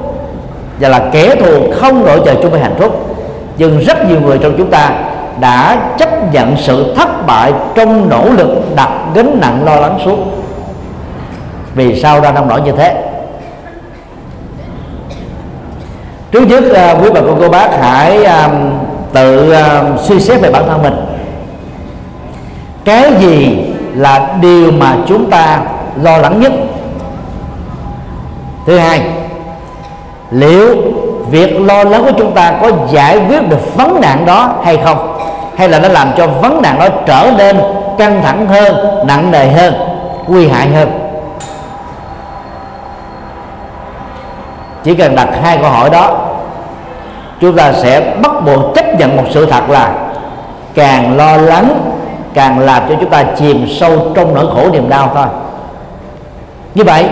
và 0.80 0.88
là 0.88 1.08
kẻ 1.12 1.36
thù 1.36 1.72
không 1.80 2.04
đội 2.04 2.20
trời 2.24 2.36
chung 2.42 2.50
với 2.50 2.60
hạnh 2.60 2.74
phúc. 2.78 3.16
Nhưng 3.58 3.78
rất 3.78 4.08
nhiều 4.08 4.20
người 4.20 4.38
trong 4.38 4.54
chúng 4.58 4.70
ta 4.70 4.90
đã 5.40 5.76
chấp 5.98 6.32
nhận 6.32 6.56
sự 6.56 6.94
thất 6.96 7.26
bại 7.26 7.52
trong 7.74 8.08
nỗ 8.08 8.28
lực 8.30 8.76
đặt 8.76 8.90
gánh 9.14 9.38
nặng 9.40 9.64
lo 9.64 9.76
lắng 9.76 9.98
xuống 10.04 10.30
vì 11.74 12.00
sao 12.00 12.20
ra 12.20 12.32
nông 12.32 12.48
nổi 12.48 12.60
như 12.60 12.72
thế? 12.72 13.02
Trước 16.30 16.46
nhất 16.46 16.64
à, 16.74 16.94
quý 17.02 17.10
bà 17.14 17.20
con 17.20 17.36
cô 17.40 17.48
bác 17.48 17.68
hãy 17.80 18.24
à, 18.24 18.50
tự 19.12 19.52
à, 19.52 19.82
suy 20.02 20.20
xét 20.20 20.40
về 20.40 20.50
bản 20.50 20.64
thân 20.68 20.82
mình. 20.82 20.94
Cái 22.84 23.12
gì 23.20 23.58
là 23.94 24.36
điều 24.40 24.72
mà 24.72 24.96
chúng 25.06 25.30
ta 25.30 25.60
lo 26.02 26.16
lắng 26.16 26.40
nhất? 26.40 26.52
Thứ 28.66 28.78
hai 28.78 29.00
liệu 30.30 30.76
việc 31.30 31.60
lo 31.60 31.84
lắng 31.84 32.04
của 32.04 32.12
chúng 32.18 32.32
ta 32.32 32.52
có 32.62 32.70
giải 32.90 33.20
quyết 33.28 33.48
được 33.48 33.76
vấn 33.76 34.00
nạn 34.00 34.26
đó 34.26 34.54
hay 34.64 34.78
không? 34.84 35.18
Hay 35.56 35.68
là 35.68 35.78
nó 35.78 35.88
làm 35.88 36.08
cho 36.16 36.26
vấn 36.26 36.62
nạn 36.62 36.78
đó 36.78 36.88
trở 37.06 37.30
nên 37.38 37.60
căng 37.98 38.22
thẳng 38.22 38.46
hơn, 38.46 38.76
nặng 39.06 39.30
nề 39.30 39.46
hơn, 39.46 39.74
nguy 40.26 40.48
hại 40.48 40.68
hơn? 40.68 40.88
Chỉ 44.84 44.94
cần 44.94 45.16
đặt 45.16 45.28
hai 45.42 45.58
câu 45.62 45.70
hỏi 45.70 45.90
đó, 45.90 46.18
chúng 47.40 47.56
ta 47.56 47.72
sẽ 47.72 48.00
bắt 48.22 48.32
buộc 48.44 48.74
chấp 48.74 48.98
nhận 48.98 49.16
một 49.16 49.24
sự 49.30 49.46
thật 49.46 49.70
là 49.70 49.92
càng 50.74 51.16
lo 51.16 51.36
lắng 51.36 51.80
càng 52.34 52.58
làm 52.58 52.82
cho 52.88 52.94
chúng 53.00 53.10
ta 53.10 53.22
chìm 53.22 53.66
sâu 53.80 53.98
trong 54.14 54.34
nỗi 54.34 54.46
khổ 54.54 54.70
niềm 54.72 54.88
đau 54.88 55.10
thôi. 55.14 55.26
Như 56.74 56.84
vậy, 56.84 57.08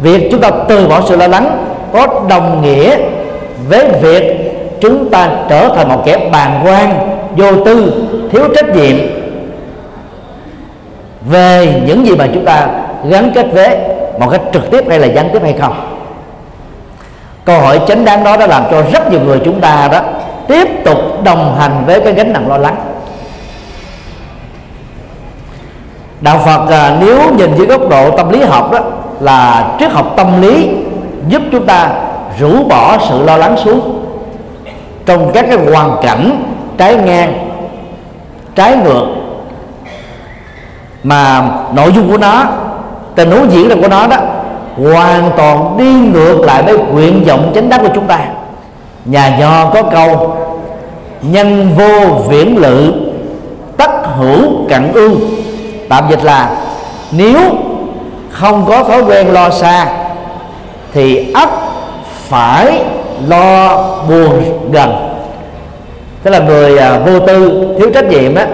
việc 0.00 0.28
chúng 0.30 0.40
ta 0.40 0.50
từ 0.68 0.88
bỏ 0.88 1.00
sự 1.08 1.16
lo 1.16 1.26
lắng 1.26 1.64
có 1.92 2.06
đồng 2.28 2.62
nghĩa 2.62 2.96
với 3.68 3.88
việc 4.02 4.48
chúng 4.80 5.10
ta 5.10 5.28
trở 5.48 5.68
thành 5.76 5.88
một 5.88 6.02
kẻ 6.04 6.28
bàng 6.32 6.62
quan 6.64 7.10
vô 7.36 7.64
tư 7.64 8.04
thiếu 8.32 8.44
trách 8.54 8.76
nhiệm 8.76 8.96
về 11.30 11.82
những 11.86 12.06
gì 12.06 12.16
mà 12.16 12.26
chúng 12.34 12.44
ta 12.44 12.66
gắn 13.08 13.32
kết 13.34 13.46
với 13.52 13.76
một 14.20 14.28
cách 14.30 14.40
trực 14.52 14.70
tiếp 14.70 14.84
hay 14.88 14.98
là 14.98 15.06
gián 15.06 15.28
tiếp 15.32 15.42
hay 15.42 15.52
không. 15.52 15.74
Câu 17.44 17.60
hỏi 17.60 17.80
chánh 17.88 18.04
đáng 18.04 18.24
đó 18.24 18.36
đã 18.36 18.46
làm 18.46 18.62
cho 18.70 18.82
rất 18.92 19.10
nhiều 19.10 19.20
người 19.20 19.40
chúng 19.44 19.60
ta 19.60 19.88
đó 19.92 20.00
tiếp 20.48 20.68
tục 20.84 20.98
đồng 21.24 21.56
hành 21.58 21.82
với 21.86 22.00
cái 22.00 22.12
gánh 22.12 22.32
nặng 22.32 22.48
lo 22.48 22.56
lắng. 22.56 22.76
Đạo 26.20 26.40
phật 26.44 26.70
à, 26.70 26.96
nếu 27.00 27.18
nhìn 27.38 27.56
dưới 27.56 27.66
góc 27.66 27.88
độ 27.88 28.16
tâm 28.16 28.30
lý 28.30 28.42
học 28.42 28.72
đó 28.72 28.80
là 29.20 29.70
triết 29.80 29.90
học 29.90 30.14
tâm 30.16 30.42
lý 30.42 30.68
giúp 31.28 31.42
chúng 31.52 31.66
ta 31.66 31.90
rũ 32.38 32.64
bỏ 32.68 32.98
sự 33.08 33.22
lo 33.22 33.36
lắng 33.36 33.56
xuống. 33.64 34.04
Trong 35.06 35.30
các 35.34 35.46
cái 35.48 35.58
hoàn 35.72 35.96
cảnh 36.02 36.42
trái 36.78 36.96
ngang, 36.96 37.48
trái 38.54 38.76
ngược, 38.76 39.06
mà 41.02 41.50
nội 41.74 41.92
dung 41.92 42.10
của 42.10 42.18
nó, 42.18 42.44
tình 43.14 43.30
huống 43.30 43.50
diễn 43.50 43.68
ra 43.68 43.76
của 43.82 43.88
nó 43.88 44.06
đó, 44.06 44.16
hoàn 44.76 45.30
toàn 45.36 45.76
đi 45.78 45.92
ngược 45.92 46.40
lại 46.40 46.62
với 46.62 46.78
nguyện 46.78 47.24
vọng 47.24 47.52
chánh 47.54 47.68
đắc 47.68 47.80
của 47.82 47.90
chúng 47.94 48.06
ta. 48.06 48.18
Nhà 49.04 49.38
nho 49.38 49.70
có 49.70 49.82
câu, 49.82 50.36
nhân 51.22 51.74
vô 51.78 52.14
viễn 52.28 52.56
lự, 52.56 52.92
tất 53.76 53.90
hữu 54.16 54.66
cận 54.68 54.92
ưu 54.92 55.10
tạm 55.88 56.04
dịch 56.10 56.24
là, 56.24 56.50
nếu 57.10 57.38
không 58.30 58.64
có 58.68 58.84
thói 58.84 59.02
quen 59.02 59.32
lo 59.32 59.50
xa 59.50 59.86
thì 60.92 61.32
ấp 61.32 61.48
phải 62.28 62.82
lo 63.28 63.76
buồn 64.08 64.42
gần. 64.72 64.92
Tức 66.22 66.30
là 66.30 66.38
người 66.38 66.78
à, 66.78 66.98
vô 66.98 67.18
tư 67.20 67.66
thiếu 67.78 67.90
trách 67.94 68.08
nhiệm 68.08 68.34
á 68.34 68.46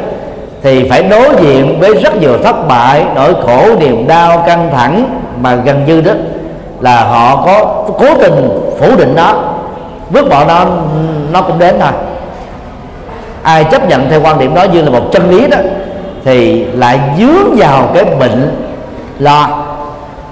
thì 0.63 0.89
phải 0.89 1.03
đối 1.03 1.29
diện 1.41 1.81
với 1.81 1.95
rất 1.95 2.21
nhiều 2.21 2.39
thất 2.45 2.69
bại 2.69 3.05
nỗi 3.15 3.35
khổ 3.47 3.67
niềm 3.81 4.07
đau 4.07 4.45
căng 4.47 4.71
thẳng 4.73 5.21
mà 5.41 5.55
gần 5.55 5.85
như 5.87 6.01
đó 6.01 6.13
là 6.81 7.05
họ 7.05 7.37
có 7.47 7.85
cố 7.99 8.07
tình 8.21 8.49
phủ 8.79 8.97
định 8.97 9.15
nó 9.17 9.35
vứt 10.11 10.29
bỏ 10.31 10.45
nó 10.45 10.65
nó 11.33 11.43
cũng 11.43 11.59
đến 11.59 11.75
thôi. 11.81 11.93
Ai 13.43 13.65
chấp 13.65 13.89
nhận 13.89 14.11
theo 14.11 14.21
quan 14.23 14.39
điểm 14.39 14.55
đó 14.55 14.65
như 14.73 14.83
là 14.83 14.91
một 14.91 15.03
chân 15.13 15.31
lý 15.31 15.47
đó 15.47 15.59
thì 16.25 16.65
lại 16.65 17.01
dướng 17.19 17.57
vào 17.57 17.91
cái 17.95 18.05
bệnh 18.05 18.57
lo 19.19 19.64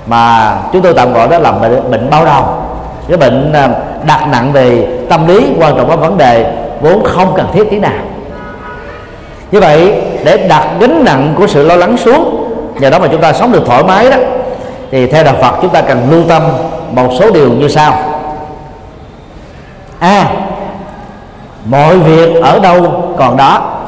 mà 0.07 0.57
chúng 0.73 0.83
tôi 0.83 0.95
tạm 0.95 1.13
gọi 1.13 1.29
đó 1.29 1.39
là 1.39 1.53
bệnh, 1.53 1.91
bệnh 1.91 2.11
bao 2.11 2.25
đầu 2.25 2.45
cái 3.09 3.17
bệnh 3.17 3.53
à, 3.53 3.69
đặt 4.07 4.29
nặng 4.33 4.53
về 4.53 4.89
tâm 5.09 5.29
lý 5.29 5.47
quan 5.59 5.77
trọng 5.77 5.89
có 5.89 5.97
vấn 5.97 6.19
đề 6.19 6.55
vốn 6.81 7.05
không 7.05 7.33
cần 7.37 7.47
thiết 7.53 7.71
tí 7.71 7.79
nào. 7.79 8.03
Như 9.51 9.61
vậy 9.61 10.03
để 10.25 10.37
đặt 10.49 10.67
gánh 10.81 11.05
nặng 11.05 11.35
của 11.39 11.47
sự 11.47 11.67
lo 11.67 11.77
lắng 11.77 11.97
xuống 11.97 12.49
nhờ 12.81 12.91
đó 12.91 12.99
mà 12.99 13.09
chúng 13.09 13.21
ta 13.21 13.33
sống 13.33 13.53
được 13.53 13.63
thoải 13.67 13.83
mái 13.83 14.11
đó 14.11 14.17
thì 14.91 15.07
theo 15.07 15.25
đạo 15.25 15.35
Phật 15.41 15.55
chúng 15.63 15.71
ta 15.71 15.83
cần 15.83 16.11
lưu 16.11 16.23
tâm 16.29 16.43
một 16.93 17.09
số 17.21 17.31
điều 17.31 17.51
như 17.51 17.69
sau. 17.69 17.93
A 19.99 20.09
à, 20.09 20.33
mọi 21.65 21.99
việc 21.99 22.43
ở 22.43 22.59
đâu 22.59 23.05
còn 23.19 23.37
đó. 23.37 23.79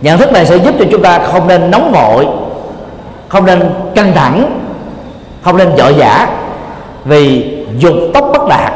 Nhận 0.00 0.18
thức 0.18 0.32
này 0.32 0.46
sẽ 0.46 0.56
giúp 0.56 0.74
cho 0.78 0.84
chúng 0.90 1.02
ta 1.02 1.18
không 1.18 1.48
nên 1.48 1.70
nóng 1.70 1.92
vội 1.92 2.26
không 3.28 3.46
nên 3.46 3.70
căng 3.94 4.12
thẳng, 4.14 4.60
không 5.42 5.56
nên 5.56 5.68
vội 5.76 5.92
vã 5.92 6.26
vì 7.04 7.54
dục 7.78 7.94
tốc 8.14 8.30
bất 8.32 8.48
đạt 8.48 8.72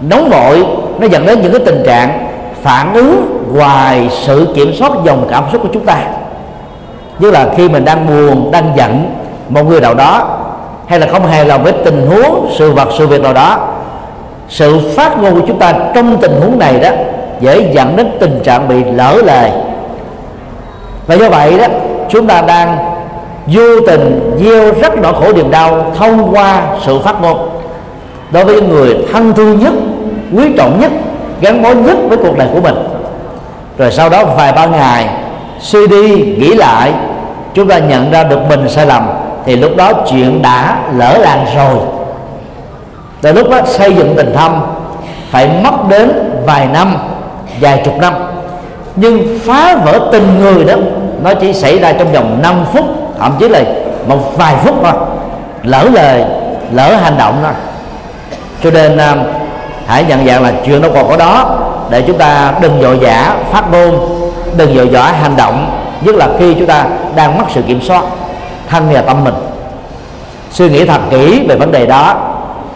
nóng 0.00 0.30
vội, 0.30 0.66
nó 0.98 1.06
dẫn 1.06 1.26
đến 1.26 1.42
những 1.42 1.52
cái 1.52 1.60
tình 1.66 1.82
trạng 1.86 2.28
phản 2.62 2.94
ứng 2.94 3.38
ngoài 3.52 4.08
sự 4.10 4.48
kiểm 4.54 4.74
soát 4.74 4.92
dòng 5.04 5.26
cảm 5.30 5.44
xúc 5.52 5.62
của 5.62 5.68
chúng 5.72 5.84
ta. 5.84 5.96
Như 7.18 7.30
là 7.30 7.48
khi 7.56 7.68
mình 7.68 7.84
đang 7.84 8.06
buồn, 8.06 8.50
đang 8.50 8.72
giận 8.76 9.14
một 9.48 9.62
người 9.62 9.80
nào 9.80 9.94
đó, 9.94 10.38
hay 10.86 11.00
là 11.00 11.06
không 11.06 11.26
hề 11.26 11.44
lòng 11.44 11.62
với 11.64 11.72
tình 11.84 12.06
huống, 12.06 12.50
sự 12.58 12.72
vật, 12.72 12.88
sự 12.98 13.06
việc 13.06 13.22
nào 13.22 13.32
đó, 13.32 13.68
sự 14.48 14.78
phát 14.96 15.18
ngôn 15.18 15.40
của 15.40 15.46
chúng 15.46 15.58
ta 15.58 15.72
trong 15.94 16.16
tình 16.20 16.40
huống 16.40 16.58
này 16.58 16.80
đó 16.80 16.90
dễ 17.40 17.72
dẫn 17.74 17.96
đến 17.96 18.06
tình 18.20 18.40
trạng 18.44 18.68
bị 18.68 18.84
lỡ 18.84 19.20
lời 19.24 19.50
và 21.06 21.14
do 21.14 21.28
vậy 21.28 21.58
đó, 21.58 21.66
chúng 22.08 22.26
ta 22.26 22.42
đang 22.42 22.78
vô 23.46 23.80
tình 23.86 24.36
gieo 24.44 24.72
rất 24.82 24.98
nỗi 25.02 25.12
khổ 25.12 25.32
niềm 25.32 25.50
đau 25.50 25.92
thông 25.98 26.34
qua 26.34 26.62
sự 26.86 26.98
phát 26.98 27.20
ngôn. 27.22 27.48
Đối 28.30 28.44
với 28.44 28.60
người 28.60 28.96
thân 29.12 29.32
thương 29.32 29.58
nhất, 29.58 29.72
quý 30.36 30.44
trọng 30.56 30.80
nhất, 30.80 30.92
gắn 31.40 31.62
bó 31.62 31.72
nhất 31.72 31.96
với 32.08 32.18
cuộc 32.18 32.38
đời 32.38 32.48
của 32.54 32.60
mình. 32.60 32.74
Rồi 33.78 33.92
sau 33.92 34.08
đó 34.08 34.24
vài 34.24 34.52
ba 34.52 34.66
ngày, 34.66 35.08
suy 35.60 35.86
đi, 35.86 36.08
nghĩ 36.16 36.54
lại, 36.54 36.92
chúng 37.54 37.68
ta 37.68 37.78
nhận 37.78 38.10
ra 38.10 38.24
được 38.24 38.38
mình 38.48 38.68
sai 38.68 38.86
lầm, 38.86 39.06
thì 39.44 39.56
lúc 39.56 39.76
đó 39.76 39.92
chuyện 40.10 40.42
đã 40.42 40.78
lỡ 40.96 41.18
làng 41.18 41.46
rồi. 41.56 41.78
Từ 43.20 43.32
lúc 43.32 43.50
đó 43.50 43.60
xây 43.64 43.94
dựng 43.94 44.14
tình 44.16 44.34
thâm 44.34 44.60
phải 45.30 45.50
mất 45.64 45.88
đến 45.88 46.10
vài 46.46 46.66
năm, 46.72 46.96
vài 47.60 47.82
chục 47.84 47.94
năm. 47.98 48.14
Nhưng 48.96 49.38
phá 49.44 49.76
vỡ 49.84 50.00
tình 50.12 50.38
người 50.40 50.64
đó, 50.64 50.74
nó 51.22 51.34
chỉ 51.34 51.52
xảy 51.52 51.78
ra 51.78 51.92
trong 51.92 52.12
vòng 52.12 52.38
5 52.42 52.54
phút 52.72 53.05
thậm 53.18 53.36
chí 53.38 53.48
là 53.48 53.60
một 54.08 54.36
vài 54.36 54.54
phút 54.64 54.74
thôi. 54.82 54.92
Lỡ 55.62 55.88
lời 55.92 56.24
lỡ 56.72 56.94
hành 56.94 57.18
động 57.18 57.34
thôi. 57.42 57.52
Cho 58.62 58.70
nên 58.70 58.98
à, 58.98 59.14
hãy 59.86 60.04
nhận 60.04 60.26
dạng 60.26 60.42
là 60.42 60.52
chuyện 60.66 60.82
nó 60.82 60.88
còn 60.94 61.08
có 61.08 61.16
đó. 61.16 61.58
Để 61.90 62.02
chúng 62.02 62.18
ta 62.18 62.52
đừng 62.60 62.80
vội 62.80 62.96
vã 62.96 63.34
phát 63.52 63.72
ngôn 63.72 64.20
đừng 64.56 64.76
vội 64.76 64.86
vã 64.86 65.02
hành 65.02 65.36
động. 65.36 65.80
Nhất 66.00 66.14
là 66.14 66.28
khi 66.38 66.54
chúng 66.54 66.66
ta 66.66 66.84
đang 67.16 67.38
mất 67.38 67.44
sự 67.54 67.62
kiểm 67.62 67.80
soát 67.82 68.02
thân 68.68 68.88
và 68.92 69.02
tâm 69.02 69.24
mình. 69.24 69.34
Suy 70.50 70.68
nghĩ 70.68 70.84
thật 70.84 71.00
kỹ 71.10 71.46
về 71.48 71.56
vấn 71.56 71.72
đề 71.72 71.86
đó 71.86 72.14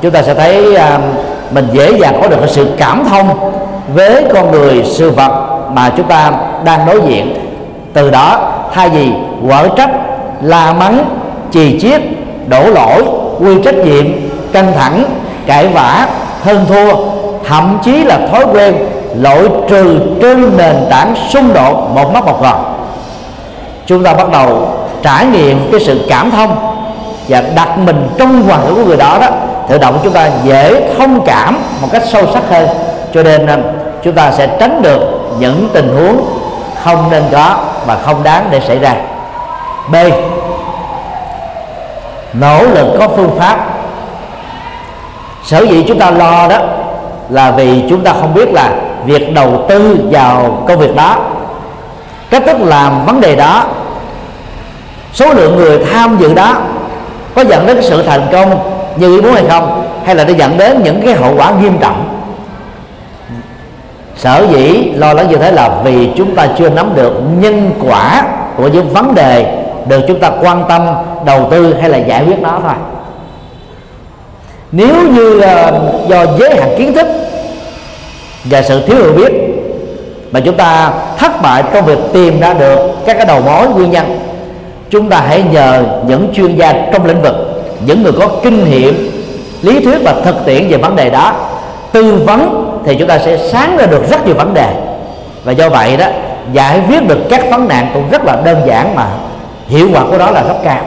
chúng 0.02 0.10
ta 0.10 0.22
sẽ 0.22 0.34
thấy 0.34 0.74
uh, 0.74 0.80
mình 1.50 1.68
dễ 1.72 1.92
dàng 1.98 2.18
có 2.22 2.28
được 2.28 2.36
sự 2.46 2.74
cảm 2.78 3.04
thông 3.10 3.52
với 3.94 4.24
con 4.34 4.50
người 4.50 4.84
sự 4.84 5.10
vật 5.10 5.32
mà 5.74 5.90
chúng 5.96 6.06
ta 6.06 6.32
đang 6.64 6.86
đối 6.86 7.00
diện. 7.02 7.34
Từ 7.92 8.10
đó 8.10 8.52
thay 8.74 8.88
vì 8.88 9.12
quở 9.48 9.68
trách 9.76 9.90
la 10.42 10.72
mắng, 10.72 11.04
chì 11.52 11.80
chiết, 11.80 12.00
đổ 12.46 12.70
lỗi, 12.70 13.02
quy 13.40 13.62
trách 13.64 13.76
nhiệm, 13.76 14.06
căng 14.52 14.72
thẳng, 14.78 15.04
cãi 15.46 15.68
vã, 15.68 16.08
hơn 16.42 16.64
thua. 16.68 16.96
Thậm 17.48 17.78
chí 17.82 18.04
là 18.04 18.18
thói 18.32 18.44
quen 18.52 18.74
lỗi 19.14 19.48
trừ 19.68 20.00
trên 20.22 20.56
nền 20.56 20.76
tảng 20.90 21.14
xung 21.30 21.54
đột 21.54 21.90
một 21.94 22.12
mắt 22.12 22.24
một 22.24 22.42
gòn 22.42 22.80
chúng 23.90 24.04
ta 24.04 24.14
bắt 24.14 24.30
đầu 24.32 24.68
trải 25.02 25.26
nghiệm 25.26 25.70
cái 25.70 25.80
sự 25.80 26.06
cảm 26.08 26.30
thông 26.30 26.56
và 27.28 27.42
đặt 27.54 27.78
mình 27.78 28.08
trong 28.18 28.42
hoàn 28.42 28.60
cảnh 28.60 28.74
của 28.74 28.84
người 28.84 28.96
đó 28.96 29.18
đó, 29.20 29.28
tự 29.68 29.78
động 29.78 30.00
chúng 30.04 30.12
ta 30.12 30.30
dễ 30.44 30.94
thông 30.98 31.20
cảm 31.26 31.58
một 31.82 31.88
cách 31.92 32.02
sâu 32.12 32.22
sắc 32.34 32.42
hơn. 32.50 32.68
Cho 33.14 33.22
nên 33.22 33.46
à, 33.46 33.58
chúng 34.04 34.14
ta 34.14 34.32
sẽ 34.32 34.46
tránh 34.60 34.82
được 34.82 35.00
những 35.38 35.68
tình 35.72 35.88
huống 35.96 36.24
không 36.84 37.10
nên 37.10 37.22
có 37.32 37.58
và 37.86 37.96
không 38.04 38.22
đáng 38.22 38.48
để 38.50 38.60
xảy 38.60 38.78
ra 38.78 38.94
b. 39.92 39.96
Nỗ 42.32 42.62
lực 42.62 42.96
có 42.98 43.08
phương 43.08 43.30
pháp. 43.38 43.66
Sở 45.44 45.60
dĩ 45.66 45.84
chúng 45.88 45.98
ta 45.98 46.10
lo 46.10 46.48
đó 46.48 46.58
là 47.28 47.50
vì 47.50 47.84
chúng 47.90 48.04
ta 48.04 48.12
không 48.12 48.34
biết 48.34 48.52
là 48.52 48.72
việc 49.04 49.34
đầu 49.34 49.64
tư 49.68 49.98
vào 50.10 50.64
công 50.68 50.78
việc 50.78 50.96
đó. 50.96 51.16
Cách 52.30 52.42
thức 52.46 52.56
làm 52.60 53.06
vấn 53.06 53.20
đề 53.20 53.36
đó, 53.36 53.64
số 55.12 55.34
lượng 55.34 55.56
người 55.56 55.84
tham 55.92 56.16
dự 56.20 56.34
đó 56.34 56.56
có 57.34 57.44
dẫn 57.44 57.66
đến 57.66 57.78
sự 57.82 58.02
thành 58.02 58.26
công 58.32 58.58
như 58.96 59.16
ý 59.16 59.20
muốn 59.20 59.34
hay 59.34 59.44
không, 59.48 59.86
hay 60.06 60.14
là 60.14 60.24
nó 60.24 60.32
dẫn 60.32 60.58
đến 60.58 60.82
những 60.82 61.02
cái 61.04 61.14
hậu 61.14 61.34
quả 61.36 61.52
nghiêm 61.60 61.78
trọng. 61.78 62.20
Sở 64.16 64.46
dĩ 64.50 64.92
lo 64.94 65.12
lắng 65.12 65.28
như 65.28 65.36
thế 65.36 65.52
là 65.52 65.70
vì 65.84 66.10
chúng 66.16 66.34
ta 66.34 66.46
chưa 66.58 66.70
nắm 66.70 66.92
được 66.94 67.12
nhân 67.38 67.70
quả 67.88 68.22
của 68.56 68.68
những 68.68 68.88
vấn 68.88 69.14
đề 69.14 69.59
được 69.88 70.00
chúng 70.08 70.20
ta 70.20 70.30
quan 70.40 70.64
tâm, 70.68 70.86
đầu 71.24 71.48
tư 71.50 71.74
hay 71.80 71.90
là 71.90 71.98
giải 71.98 72.24
quyết 72.24 72.40
nó 72.40 72.60
thôi. 72.62 72.74
Nếu 74.72 74.94
như 75.14 75.34
là 75.34 75.72
do 76.08 76.26
giới 76.38 76.56
hạn 76.56 76.74
kiến 76.78 76.94
thức 76.94 77.06
và 78.44 78.62
sự 78.62 78.86
thiếu 78.86 78.96
hiểu 78.96 79.12
biết 79.12 79.32
mà 80.32 80.40
chúng 80.40 80.56
ta 80.56 80.92
thất 81.18 81.42
bại 81.42 81.62
trong 81.72 81.84
việc 81.84 81.98
tìm 82.12 82.40
ra 82.40 82.54
được 82.54 82.90
các 83.06 83.16
cái 83.16 83.26
đầu 83.26 83.40
mối 83.40 83.68
nguyên 83.68 83.90
nhân, 83.90 84.18
chúng 84.90 85.08
ta 85.08 85.20
hãy 85.28 85.44
nhờ 85.52 85.84
những 86.06 86.28
chuyên 86.34 86.56
gia 86.56 86.72
trong 86.92 87.06
lĩnh 87.06 87.22
vực, 87.22 87.34
những 87.86 88.02
người 88.02 88.12
có 88.12 88.28
kinh 88.42 88.70
nghiệm, 88.70 89.10
lý 89.62 89.84
thuyết 89.84 89.98
và 90.04 90.14
thực 90.24 90.46
tiễn 90.46 90.68
về 90.68 90.76
vấn 90.76 90.96
đề 90.96 91.10
đó 91.10 91.32
tư 91.92 92.22
vấn 92.26 92.66
thì 92.86 92.96
chúng 92.98 93.08
ta 93.08 93.18
sẽ 93.18 93.38
sáng 93.52 93.76
ra 93.76 93.86
được 93.86 94.10
rất 94.10 94.26
nhiều 94.26 94.34
vấn 94.34 94.54
đề. 94.54 94.74
Và 95.44 95.52
do 95.52 95.68
vậy 95.68 95.96
đó, 95.96 96.06
giải 96.52 96.82
quyết 96.88 97.08
được 97.08 97.18
các 97.30 97.50
vấn 97.50 97.68
nạn 97.68 97.90
cũng 97.94 98.10
rất 98.10 98.24
là 98.24 98.36
đơn 98.44 98.56
giản 98.66 98.94
mà 98.94 99.06
hiệu 99.70 99.88
quả 99.94 100.04
của 100.10 100.18
đó 100.18 100.30
là 100.30 100.42
rất 100.42 100.56
cao. 100.64 100.80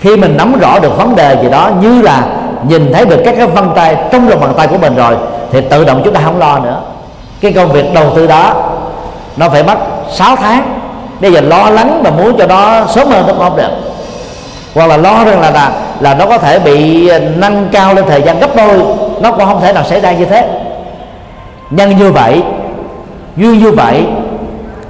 Khi 0.00 0.16
mình 0.16 0.36
nắm 0.36 0.58
rõ 0.60 0.78
được 0.78 0.98
vấn 0.98 1.16
đề 1.16 1.36
gì 1.42 1.48
đó, 1.50 1.70
như 1.80 2.02
là 2.02 2.26
nhìn 2.68 2.92
thấy 2.92 3.06
được 3.06 3.22
các 3.24 3.34
cái 3.36 3.46
vân 3.46 3.64
tay 3.74 3.96
trong 4.12 4.28
lòng 4.28 4.40
bàn 4.40 4.52
tay 4.56 4.66
của 4.66 4.78
mình 4.78 4.94
rồi, 4.96 5.16
thì 5.52 5.60
tự 5.60 5.84
động 5.84 6.02
chúng 6.04 6.14
ta 6.14 6.20
không 6.24 6.38
lo 6.38 6.58
nữa. 6.58 6.80
Cái 7.40 7.52
công 7.52 7.72
việc 7.72 7.94
đầu 7.94 8.12
tư 8.16 8.26
đó, 8.26 8.54
nó 9.36 9.48
phải 9.48 9.62
mất 9.62 9.78
6 10.10 10.36
tháng 10.36 10.80
bây 11.20 11.32
giờ 11.32 11.40
lo 11.40 11.70
lắng 11.70 12.02
mà 12.04 12.10
muốn 12.10 12.36
cho 12.38 12.46
nó 12.46 12.86
sớm 12.86 13.08
hơn 13.08 13.24
nó 13.26 13.34
không 13.38 13.56
được 13.56 13.70
hoặc 14.74 14.86
là 14.86 14.96
lo 14.96 15.24
rằng 15.24 15.40
là 15.40 15.50
là 15.50 15.70
là 16.00 16.14
nó 16.14 16.26
có 16.26 16.38
thể 16.38 16.58
bị 16.58 17.10
nâng 17.36 17.68
cao 17.72 17.94
lên 17.94 18.04
thời 18.08 18.22
gian 18.22 18.40
gấp 18.40 18.56
đôi, 18.56 18.82
nó 19.20 19.32
cũng 19.32 19.44
không 19.46 19.60
thể 19.60 19.72
nào 19.72 19.84
xảy 19.84 20.00
ra 20.00 20.12
như 20.12 20.24
thế. 20.24 20.48
Nhân 21.70 21.98
như 21.98 22.12
vậy 22.12 22.42
duyên 23.36 23.58
như 23.58 23.70
vậy 23.70 24.06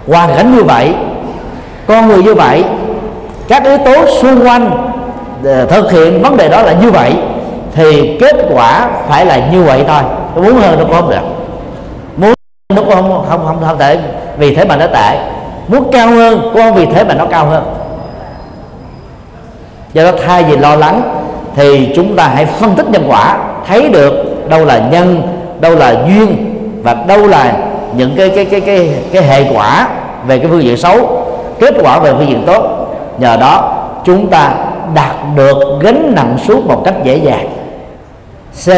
hoàn 0.09 0.37
cảnh 0.37 0.57
như 0.57 0.63
vậy 0.63 0.95
con 1.87 2.09
người 2.09 2.23
như 2.23 2.35
vậy 2.35 2.65
các 3.49 3.65
yếu 3.65 3.79
tố 3.79 4.07
xung 4.07 4.47
quanh 4.47 4.71
ờ, 5.45 5.67
thực 5.67 5.93
hiện 5.93 6.23
vấn 6.23 6.37
đề 6.37 6.49
đó 6.49 6.63
là 6.63 6.73
như 6.73 6.91
vậy 6.91 7.13
thì 7.75 8.17
kết 8.21 8.37
quả 8.51 8.89
phải 9.09 9.27
là 9.27 9.49
như 9.53 9.63
vậy 9.63 9.85
thôi. 9.89 10.03
Muốn 10.35 10.55
hơn 10.55 10.79
nó 10.79 10.85
cũng 10.85 10.95
không 10.95 11.11
được? 11.11 11.23
Muốn 12.17 12.35
nó 12.75 12.83
cũng 12.83 12.95
không? 12.95 13.25
Không 13.29 13.47
không, 13.47 13.59
không 13.67 13.79
thể 13.79 13.99
vì 14.39 14.55
thế 14.55 14.65
mà 14.65 14.77
nó 14.77 14.87
tệ. 14.87 15.19
Muốn 15.69 15.91
cao 15.93 16.09
hơn 16.09 16.41
cũng 16.43 16.63
không? 16.63 16.75
Vì 16.75 16.87
thế 16.87 17.05
mà 17.05 17.15
nó 17.15 17.27
cao 17.27 17.47
hơn. 17.47 17.65
Do 19.93 20.05
đó 20.05 20.11
thay 20.27 20.43
vì 20.43 20.57
lo 20.57 20.75
lắng 20.75 21.03
thì 21.57 21.93
chúng 21.97 22.17
ta 22.17 22.29
hãy 22.35 22.47
phân 22.47 22.75
tích 22.75 22.87
nhân 22.91 23.05
quả 23.09 23.39
thấy 23.67 23.89
được 23.89 24.13
đâu 24.49 24.65
là 24.65 24.79
nhân 24.79 25.23
đâu 25.61 25.75
là 25.75 25.95
duyên 26.07 26.55
và 26.83 26.95
đâu 26.95 27.27
là 27.27 27.57
những 27.97 28.15
cái 28.17 28.29
cái 28.29 28.45
cái 28.45 28.61
cái 28.61 28.91
cái 29.13 29.23
hệ 29.23 29.53
quả 29.55 29.89
về 30.27 30.39
cái 30.39 30.47
phương 30.51 30.63
diện 30.63 30.77
xấu, 30.77 31.27
kết 31.61 31.75
quả 31.83 31.99
về 31.99 32.13
phương 32.13 32.29
diện 32.29 32.43
tốt. 32.47 32.87
Nhờ 33.19 33.37
đó, 33.37 33.85
chúng 34.05 34.27
ta 34.31 34.55
đạt 34.95 35.17
được 35.37 35.79
gánh 35.81 36.13
nặng 36.17 36.37
suốt 36.45 36.67
một 36.67 36.83
cách 36.85 36.95
dễ 37.05 37.17
dàng. 37.17 37.49
C. 38.65 38.69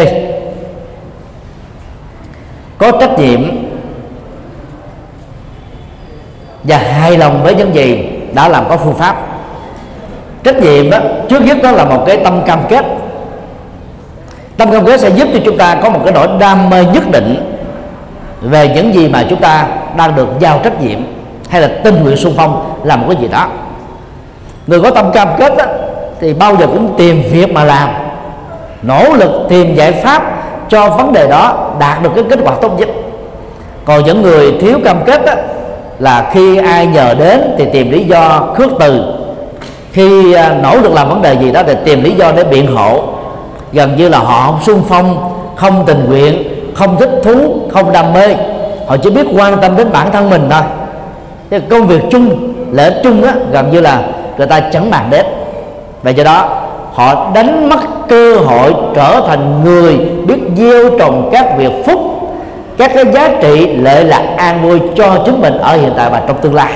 Có 2.78 2.90
trách 3.00 3.18
nhiệm 3.18 3.40
và 6.64 6.78
hài 6.78 7.18
lòng 7.18 7.42
với 7.42 7.54
những 7.54 7.74
gì 7.74 8.08
đã 8.34 8.48
làm 8.48 8.68
có 8.68 8.76
phương 8.76 8.94
pháp. 8.94 9.16
Trách 10.44 10.56
nhiệm 10.62 10.90
đó 10.90 10.98
trước 11.28 11.42
nhất 11.42 11.58
đó 11.62 11.70
là 11.70 11.84
một 11.84 12.04
cái 12.06 12.16
tâm 12.16 12.42
cam 12.46 12.60
kết. 12.68 12.84
Tâm 14.56 14.70
cam 14.70 14.86
kết 14.86 15.00
sẽ 15.00 15.08
giúp 15.08 15.28
cho 15.32 15.38
chúng 15.44 15.58
ta 15.58 15.74
có 15.82 15.90
một 15.90 16.00
cái 16.04 16.12
nỗi 16.12 16.28
đam 16.40 16.70
mê 16.70 16.84
nhất 16.84 17.02
định 17.10 17.55
về 18.40 18.68
những 18.74 18.94
gì 18.94 19.08
mà 19.08 19.24
chúng 19.30 19.40
ta 19.40 19.66
đang 19.96 20.14
được 20.14 20.28
giao 20.40 20.60
trách 20.64 20.82
nhiệm 20.82 20.98
hay 21.48 21.60
là 21.60 21.68
tình 21.84 22.02
nguyện 22.02 22.16
xung 22.16 22.34
phong 22.36 22.72
làm 22.84 23.00
một 23.00 23.06
cái 23.10 23.22
gì 23.22 23.28
đó. 23.28 23.46
Người 24.66 24.80
có 24.80 24.90
tâm 24.90 25.12
cam 25.12 25.28
kết 25.38 25.56
đó, 25.58 25.64
thì 26.20 26.34
bao 26.34 26.56
giờ 26.56 26.66
cũng 26.66 26.94
tìm 26.98 27.22
việc 27.30 27.52
mà 27.52 27.64
làm 27.64 27.88
nỗ 28.82 29.04
lực 29.14 29.46
tìm 29.48 29.74
giải 29.74 29.92
pháp 29.92 30.22
cho 30.68 30.90
vấn 30.90 31.12
đề 31.12 31.28
đó 31.28 31.70
đạt 31.78 32.02
được 32.02 32.10
cái 32.14 32.24
kết 32.30 32.38
quả 32.44 32.54
tốt 32.62 32.78
nhất. 32.78 32.88
Còn 33.84 34.04
những 34.04 34.22
người 34.22 34.54
thiếu 34.60 34.78
cam 34.84 35.04
kết 35.06 35.26
đó, 35.26 35.32
là 35.98 36.30
khi 36.32 36.56
ai 36.56 36.86
nhờ 36.86 37.14
đến 37.18 37.40
thì 37.58 37.64
tìm 37.72 37.90
lý 37.90 38.04
do 38.04 38.48
khước 38.54 38.70
từ. 38.80 39.02
Khi 39.92 40.32
à, 40.32 40.56
nỗ 40.62 40.76
lực 40.76 40.92
làm 40.92 41.08
vấn 41.08 41.22
đề 41.22 41.34
gì 41.34 41.52
đó 41.52 41.62
thì 41.66 41.74
tìm 41.84 42.02
lý 42.02 42.10
do 42.10 42.32
để 42.32 42.44
biện 42.44 42.76
hộ. 42.76 43.02
Gần 43.72 43.96
như 43.96 44.08
là 44.08 44.18
họ 44.18 44.46
không 44.46 44.60
xung 44.62 44.82
phong 44.88 45.32
không 45.56 45.84
tình 45.86 46.04
nguyện 46.08 46.55
không 46.76 46.96
thích 46.96 47.10
thú, 47.22 47.60
không 47.72 47.92
đam 47.92 48.12
mê. 48.12 48.34
Họ 48.86 48.96
chỉ 48.96 49.10
biết 49.10 49.26
quan 49.36 49.58
tâm 49.60 49.76
đến 49.76 49.92
bản 49.92 50.12
thân 50.12 50.30
mình 50.30 50.46
thôi. 50.50 50.62
Cái 51.50 51.60
công 51.70 51.86
việc 51.86 52.02
chung 52.10 52.52
lợi 52.72 52.90
ích 52.90 53.00
chung 53.02 53.22
á, 53.22 53.34
gần 53.52 53.70
như 53.70 53.80
là 53.80 54.02
người 54.38 54.46
ta 54.46 54.60
chẳng 54.60 54.90
bàn 54.90 55.06
đến. 55.10 55.26
Và 56.02 56.10
do 56.10 56.24
đó, 56.24 56.48
họ 56.92 57.30
đánh 57.34 57.68
mất 57.68 57.80
cơ 58.08 58.36
hội 58.36 58.74
trở 58.94 59.20
thành 59.26 59.64
người 59.64 59.98
biết 60.26 60.38
gieo 60.56 60.98
trồng 60.98 61.28
các 61.32 61.56
việc 61.58 61.72
phúc, 61.86 62.00
các 62.78 62.90
cái 62.94 63.04
giá 63.12 63.28
trị 63.42 63.76
lợi 63.76 64.04
lạc 64.04 64.24
an 64.36 64.62
vui 64.62 64.80
cho 64.96 65.22
chính 65.26 65.40
mình 65.40 65.58
ở 65.58 65.76
hiện 65.76 65.92
tại 65.96 66.10
và 66.10 66.22
trong 66.26 66.36
tương 66.40 66.54
lai. 66.54 66.72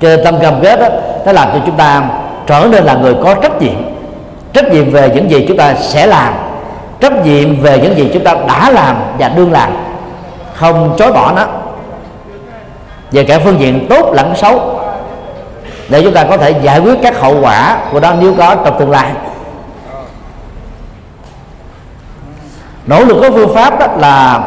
Cho 0.00 0.16
tâm 0.24 0.38
cam 0.38 0.54
kết 0.62 0.80
đó 0.80 0.86
nó 1.26 1.32
làm 1.32 1.48
cho 1.52 1.58
chúng 1.66 1.76
ta 1.76 2.02
trở 2.46 2.66
nên 2.70 2.84
là 2.84 2.94
người 2.94 3.14
có 3.24 3.34
trách 3.34 3.62
nhiệm. 3.62 3.76
Trách 4.52 4.72
nhiệm 4.72 4.90
về 4.90 5.10
những 5.14 5.30
gì 5.30 5.44
chúng 5.48 5.56
ta 5.56 5.74
sẽ 5.74 6.06
làm 6.06 6.34
trách 7.02 7.26
nhiệm 7.26 7.60
về 7.60 7.78
những 7.78 7.96
gì 7.96 8.10
chúng 8.12 8.24
ta 8.24 8.34
đã 8.48 8.70
làm 8.70 8.96
và 9.18 9.28
đương 9.28 9.52
làm. 9.52 9.72
Không 10.54 10.94
chối 10.98 11.12
bỏ 11.12 11.32
nó. 11.36 11.46
Về 13.12 13.24
cả 13.24 13.38
phương 13.44 13.60
diện 13.60 13.86
tốt 13.88 14.12
lẫn 14.14 14.32
xấu. 14.36 14.80
Để 15.88 16.02
chúng 16.02 16.14
ta 16.14 16.24
có 16.24 16.36
thể 16.36 16.54
giải 16.62 16.78
quyết 16.78 16.94
các 17.02 17.20
hậu 17.20 17.40
quả 17.40 17.78
của 17.92 18.00
đó 18.00 18.12
nếu 18.20 18.34
có 18.38 18.54
trong 18.54 18.78
tương 18.78 18.90
lai. 18.90 19.10
Nỗ 22.86 23.04
lực 23.04 23.16
có 23.22 23.30
phương 23.30 23.54
pháp 23.54 23.78
đó 23.78 23.86
là 23.98 24.40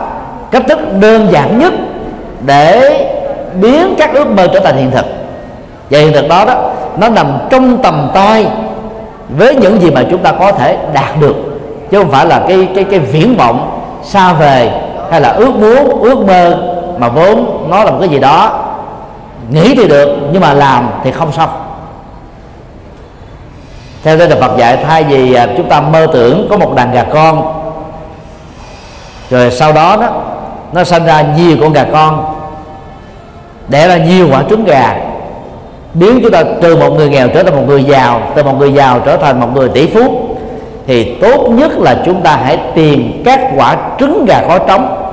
cách 0.51 0.63
thức 0.67 0.79
đơn 0.99 1.27
giản 1.31 1.59
nhất 1.59 1.73
để 2.45 3.01
biến 3.61 3.95
các 3.97 4.13
ước 4.13 4.27
mơ 4.27 4.47
trở 4.53 4.59
thành 4.59 4.77
hiện 4.77 4.91
thực. 4.91 5.05
Và 5.89 5.99
hiện 5.99 6.13
thực 6.13 6.27
đó 6.29 6.45
đó, 6.45 6.71
nó 6.97 7.09
nằm 7.09 7.37
trong 7.49 7.83
tầm 7.83 8.11
tay 8.13 8.47
với 9.29 9.55
những 9.55 9.81
gì 9.81 9.91
mà 9.91 10.03
chúng 10.11 10.23
ta 10.23 10.31
có 10.31 10.51
thể 10.51 10.77
đạt 10.93 11.19
được 11.19 11.54
chứ 11.95 12.01
không 12.01 12.11
phải 12.11 12.25
là 12.25 12.43
cái 12.47 12.67
cái 12.75 12.83
cái 12.83 12.99
viễn 12.99 13.35
vọng 13.37 13.81
xa 14.03 14.33
về 14.33 14.71
hay 15.11 15.21
là 15.21 15.29
ước 15.29 15.55
muốn, 15.55 16.01
ước 16.01 16.17
mơ 16.27 16.57
mà 16.97 17.09
vốn 17.09 17.67
nó 17.69 17.83
là 17.83 17.91
một 17.91 17.97
cái 17.99 18.09
gì 18.09 18.19
đó. 18.19 18.65
Nghĩ 19.49 19.75
thì 19.75 19.87
được, 19.87 20.17
nhưng 20.31 20.41
mà 20.41 20.53
làm 20.53 20.89
thì 21.03 21.11
không 21.11 21.31
xong. 21.31 21.49
Theo 24.03 24.17
đây 24.17 24.29
là 24.29 24.35
Phật 24.35 24.57
dạy, 24.57 24.77
thay 24.87 25.03
vì 25.03 25.33
à, 25.33 25.47
chúng 25.57 25.69
ta 25.69 25.81
mơ 25.81 26.07
tưởng 26.13 26.47
có 26.49 26.57
một 26.57 26.75
đàn 26.75 26.91
gà 26.91 27.03
con, 27.03 27.53
rồi 29.29 29.51
sau 29.51 29.73
đó 29.73 29.97
đó, 30.01 30.07
nó 30.73 30.83
sinh 30.83 31.05
ra 31.05 31.21
nhiều 31.37 31.57
con 31.61 31.73
gà 31.73 31.85
con 31.91 32.25
để 33.67 33.87
ra 33.87 33.97
nhiều 33.97 34.27
quả 34.31 34.43
trứng 34.49 34.63
gà, 34.63 34.95
biến 35.93 36.19
chúng 36.23 36.31
ta 36.31 36.43
từ 36.61 36.75
một 36.75 36.89
người 36.89 37.09
nghèo 37.09 37.27
trở 37.27 37.43
thành 37.43 37.55
một 37.55 37.63
người 37.67 37.83
giàu, 37.83 38.21
từ 38.35 38.43
một 38.43 38.53
người 38.59 38.73
giàu 38.73 38.99
trở 39.05 39.17
thành 39.17 39.39
một 39.39 39.47
người 39.53 39.69
tỷ 39.69 39.87
phú 39.87 40.24
thì 40.87 41.15
tốt 41.21 41.47
nhất 41.49 41.71
là 41.77 41.95
chúng 42.05 42.21
ta 42.21 42.39
hãy 42.43 42.57
tìm 42.75 43.21
các 43.25 43.39
quả 43.57 43.75
trứng 43.99 44.25
gà 44.25 44.41
có 44.47 44.59
trống, 44.59 45.11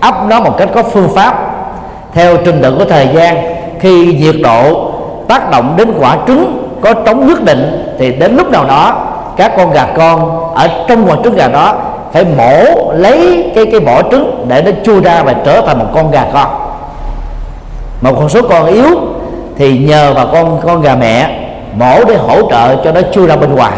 ấp 0.00 0.14
nó 0.28 0.40
một 0.40 0.58
cách 0.58 0.68
có 0.74 0.82
phương 0.82 1.08
pháp. 1.14 1.52
Theo 2.14 2.36
trình 2.44 2.62
tự 2.62 2.74
của 2.78 2.84
thời 2.84 3.08
gian, 3.14 3.36
khi 3.80 4.14
nhiệt 4.14 4.34
độ 4.42 4.90
tác 5.28 5.50
động 5.50 5.74
đến 5.76 5.92
quả 6.00 6.16
trứng 6.26 6.68
có 6.80 6.94
trống 6.94 7.26
nhất 7.26 7.44
định, 7.44 7.94
thì 7.98 8.12
đến 8.12 8.36
lúc 8.36 8.50
nào 8.50 8.64
đó, 8.64 9.06
các 9.36 9.52
con 9.56 9.72
gà 9.72 9.86
con 9.96 10.40
ở 10.54 10.68
trong 10.88 11.06
quả 11.08 11.16
trứng 11.24 11.36
gà 11.36 11.48
đó 11.48 11.74
phải 12.12 12.24
mổ 12.24 12.92
lấy 12.92 13.50
cái 13.54 13.66
cái 13.66 13.80
vỏ 13.80 14.02
trứng 14.10 14.44
để 14.48 14.62
nó 14.62 14.70
chui 14.84 15.00
ra 15.00 15.22
và 15.22 15.32
trở 15.44 15.60
thành 15.60 15.78
một 15.78 15.86
con 15.94 16.10
gà 16.10 16.24
con. 16.32 16.48
Một 18.00 18.12
con 18.18 18.28
số 18.28 18.42
con 18.42 18.66
yếu 18.66 19.00
thì 19.56 19.78
nhờ 19.78 20.12
vào 20.14 20.26
con 20.32 20.60
con 20.66 20.82
gà 20.82 20.94
mẹ 20.94 21.38
mổ 21.74 22.04
để 22.04 22.16
hỗ 22.16 22.50
trợ 22.50 22.76
cho 22.84 22.92
nó 22.92 23.00
chui 23.12 23.26
ra 23.26 23.36
bên 23.36 23.54
ngoài 23.54 23.72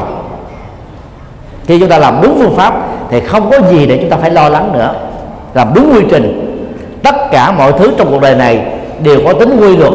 khi 1.68 1.78
chúng 1.80 1.88
ta 1.88 1.98
làm 1.98 2.18
đúng 2.22 2.38
phương 2.38 2.56
pháp 2.56 2.74
thì 3.10 3.20
không 3.20 3.50
có 3.50 3.58
gì 3.70 3.86
để 3.86 3.98
chúng 4.00 4.10
ta 4.10 4.16
phải 4.16 4.30
lo 4.30 4.48
lắng 4.48 4.72
nữa. 4.72 4.94
Làm 5.54 5.74
đúng 5.74 5.92
quy 5.94 6.02
trình 6.10 6.54
tất 7.02 7.14
cả 7.30 7.52
mọi 7.52 7.72
thứ 7.72 7.92
trong 7.98 8.10
cuộc 8.10 8.20
đời 8.20 8.34
này 8.34 8.66
đều 9.02 9.20
có 9.26 9.32
tính 9.32 9.60
quy 9.60 9.76
luật 9.76 9.92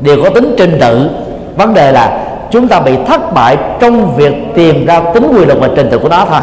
đều 0.00 0.22
có 0.22 0.30
tính 0.30 0.54
trình 0.58 0.78
tự. 0.80 1.10
Vấn 1.56 1.74
đề 1.74 1.92
là 1.92 2.24
chúng 2.50 2.68
ta 2.68 2.80
bị 2.80 2.96
thất 3.06 3.34
bại 3.34 3.56
trong 3.80 4.14
việc 4.16 4.34
tìm 4.54 4.86
ra 4.86 5.00
tính 5.14 5.26
quy 5.36 5.44
luật 5.44 5.58
và 5.60 5.68
trình 5.76 5.88
tự 5.90 5.98
của 5.98 6.08
nó 6.08 6.26
thôi. 6.30 6.40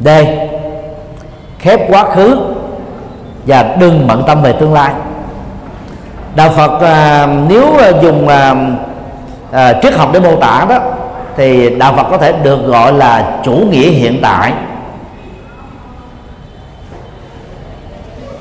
D. 0.00 0.08
Khép 1.58 1.80
quá 1.90 2.04
khứ 2.14 2.38
và 3.46 3.76
đừng 3.80 4.06
bận 4.06 4.22
tâm 4.26 4.42
về 4.42 4.52
tương 4.52 4.74
lai. 4.74 4.92
Đạo 6.36 6.50
phật 6.56 6.80
à, 6.80 7.28
nếu 7.48 7.66
dùng 8.02 8.28
à, 8.28 8.54
à, 9.52 9.72
triết 9.82 9.94
học 9.94 10.08
để 10.12 10.20
mô 10.20 10.36
tả 10.36 10.66
đó 10.68 10.78
thì 11.36 11.70
đạo 11.70 11.94
phật 11.96 12.06
có 12.10 12.18
thể 12.18 12.32
được 12.42 12.66
gọi 12.66 12.92
là 12.92 13.40
chủ 13.44 13.52
nghĩa 13.52 13.88
hiện 13.88 14.18
tại 14.22 14.52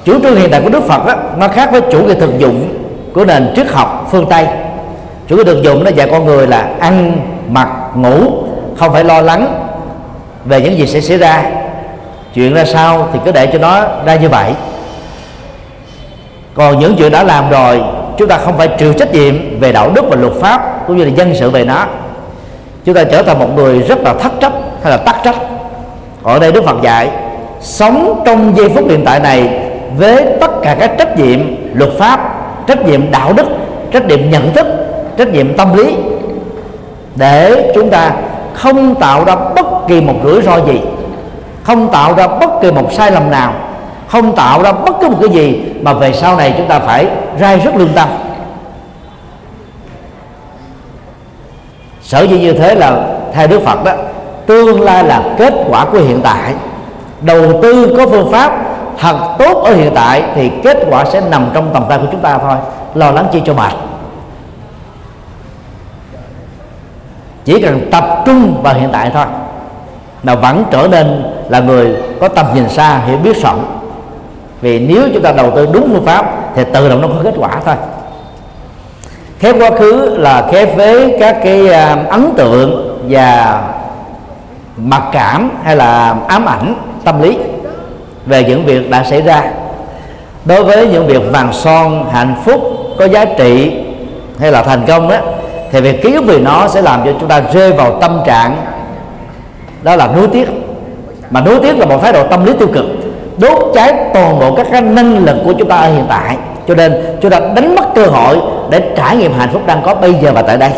chủ 0.06 0.20
trương 0.24 0.36
hiện 0.36 0.52
tại 0.52 0.62
của 0.62 0.70
đức 0.70 0.84
phật 0.84 1.06
đó, 1.06 1.16
nó 1.38 1.48
khác 1.48 1.72
với 1.72 1.82
chủ 1.92 2.04
nghĩa 2.04 2.14
thực 2.14 2.40
dụng 2.40 2.80
của 3.14 3.26
nền 3.26 3.54
triết 3.56 3.68
học 3.68 4.08
phương 4.12 4.26
tây. 4.30 4.48
Chủ 5.28 5.38
nghĩa 5.38 5.44
thực 5.44 5.64
dụng 5.64 5.84
nó 5.84 5.90
dạy 5.90 6.08
con 6.12 6.26
người 6.26 6.48
là 6.48 6.70
ăn 6.80 7.18
mặc 7.50 7.70
ngủ 7.96 8.32
không 8.78 8.94
phải 8.94 9.04
lo 9.04 9.22
lắng 9.22 9.68
về 10.46 10.62
những 10.62 10.78
gì 10.78 10.88
sẽ 10.88 11.02
xảy 11.02 11.18
ra 11.18 11.44
chuyện 12.34 12.54
ra 12.54 12.66
sao 12.66 13.10
thì 13.14 13.20
cứ 13.26 13.32
để 13.32 13.48
cho 13.54 13.60
nó 13.60 13.86
ra 14.06 14.16
như 14.16 14.30
vậy. 14.30 14.54
Còn 16.54 16.80
những 16.80 16.96
chuyện 16.98 17.12
đã 17.12 17.24
làm 17.24 17.50
rồi 17.50 17.84
chúng 18.18 18.28
ta 18.28 18.38
không 18.38 18.58
phải 18.58 18.68
chịu 18.68 18.94
trách 18.94 19.14
nhiệm 19.14 19.60
về 19.60 19.72
đạo 19.72 19.92
đức 19.96 20.06
và 20.10 20.16
luật 20.16 20.34
pháp 20.42 20.88
cũng 20.88 20.98
như 20.98 21.04
là 21.04 21.12
dân 21.16 21.34
sự 21.36 21.50
về 21.50 21.66
nó 21.66 21.86
chúng 22.86 22.96
ta 22.96 23.04
trở 23.04 23.24
thành 23.24 23.40
một 23.40 23.56
người 23.56 23.80
rất 23.80 24.00
là 24.04 24.14
thất 24.14 24.32
trách 24.42 24.54
hay 24.84 24.92
là 24.92 24.98
tắc 24.98 25.16
trách. 25.24 25.36
Ở 26.24 26.40
đây 26.40 26.52
đức 26.52 26.66
phật 26.66 26.82
dạy, 26.82 27.10
sống 27.62 28.24
trong 28.26 28.54
giây 28.58 28.70
phút 28.70 28.90
hiện 28.90 29.06
tại 29.06 29.20
này 29.20 29.50
với 29.98 30.26
tất 30.42 30.52
cả 30.62 30.76
các 30.80 30.92
trách 30.98 31.18
nhiệm 31.18 31.40
luật 31.74 31.92
pháp, 32.00 32.20
trách 32.68 32.86
nhiệm 32.86 33.12
đạo 33.12 33.34
đức, 33.34 33.46
trách 33.92 34.06
nhiệm 34.06 34.30
nhận 34.30 34.54
thức, 34.54 34.68
trách 35.18 35.28
nhiệm 35.28 35.58
tâm 35.58 35.74
lý, 35.78 35.96
để 37.16 37.72
chúng 37.76 37.90
ta 37.90 38.12
không 38.54 38.96
tạo 38.96 39.26
ra 39.26 39.36
bất 39.36 39.66
kỳ 39.88 40.02
một 40.02 40.16
rủi 40.24 40.42
ro 40.42 40.58
gì, 40.58 40.82
không 41.64 41.90
tạo 41.92 42.14
ra 42.14 42.28
bất 42.28 42.50
kỳ 42.62 42.72
một 42.72 42.92
sai 42.92 43.12
lầm 43.12 43.32
nào, 43.32 43.54
không 44.08 44.36
tạo 44.36 44.64
ra 44.64 44.72
bất 44.72 44.96
cứ 45.02 45.10
một 45.10 45.18
cái 45.22 45.30
gì 45.30 45.64
mà 45.82 45.94
về 45.94 46.14
sau 46.14 46.38
này 46.38 46.54
chúng 46.58 46.68
ta 46.68 46.80
phải 46.80 47.08
rai 47.40 47.60
rất 47.60 47.76
lương 47.76 47.94
tâm. 47.96 48.08
Sở 52.04 52.22
dĩ 52.22 52.40
như 52.40 52.54
thế 52.54 52.76
là 52.76 53.08
theo 53.34 53.48
đức 53.48 53.62
phật 53.66 53.84
đó, 53.84 53.92
tương 54.46 54.82
lai 54.82 55.04
là 55.04 55.24
kết 55.38 55.54
quả 55.68 55.86
của 55.86 55.98
hiện 55.98 56.22
tại. 56.24 56.54
Đầu 57.22 57.62
tư 57.62 57.96
có 57.98 58.08
phương 58.08 58.32
pháp, 58.32 58.54
thật 59.00 59.18
tốt 59.40 59.64
ở 59.66 59.74
hiện 59.76 59.92
tại 59.96 60.24
thì 60.36 60.52
kết 60.64 60.78
quả 60.90 61.06
sẽ 61.06 61.22
nằm 61.32 61.50
trong 61.54 61.70
tầm 61.74 61.84
tay 61.90 61.98
của 61.98 62.08
chúng 62.12 62.22
ta 62.22 62.38
thôi. 62.38 62.56
Lo 62.94 63.12
lắng 63.12 63.28
chi 63.32 63.42
cho 63.46 63.54
mệt 63.54 63.72
chỉ 67.46 67.62
cần 67.62 67.88
tập 67.92 68.24
trung 68.26 68.62
vào 68.64 68.74
hiện 68.74 68.90
tại 68.92 69.12
thôi 69.14 69.26
là 70.24 70.36
vẫn 70.36 70.64
trở 70.72 70.88
nên 70.92 71.24
là 71.50 71.60
người 71.60 71.96
có 72.22 72.28
tầm 72.28 72.46
nhìn 72.54 72.70
xa, 72.70 72.98
hiểu 72.98 73.18
biết 73.18 73.44
rộng 73.44 73.80
vì 74.62 74.80
nếu 74.80 75.10
chúng 75.14 75.24
ta 75.24 75.32
đầu 75.32 75.52
tư 75.56 75.68
đúng 75.74 75.90
phương 75.94 76.06
pháp 76.06 76.26
thì 76.56 76.64
tự 76.74 76.90
động 76.90 77.02
nó 77.02 77.08
có 77.08 77.24
kết 77.24 77.34
quả 77.38 77.62
thôi 77.66 77.76
khép 79.44 79.56
quá 79.60 79.72
khứ 79.80 80.18
là 80.18 80.48
khép 80.52 80.78
với 80.78 81.18
các 81.20 81.38
cái 81.44 81.70
à, 81.70 81.98
ấn 82.10 82.34
tượng 82.38 83.00
và 83.10 83.62
mặc 84.78 85.04
cảm 85.12 85.52
hay 85.64 85.76
là 85.76 86.16
ám 86.28 86.46
ảnh 86.46 86.76
tâm 87.04 87.22
lý 87.22 87.38
về 88.26 88.44
những 88.44 88.66
việc 88.66 88.90
đã 88.90 89.04
xảy 89.04 89.22
ra. 89.22 89.44
Đối 90.46 90.64
với 90.64 90.88
những 90.88 91.08
việc 91.08 91.22
vàng 91.32 91.54
son, 91.54 92.06
hạnh 92.12 92.36
phúc, 92.46 92.62
có 93.00 93.06
giá 93.08 93.26
trị 93.26 93.72
hay 94.40 94.52
là 94.52 94.64
thành 94.64 94.82
công 94.88 95.10
đó, 95.10 95.18
thì 95.72 95.82
việc 95.82 96.04
ký 96.04 96.14
ức 96.14 96.26
về 96.26 96.40
nó 96.40 96.68
sẽ 96.68 96.82
làm 96.82 97.06
cho 97.06 97.12
chúng 97.20 97.30
ta 97.30 97.42
rơi 97.54 97.72
vào 97.72 97.98
tâm 98.02 98.20
trạng 98.26 98.56
đó 99.82 99.96
là 99.96 100.08
nuối 100.16 100.28
tiếc. 100.28 100.48
Mà 101.30 101.42
nuối 101.42 101.60
tiếc 101.60 101.78
là 101.78 101.86
một 101.86 101.98
thái 102.02 102.14
độ 102.14 102.28
tâm 102.28 102.46
lý 102.46 102.54
tiêu 102.60 102.68
cực, 102.74 102.86
đốt 103.38 103.72
cháy 103.74 103.94
toàn 104.14 104.40
bộ 104.40 104.56
các 104.56 104.68
cái 104.72 104.82
năng 104.82 105.26
lực 105.26 105.36
của 105.46 105.54
chúng 105.60 105.70
ta 105.70 105.76
ở 105.76 105.94
hiện 105.94 106.06
tại. 106.10 106.38
Cho 106.68 106.76
nên 106.76 106.94
chúng 107.22 107.32
ta 107.32 107.40
đánh 107.56 107.76
mất 107.76 107.86
cơ 107.96 108.06
hội 108.06 108.38
để 108.74 108.82
trải 108.96 109.16
nghiệm 109.16 109.34
hạnh 109.34 109.50
phúc 109.54 109.62
đang 109.66 109.82
có 109.86 109.96
bây 109.96 110.14
giờ 110.14 110.32
và 110.34 110.42
tại 110.42 110.58
đây. 110.58 110.72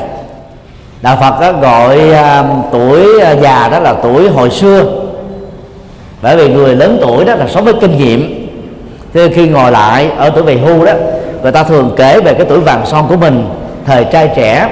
Đạo 1.01 1.17
phật 1.21 1.41
đó 1.41 1.51
gọi 1.51 1.99
uh, 2.09 2.45
tuổi 2.71 3.21
à, 3.21 3.31
già 3.31 3.69
đó 3.71 3.79
là 3.79 3.93
tuổi 4.03 4.29
hồi 4.29 4.49
xưa. 4.49 4.83
Bởi 6.21 6.37
vì 6.37 6.49
người 6.49 6.75
lớn 6.75 6.97
tuổi 7.01 7.25
đó 7.25 7.35
là 7.35 7.47
sống 7.47 7.65
với 7.65 7.73
kinh 7.81 7.97
nghiệm. 7.97 8.47
Thế 9.13 9.29
khi 9.35 9.47
ngồi 9.47 9.71
lại 9.71 10.09
ở 10.17 10.29
tuổi 10.29 10.43
về 10.43 10.55
hưu 10.55 10.85
đó 10.85 10.93
người 11.41 11.51
ta 11.51 11.63
thường 11.63 11.93
kể 11.97 12.21
về 12.21 12.33
cái 12.33 12.45
tuổi 12.49 12.59
vàng 12.59 12.85
son 12.85 13.05
của 13.09 13.17
mình 13.17 13.45
thời 13.85 14.03
trai 14.03 14.31
trẻ 14.35 14.69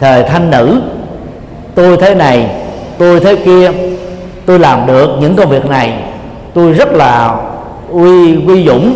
thời 0.00 0.22
thanh 0.22 0.50
nữ. 0.50 0.80
Tôi 1.74 1.96
thế 1.96 2.14
này 2.14 2.46
tôi 2.98 3.20
thế 3.20 3.36
kia 3.36 3.70
tôi 4.46 4.58
làm 4.58 4.86
được 4.86 5.10
những 5.20 5.36
công 5.36 5.48
việc 5.50 5.66
này. 5.66 5.92
Tôi 6.54 6.72
rất 6.72 6.92
là 6.92 7.34
uy 7.90 8.44
uy 8.46 8.66
dũng 8.66 8.94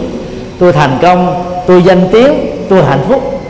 tôi 0.58 0.72
thành 0.72 0.98
công 1.02 1.44
tôi 1.66 1.82
danh 1.82 2.00
tiếng 2.12 2.51
tôi 2.68 2.84
hạnh 2.84 3.04
phúc. 3.08 3.40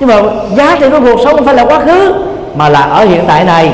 Nhưng 0.00 0.08
mà 0.08 0.22
giá 0.56 0.76
trị 0.80 0.86
của 0.90 1.00
cuộc 1.00 1.20
sống 1.24 1.36
không 1.36 1.44
phải 1.44 1.54
là 1.54 1.64
quá 1.64 1.80
khứ, 1.80 2.14
mà 2.54 2.68
là 2.68 2.80
ở 2.80 3.04
hiện 3.04 3.24
tại 3.28 3.44
này. 3.44 3.72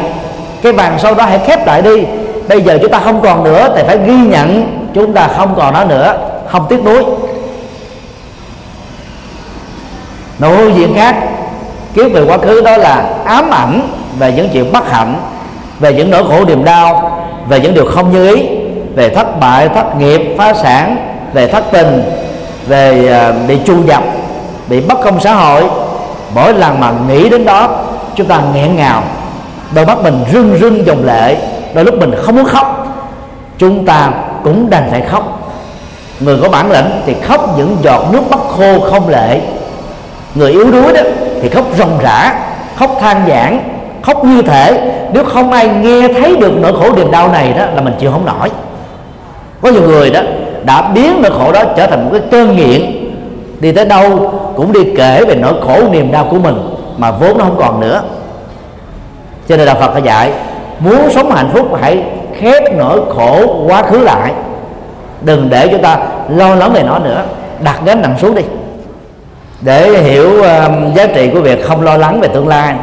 Cái 0.62 0.72
vàng 0.72 0.98
sau 0.98 1.14
đó 1.14 1.24
hãy 1.24 1.38
khép 1.46 1.66
lại 1.66 1.82
đi. 1.82 2.02
Bây 2.48 2.62
giờ 2.62 2.78
chúng 2.82 2.90
ta 2.90 3.00
không 3.04 3.20
còn 3.20 3.44
nữa, 3.44 3.68
thì 3.76 3.82
phải 3.86 3.98
ghi 4.06 4.16
nhận 4.16 4.78
chúng 4.94 5.12
ta 5.12 5.28
không 5.36 5.54
còn 5.56 5.74
nó 5.74 5.84
nữa. 5.84 6.14
Không 6.48 6.66
tiếc 6.68 6.84
nuối. 6.84 7.04
Nội 10.38 10.72
diện 10.76 10.94
khác 10.94 11.16
kiếp 11.94 12.12
về 12.12 12.22
quá 12.26 12.38
khứ 12.38 12.60
đó 12.60 12.76
là 12.76 13.10
ám 13.24 13.50
ảnh 13.50 13.88
về 14.18 14.32
những 14.32 14.48
chuyện 14.52 14.72
bất 14.72 14.90
hạnh, 14.90 15.20
về 15.80 15.92
những 15.92 16.10
nỗi 16.10 16.24
khổ 16.28 16.44
niềm 16.44 16.64
đau, 16.64 17.20
về 17.48 17.60
những 17.60 17.74
điều 17.74 17.84
không 17.84 18.12
như 18.12 18.34
ý, 18.34 18.46
về 18.94 19.08
thất 19.08 19.40
bại, 19.40 19.68
thất 19.68 19.96
nghiệp, 19.96 20.34
phá 20.38 20.54
sản, 20.54 20.96
về 21.32 21.46
thất 21.46 21.64
tình, 21.72 22.02
về 22.66 23.08
à, 23.08 23.32
bị 23.48 23.58
chu 23.66 23.74
dập 23.86 24.02
bị 24.68 24.80
bất 24.80 24.98
công 25.04 25.20
xã 25.20 25.34
hội. 25.34 25.64
Mỗi 26.34 26.54
lần 26.54 26.80
mà 26.80 26.92
nghĩ 27.08 27.28
đến 27.28 27.44
đó, 27.44 27.68
chúng 28.14 28.26
ta 28.26 28.40
nghẹn 28.54 28.76
ngào. 28.76 29.02
Đôi 29.74 29.86
mắt 29.86 29.98
mình 30.02 30.24
rưng 30.32 30.58
rưng 30.60 30.86
dòng 30.86 31.06
lệ, 31.06 31.36
đôi 31.74 31.84
lúc 31.84 31.94
mình 31.94 32.14
không 32.22 32.36
muốn 32.36 32.44
khóc. 32.44 32.86
Chúng 33.58 33.86
ta 33.86 34.10
cũng 34.44 34.70
đành 34.70 34.88
phải 34.90 35.00
khóc. 35.00 35.52
Người 36.20 36.38
có 36.42 36.48
bản 36.48 36.70
lĩnh 36.70 36.90
thì 37.06 37.14
khóc 37.22 37.58
những 37.58 37.76
giọt 37.82 38.02
nước 38.12 38.30
mắt 38.30 38.40
khô 38.56 38.80
không 38.80 39.08
lệ. 39.08 39.40
Người 40.34 40.52
yếu 40.52 40.70
đuối 40.70 40.92
đó 40.92 41.00
thì 41.42 41.48
khóc 41.48 41.64
ròng 41.78 41.98
rã, 42.02 42.34
khóc 42.76 42.96
than 43.00 43.22
giảng 43.28 43.60
khóc 44.02 44.24
như 44.24 44.42
thể. 44.42 44.92
Nếu 45.12 45.24
không 45.24 45.52
ai 45.52 45.68
nghe 45.68 46.08
thấy 46.08 46.36
được 46.36 46.52
nỗi 46.60 46.72
khổ 46.72 46.96
niềm 46.96 47.10
đau 47.10 47.28
này 47.28 47.52
đó 47.52 47.64
là 47.74 47.80
mình 47.80 47.94
chịu 48.00 48.12
không 48.12 48.26
nổi. 48.26 48.50
Có 49.62 49.70
nhiều 49.70 49.82
người 49.82 50.10
đó 50.10 50.20
đã 50.64 50.82
biến 50.82 51.22
nỗi 51.22 51.30
khổ 51.38 51.52
đó 51.52 51.62
trở 51.76 51.86
thành 51.86 52.04
một 52.04 52.10
cái 52.12 52.22
cơn 52.30 52.56
nghiện 52.56 53.07
đi 53.60 53.72
tới 53.72 53.84
đâu 53.84 54.32
cũng 54.56 54.72
đi 54.72 54.80
kể 54.96 55.24
về 55.24 55.34
nỗi 55.34 55.54
khổ 55.66 55.80
niềm 55.90 56.12
đau 56.12 56.28
của 56.30 56.38
mình 56.38 56.56
mà 56.96 57.10
vốn 57.10 57.38
nó 57.38 57.44
không 57.44 57.56
còn 57.58 57.80
nữa. 57.80 58.02
Cho 59.48 59.56
nên 59.56 59.66
đạo 59.66 59.76
phật 59.80 59.94
đã 59.94 60.00
dạy 60.00 60.32
muốn 60.78 61.10
sống 61.10 61.30
hạnh 61.30 61.50
phúc 61.52 61.68
hãy 61.80 62.02
khép 62.40 62.62
nỗi 62.76 63.00
khổ 63.14 63.64
quá 63.68 63.82
khứ 63.82 63.98
lại. 63.98 64.32
Đừng 65.20 65.48
để 65.50 65.68
chúng 65.68 65.82
ta 65.82 65.98
lo 66.28 66.54
lắng 66.54 66.72
về 66.72 66.82
nó 66.82 66.98
nữa. 66.98 67.24
Đặt 67.64 67.80
gánh 67.84 68.02
nặng 68.02 68.14
xuống 68.18 68.34
đi. 68.34 68.42
Để 69.60 70.02
hiểu 70.02 70.42
um, 70.42 70.94
giá 70.94 71.06
trị 71.06 71.30
của 71.34 71.40
việc 71.40 71.64
không 71.66 71.82
lo 71.82 71.96
lắng 71.96 72.20
về 72.20 72.28
tương 72.28 72.48
lai 72.48 72.74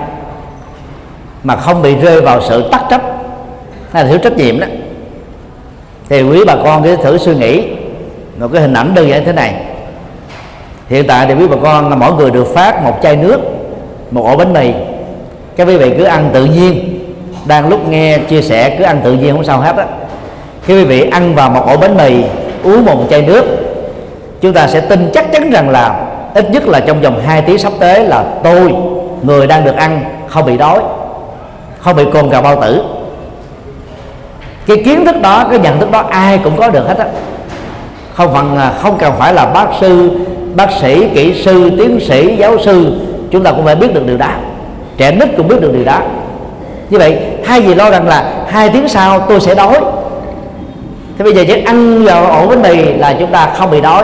mà 1.43 1.55
không 1.55 1.81
bị 1.81 1.95
rơi 1.95 2.21
vào 2.21 2.41
sự 2.41 2.69
tắc 2.71 2.81
trách 2.89 3.01
hay 3.91 4.03
là 4.03 4.09
thiếu 4.09 4.19
trách 4.19 4.37
nhiệm 4.37 4.59
đó. 4.59 4.67
Thì 6.09 6.21
quý 6.21 6.43
bà 6.47 6.55
con 6.63 6.83
cứ 6.83 6.95
thử 6.95 7.17
suy 7.17 7.35
nghĩ 7.35 7.67
một 8.39 8.47
cái 8.53 8.61
hình 8.61 8.73
ảnh 8.73 8.95
đơn 8.95 9.09
giản 9.09 9.25
thế 9.25 9.33
này 9.33 9.55
hiện 10.89 11.07
tại 11.07 11.25
thì 11.27 11.33
quý 11.33 11.47
bà 11.47 11.57
con 11.63 11.89
là 11.89 11.95
mỗi 11.95 12.13
người 12.13 12.31
được 12.31 12.55
phát 12.55 12.83
một 12.83 12.99
chai 13.03 13.15
nước, 13.15 13.39
một 14.11 14.25
ổ 14.25 14.35
bánh 14.35 14.53
mì. 14.53 14.71
Các 15.55 15.67
quý 15.67 15.77
vị 15.77 15.93
cứ 15.97 16.03
ăn 16.03 16.29
tự 16.33 16.45
nhiên. 16.45 16.99
Đang 17.45 17.69
lúc 17.69 17.87
nghe 17.87 18.17
chia 18.17 18.41
sẻ 18.41 18.75
cứ 18.77 18.83
ăn 18.83 19.01
tự 19.03 19.13
nhiên 19.13 19.35
không 19.35 19.43
sao 19.43 19.59
hết 19.59 19.77
á. 19.77 19.85
Khi 20.63 20.73
quý 20.73 20.83
vị 20.83 21.09
ăn 21.11 21.35
vào 21.35 21.49
một 21.49 21.67
ổ 21.67 21.77
bánh 21.77 21.97
mì, 21.97 22.23
uống 22.63 22.85
một 22.85 23.03
chai 23.09 23.21
nước, 23.21 23.45
chúng 24.41 24.53
ta 24.53 24.67
sẽ 24.67 24.81
tin 24.81 25.09
chắc 25.13 25.31
chắn 25.31 25.51
rằng 25.51 25.69
là 25.69 26.05
ít 26.33 26.51
nhất 26.51 26.67
là 26.67 26.79
trong 26.79 27.01
vòng 27.01 27.21
2 27.25 27.41
tiếng 27.41 27.57
sắp 27.57 27.73
tới 27.79 28.05
là 28.05 28.23
tôi, 28.43 28.73
người 29.21 29.47
đang 29.47 29.65
được 29.65 29.75
ăn, 29.75 30.03
không 30.27 30.45
bị 30.45 30.57
đói, 30.57 30.79
không 31.79 31.95
bị 31.95 32.03
cồn 32.13 32.29
cào 32.29 32.41
bao 32.41 32.61
tử. 32.61 32.83
Cái 34.67 34.77
kiến 34.85 35.05
thức 35.05 35.21
đó, 35.21 35.47
cái 35.49 35.59
nhận 35.59 35.79
thức 35.79 35.91
đó 35.91 36.05
ai 36.09 36.39
cũng 36.43 36.57
có 36.57 36.69
được 36.69 36.87
hết 36.87 36.97
á. 36.97 37.05
Không 38.13 38.33
phần 38.33 38.57
à, 38.57 38.73
không 38.81 38.97
cần 38.97 39.13
phải 39.19 39.33
là 39.33 39.45
bác 39.45 39.67
sư 39.81 40.11
bác 40.55 40.71
sĩ, 40.81 41.07
kỹ 41.15 41.43
sư, 41.43 41.71
tiến 41.77 41.99
sĩ, 41.99 42.35
giáo 42.35 42.57
sư, 42.59 43.01
chúng 43.31 43.43
ta 43.43 43.51
cũng 43.51 43.65
phải 43.65 43.75
biết 43.75 43.93
được 43.93 44.07
điều 44.07 44.17
đó. 44.17 44.29
Trẻ 44.97 45.11
nít 45.11 45.29
cũng 45.37 45.47
biết 45.47 45.61
được 45.61 45.73
điều 45.73 45.85
đó. 45.85 45.99
Như 46.89 46.97
vậy 46.97 47.17
hai 47.45 47.61
gì 47.61 47.75
lo 47.75 47.89
rằng 47.89 48.07
là 48.07 48.33
hai 48.47 48.69
tiếng 48.69 48.87
sau 48.87 49.19
tôi 49.19 49.39
sẽ 49.39 49.55
đói 49.55 49.79
thế 51.17 51.23
bây 51.23 51.33
giờ 51.33 51.43
chỉ 51.47 51.63
ăn 51.63 52.05
vào 52.05 52.25
ổ 52.25 52.47
bánh 52.47 52.61
mì 52.61 52.75
là 52.75 53.15
chúng 53.19 53.31
ta 53.31 53.49
không 53.57 53.71
bị 53.71 53.81
đói. 53.81 54.03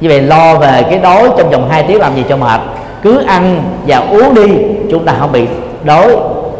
Như 0.00 0.08
vậy, 0.08 0.22
lo 0.22 0.54
về 0.54 0.82
cái 0.90 0.98
đói 0.98 1.28
trong 1.38 1.50
vòng 1.50 1.68
2 1.70 1.82
tiếng 1.82 1.98
làm 1.98 2.16
gì 2.16 2.24
cho 2.28 2.36
mệt. 2.36 2.60
Cứ 3.02 3.22
ăn 3.26 3.62
và 3.86 3.96
uống 3.98 4.34
đi, 4.34 4.48
chúng 4.90 5.04
ta 5.04 5.14
không 5.18 5.32
bị 5.32 5.44
đói 5.84 6.16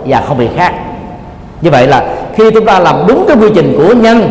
và 0.06 0.22
không 0.28 0.38
bị 0.38 0.48
khát. 0.56 0.72
Như 1.60 1.70
vậy 1.70 1.86
là 1.86 2.04
khi 2.36 2.50
chúng 2.50 2.64
ta 2.64 2.78
làm 2.78 2.96
đúng 3.08 3.24
cái 3.28 3.36
quy 3.36 3.48
trình 3.54 3.74
của 3.76 3.94
nhân 3.94 4.30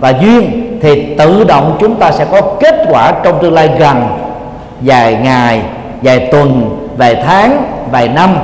và 0.00 0.14
duyên 0.22 0.63
thì 0.84 1.14
tự 1.18 1.44
động 1.44 1.76
chúng 1.80 1.96
ta 1.96 2.12
sẽ 2.12 2.24
có 2.24 2.40
kết 2.60 2.74
quả 2.88 3.12
trong 3.22 3.42
tương 3.42 3.52
lai 3.52 3.70
gần 3.78 4.06
vài 4.80 5.14
ngày, 5.14 5.62
vài 6.02 6.28
tuần, 6.32 6.76
vài 6.96 7.22
tháng, 7.26 7.62
vài 7.90 8.08
năm, 8.08 8.36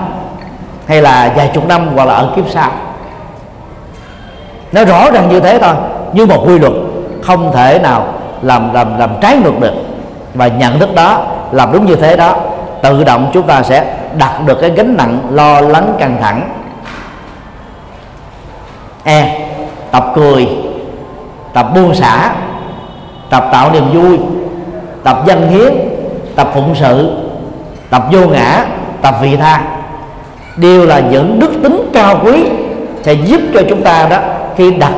hay 0.87 1.03
là 1.03 1.33
vài 1.37 1.51
chục 1.55 1.69
năm 1.69 1.89
hoặc 1.95 2.05
là 2.05 2.15
ở 2.15 2.33
kiếp 2.37 2.45
sau. 2.51 2.71
Nó 4.73 4.85
rõ 4.85 5.11
ràng 5.11 5.29
như 5.29 5.41
thế 5.41 5.59
thôi, 5.59 5.75
như 6.13 6.27
một 6.27 6.45
quy 6.47 6.59
luật 6.59 6.73
không 7.23 7.53
thể 7.53 7.79
nào 7.83 8.15
làm 8.43 8.75
làm 8.75 8.99
làm 8.99 9.11
trái 9.21 9.37
ngược 9.37 9.61
được. 9.61 9.75
Và 10.35 10.49
nhận 10.49 10.79
thức 10.79 10.95
đó, 10.95 11.27
làm 11.53 11.73
đúng 11.73 11.87
như 11.87 11.97
thế 11.97 12.17
đó, 12.17 12.37
tự 12.83 13.05
động 13.05 13.31
chúng 13.33 13.47
ta 13.47 13.63
sẽ 13.63 13.95
đặt 14.19 14.41
được 14.47 14.61
cái 14.61 14.71
gánh 14.71 14.97
nặng 14.97 15.19
lo 15.31 15.61
lắng 15.61 15.95
căng 15.99 16.17
thẳng. 16.21 16.43
E 19.05 19.49
tập 19.91 20.13
cười 20.15 20.70
tập 21.53 21.67
buông 21.75 21.95
xả, 21.95 22.35
tập 23.31 23.49
tạo 23.53 23.71
niềm 23.73 23.85
vui, 23.93 24.19
tập 25.05 25.23
dân 25.27 25.49
hiến, 25.49 25.73
tập 26.37 26.51
phụng 26.55 26.75
sự, 26.75 27.17
tập 27.91 28.03
vô 28.13 28.27
ngã, 28.27 28.65
tập 29.03 29.15
vị 29.23 29.37
tha. 29.37 29.63
Đều 30.57 30.87
là 30.87 31.01
những 31.01 31.39
đức 31.41 31.51
tính 31.63 31.91
cao 31.95 32.21
quý 32.25 32.45
sẽ 33.03 33.13
giúp 33.13 33.41
cho 33.55 33.61
chúng 33.69 33.83
ta 33.83 34.07
đó 34.11 34.19
khi 34.57 34.71
đặt 34.71 34.93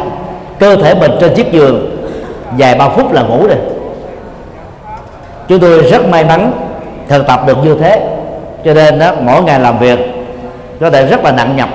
cơ 0.58 0.76
thể 0.76 0.94
mình 0.94 1.10
trên 1.20 1.34
chiếc 1.34 1.52
giường, 1.52 2.06
vài 2.58 2.74
ba 2.74 2.88
phút 2.88 3.12
là 3.12 3.22
ngủ 3.22 3.46
rồi. 3.46 3.58
Chúng 5.48 5.60
tôi 5.60 5.82
rất 5.82 6.08
may 6.08 6.24
mắn 6.24 6.52
thực 7.08 7.26
tập 7.26 7.40
được 7.46 7.64
như 7.64 7.74
thế, 7.80 8.08
cho 8.64 8.74
nên 8.74 8.98
đó, 8.98 9.12
mỗi 9.20 9.42
ngày 9.42 9.60
làm 9.60 9.78
việc 9.78 9.98
có 10.80 10.90
thể 10.90 11.06
rất 11.06 11.24
là 11.24 11.32
nặng 11.32 11.56
nhọc. 11.56 11.68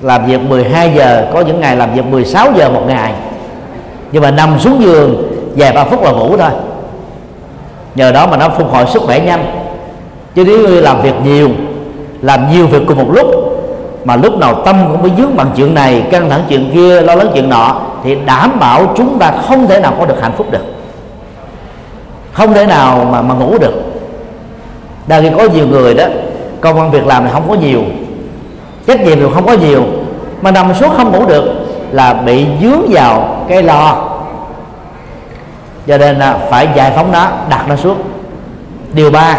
Làm 0.00 0.26
việc 0.26 0.40
12 0.40 0.92
giờ, 0.96 1.26
có 1.32 1.40
những 1.40 1.60
ngày 1.60 1.76
làm 1.76 1.94
việc 1.94 2.06
16 2.06 2.48
giờ 2.56 2.68
một 2.68 2.82
ngày 2.86 3.12
nhưng 4.12 4.22
mà 4.22 4.30
nằm 4.30 4.60
xuống 4.60 4.82
giường 4.82 5.32
vài 5.56 5.72
ba 5.72 5.84
phút 5.84 6.02
là 6.02 6.10
ngủ 6.10 6.36
thôi. 6.36 6.50
Nhờ 7.94 8.12
đó 8.12 8.26
mà 8.26 8.36
nó 8.36 8.48
phục 8.48 8.72
hồi 8.72 8.84
sức 8.86 9.02
khỏe 9.02 9.20
nhanh. 9.20 9.44
Chứ 10.34 10.44
nếu 10.44 10.58
như 10.58 10.80
làm 10.80 11.02
việc 11.02 11.14
nhiều, 11.24 11.48
làm 12.22 12.52
nhiều 12.52 12.66
việc 12.66 12.82
cùng 12.88 12.98
một 12.98 13.10
lúc, 13.12 13.26
mà 14.04 14.16
lúc 14.16 14.38
nào 14.38 14.54
tâm 14.54 14.76
cũng 14.92 15.02
bị 15.02 15.10
dướng 15.18 15.36
bằng 15.36 15.50
chuyện 15.56 15.74
này, 15.74 16.06
căng 16.10 16.30
thẳng 16.30 16.42
chuyện 16.48 16.70
kia, 16.74 17.00
lo 17.00 17.14
lắng 17.14 17.28
chuyện 17.34 17.48
nọ, 17.48 17.80
thì 18.04 18.16
đảm 18.26 18.60
bảo 18.60 18.92
chúng 18.96 19.18
ta 19.18 19.32
không 19.48 19.66
thể 19.68 19.80
nào 19.80 19.94
có 19.98 20.06
được 20.06 20.22
hạnh 20.22 20.32
phúc 20.36 20.50
được. 20.50 20.64
Không 22.32 22.54
thể 22.54 22.66
nào 22.66 23.06
mà 23.12 23.22
mà 23.22 23.34
ngủ 23.34 23.58
được. 23.58 23.74
Đa 25.06 25.20
khi 25.20 25.28
có 25.38 25.44
nhiều 25.54 25.66
người 25.66 25.94
đó, 25.94 26.04
công 26.60 26.80
an 26.80 26.90
việc 26.90 27.06
làm 27.06 27.24
thì 27.24 27.30
không 27.32 27.48
có 27.48 27.54
nhiều, 27.54 27.82
trách 28.86 29.00
nhiệm 29.00 29.18
thì 29.18 29.26
không 29.34 29.46
có 29.46 29.52
nhiều, 29.52 29.82
mà 30.42 30.50
nằm 30.50 30.74
suốt 30.74 30.88
không 30.96 31.12
ngủ 31.12 31.26
được 31.26 31.44
là 31.92 32.14
bị 32.14 32.46
dướng 32.62 32.82
vào 32.90 33.31
cái 33.48 33.62
lo 33.62 34.12
cho 35.86 35.98
nên 35.98 36.18
là 36.18 36.38
phải 36.50 36.68
giải 36.74 36.92
phóng 36.96 37.12
nó, 37.12 37.28
đặt 37.48 37.68
nó 37.68 37.76
xuống. 37.76 38.02
Điều 38.92 39.10
ba, 39.10 39.36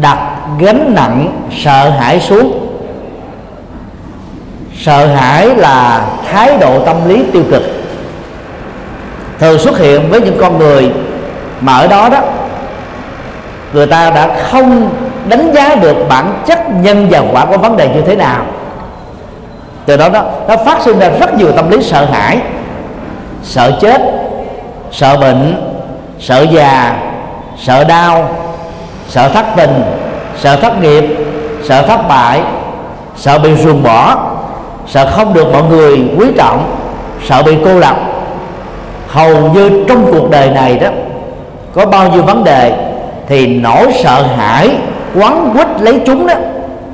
đặt 0.00 0.18
gánh 0.58 0.94
nặng 0.94 1.42
sợ 1.50 1.90
hãi 1.90 2.20
xuống. 2.20 2.66
Sợ 4.78 5.06
hãi 5.06 5.56
là 5.56 6.06
thái 6.32 6.58
độ 6.58 6.84
tâm 6.84 7.08
lý 7.08 7.24
tiêu 7.32 7.42
cực. 7.50 7.62
Thường 9.38 9.58
xuất 9.58 9.78
hiện 9.78 10.10
với 10.10 10.20
những 10.20 10.38
con 10.40 10.58
người 10.58 10.92
mà 11.60 11.72
ở 11.72 11.86
đó 11.86 12.08
đó, 12.08 12.20
người 13.72 13.86
ta 13.86 14.10
đã 14.10 14.36
không 14.42 14.90
đánh 15.28 15.52
giá 15.54 15.74
được 15.74 15.96
bản 16.08 16.42
chất 16.46 16.58
nhân 16.82 17.06
và 17.10 17.22
quả 17.32 17.46
của 17.46 17.58
vấn 17.58 17.76
đề 17.76 17.88
như 17.94 18.00
thế 18.00 18.16
nào 18.16 18.44
từ 19.86 19.96
đó 19.96 20.08
đó, 20.08 20.24
nó 20.48 20.56
phát 20.56 20.80
sinh 20.82 20.98
ra 20.98 21.08
rất 21.08 21.38
nhiều 21.38 21.52
tâm 21.52 21.70
lý 21.70 21.82
sợ 21.82 22.04
hãi, 22.04 22.38
sợ 23.42 23.72
chết, 23.80 24.00
sợ 24.92 25.16
bệnh, 25.16 25.72
sợ 26.18 26.46
già, 26.52 26.96
sợ 27.58 27.84
đau, 27.84 28.28
sợ 29.08 29.28
thất 29.28 29.44
tình, 29.56 29.82
sợ 30.38 30.56
thất 30.56 30.82
nghiệp, 30.82 31.04
sợ 31.64 31.82
thất 31.82 32.08
bại, 32.08 32.40
sợ 33.16 33.38
bị 33.38 33.56
ruồng 33.56 33.82
bỏ, 33.82 34.18
sợ 34.86 35.10
không 35.10 35.34
được 35.34 35.52
mọi 35.52 35.62
người 35.62 35.98
quý 36.18 36.26
trọng, 36.36 36.76
sợ 37.28 37.42
bị 37.42 37.56
cô 37.64 37.78
lập. 37.78 37.96
Hầu 39.08 39.50
như 39.54 39.84
trong 39.88 40.12
cuộc 40.12 40.30
đời 40.30 40.50
này 40.50 40.78
đó, 40.78 40.88
có 41.74 41.86
bao 41.86 42.10
nhiêu 42.10 42.22
vấn 42.22 42.44
đề 42.44 42.72
thì 43.28 43.46
nỗi 43.46 43.92
sợ 44.02 44.22
hãi 44.36 44.70
quán 45.14 45.50
quýt 45.54 45.80
lấy 45.80 46.00
chúng 46.06 46.26
đó, 46.26 46.34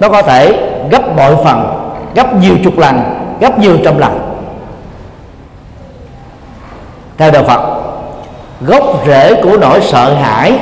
nó 0.01 0.09
có 0.09 0.23
thể 0.23 0.53
gấp 0.91 1.17
bội 1.17 1.37
phần 1.45 1.86
gấp 2.17 2.35
nhiều 2.35 2.57
chục 2.65 2.79
lần, 2.79 3.01
gấp 3.41 3.59
nhiều 3.59 3.79
trăm 3.85 3.99
lần. 3.99 4.19
Theo 7.19 7.31
đạo 7.31 7.45
Phật, 7.45 7.61
gốc 8.61 9.03
rễ 9.07 9.43
của 9.43 9.57
nỗi 9.57 9.81
sợ 9.83 10.15
hãi 10.15 10.59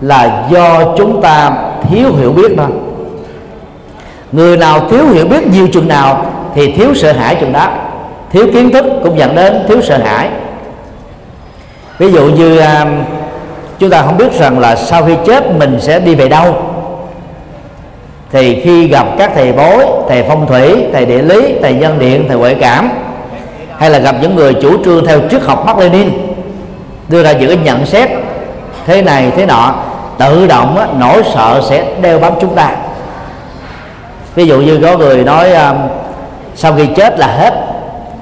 là 0.00 0.46
do 0.50 0.94
chúng 0.96 1.22
ta 1.22 1.50
thiếu 1.88 2.14
hiểu 2.16 2.32
biết 2.32 2.52
thôi 2.56 2.68
người 4.32 4.56
nào 4.56 4.88
thiếu 4.90 5.06
hiểu 5.06 5.26
biết 5.26 5.46
nhiều 5.46 5.68
chừng 5.72 5.88
nào 5.88 6.26
thì 6.54 6.72
thiếu 6.72 6.94
sợ 6.94 7.12
hãi 7.12 7.36
chừng 7.40 7.52
đó. 7.52 7.68
Thiếu 8.30 8.46
kiến 8.52 8.70
thức 8.70 8.84
cũng 9.04 9.18
dẫn 9.18 9.34
đến 9.34 9.64
thiếu 9.68 9.82
sợ 9.82 9.98
hãi. 9.98 10.28
Ví 11.98 12.12
dụ 12.12 12.26
như 12.26 12.58
à, 12.58 12.86
chúng 13.78 13.90
ta 13.90 14.02
không 14.02 14.16
biết 14.16 14.38
rằng 14.38 14.58
là 14.58 14.76
sau 14.76 15.04
khi 15.04 15.16
chết 15.26 15.56
mình 15.58 15.78
sẽ 15.80 16.00
đi 16.00 16.14
về 16.14 16.28
đâu 16.28 16.71
thì 18.32 18.60
khi 18.60 18.88
gặp 18.88 19.06
các 19.18 19.30
thầy 19.34 19.52
bói 19.52 19.86
thầy 20.08 20.22
phong 20.28 20.46
thủy 20.46 20.86
thầy 20.92 21.06
địa 21.06 21.22
lý 21.22 21.54
thầy 21.62 21.74
nhân 21.74 21.98
điện 21.98 22.24
thầy 22.28 22.36
huệ 22.36 22.54
cảm 22.54 22.90
hay 23.78 23.90
là 23.90 23.98
gặp 23.98 24.14
những 24.22 24.36
người 24.36 24.54
chủ 24.54 24.84
trương 24.84 25.06
theo 25.06 25.18
triết 25.30 25.42
học 25.42 25.66
Mark 25.66 25.78
Lenin 25.78 26.10
đưa 27.08 27.22
ra 27.22 27.32
những 27.32 27.48
cái 27.48 27.58
nhận 27.64 27.86
xét 27.86 28.10
thế 28.86 29.02
này 29.02 29.30
thế 29.36 29.46
nọ 29.46 29.74
tự 30.18 30.46
động 30.46 30.76
á, 30.76 30.86
nỗi 30.98 31.22
sợ 31.34 31.60
sẽ 31.68 31.84
đeo 32.00 32.18
bám 32.18 32.32
chúng 32.40 32.54
ta. 32.54 32.70
Ví 34.34 34.46
dụ 34.46 34.60
như 34.60 34.80
có 34.82 34.98
người 34.98 35.24
nói 35.24 35.52
um, 35.52 35.76
sau 36.54 36.72
khi 36.76 36.86
chết 36.86 37.18
là 37.18 37.26
hết 37.26 37.54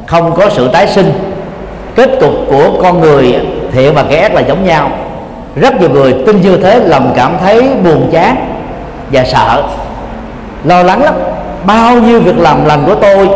không 0.06 0.34
có 0.36 0.50
sự 0.50 0.68
tái 0.68 0.88
sinh 0.88 1.12
kết 1.96 2.10
cục 2.20 2.34
của 2.48 2.82
con 2.82 3.00
người 3.00 3.36
thiện 3.72 3.94
và 3.94 4.04
kẻ 4.10 4.20
ác 4.20 4.34
là 4.34 4.40
giống 4.40 4.64
nhau. 4.64 4.90
Rất 5.56 5.80
nhiều 5.80 5.90
người 5.90 6.14
tin 6.26 6.40
như 6.40 6.56
thế 6.56 6.80
lòng 6.84 7.12
cảm 7.16 7.36
thấy 7.40 7.68
buồn 7.84 8.08
chán 8.12 8.36
và 9.12 9.24
sợ 9.24 9.62
lo 10.64 10.82
lắng 10.82 11.02
lắm. 11.02 11.14
Bao 11.64 11.94
nhiêu 11.94 12.20
việc 12.20 12.38
làm 12.38 12.64
lành 12.64 12.82
của 12.86 12.94
tôi 12.94 13.28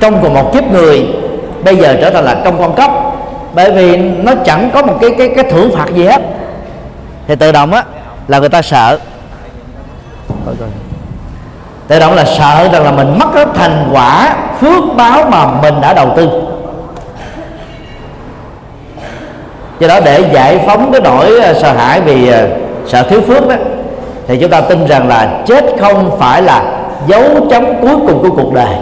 trong 0.00 0.22
cùng 0.22 0.34
một 0.34 0.54
kiếp 0.54 0.64
người, 0.72 1.06
bây 1.64 1.76
giờ 1.76 1.96
trở 2.00 2.10
thành 2.10 2.24
là 2.24 2.36
công 2.44 2.58
con 2.58 2.74
cấp. 2.74 2.90
Bởi 3.54 3.72
vì 3.72 3.96
nó 3.96 4.32
chẳng 4.44 4.70
có 4.74 4.82
một 4.82 4.98
cái 5.00 5.10
cái 5.18 5.32
cái 5.34 5.44
thưởng 5.50 5.70
phạt 5.76 5.86
gì 5.94 6.04
hết. 6.04 6.22
Thì 7.28 7.36
tự 7.36 7.52
động 7.52 7.72
á, 7.72 7.84
là 8.28 8.38
người 8.38 8.48
ta 8.48 8.62
sợ. 8.62 8.98
Tự 11.88 11.98
động 11.98 12.14
là 12.14 12.24
sợ 12.24 12.68
rằng 12.72 12.84
là 12.84 12.90
mình 12.90 13.18
mất 13.18 13.26
cái 13.34 13.44
thành 13.54 13.88
quả 13.92 14.36
phước 14.60 14.84
báo 14.96 15.24
mà 15.30 15.46
mình 15.62 15.74
đã 15.80 15.94
đầu 15.94 16.12
tư. 16.16 16.28
Do 19.80 19.88
đó 19.88 20.00
để 20.04 20.24
giải 20.32 20.60
phóng 20.66 20.92
cái 20.92 21.00
nỗi 21.00 21.40
ờ, 21.40 21.54
sợ 21.54 21.72
hãi 21.72 22.00
vì 22.00 22.28
ờ, 22.28 22.48
sợ 22.86 23.02
thiếu 23.02 23.20
phước 23.20 23.48
đó 23.48 23.54
thì 24.30 24.36
chúng 24.36 24.50
ta 24.50 24.60
tin 24.60 24.86
rằng 24.86 25.08
là 25.08 25.42
chết 25.46 25.64
không 25.80 26.16
phải 26.18 26.42
là 26.42 26.62
dấu 27.06 27.22
chấm 27.50 27.64
cuối 27.82 27.96
cùng 28.06 28.22
của 28.22 28.42
cuộc 28.42 28.52
đời. 28.54 28.74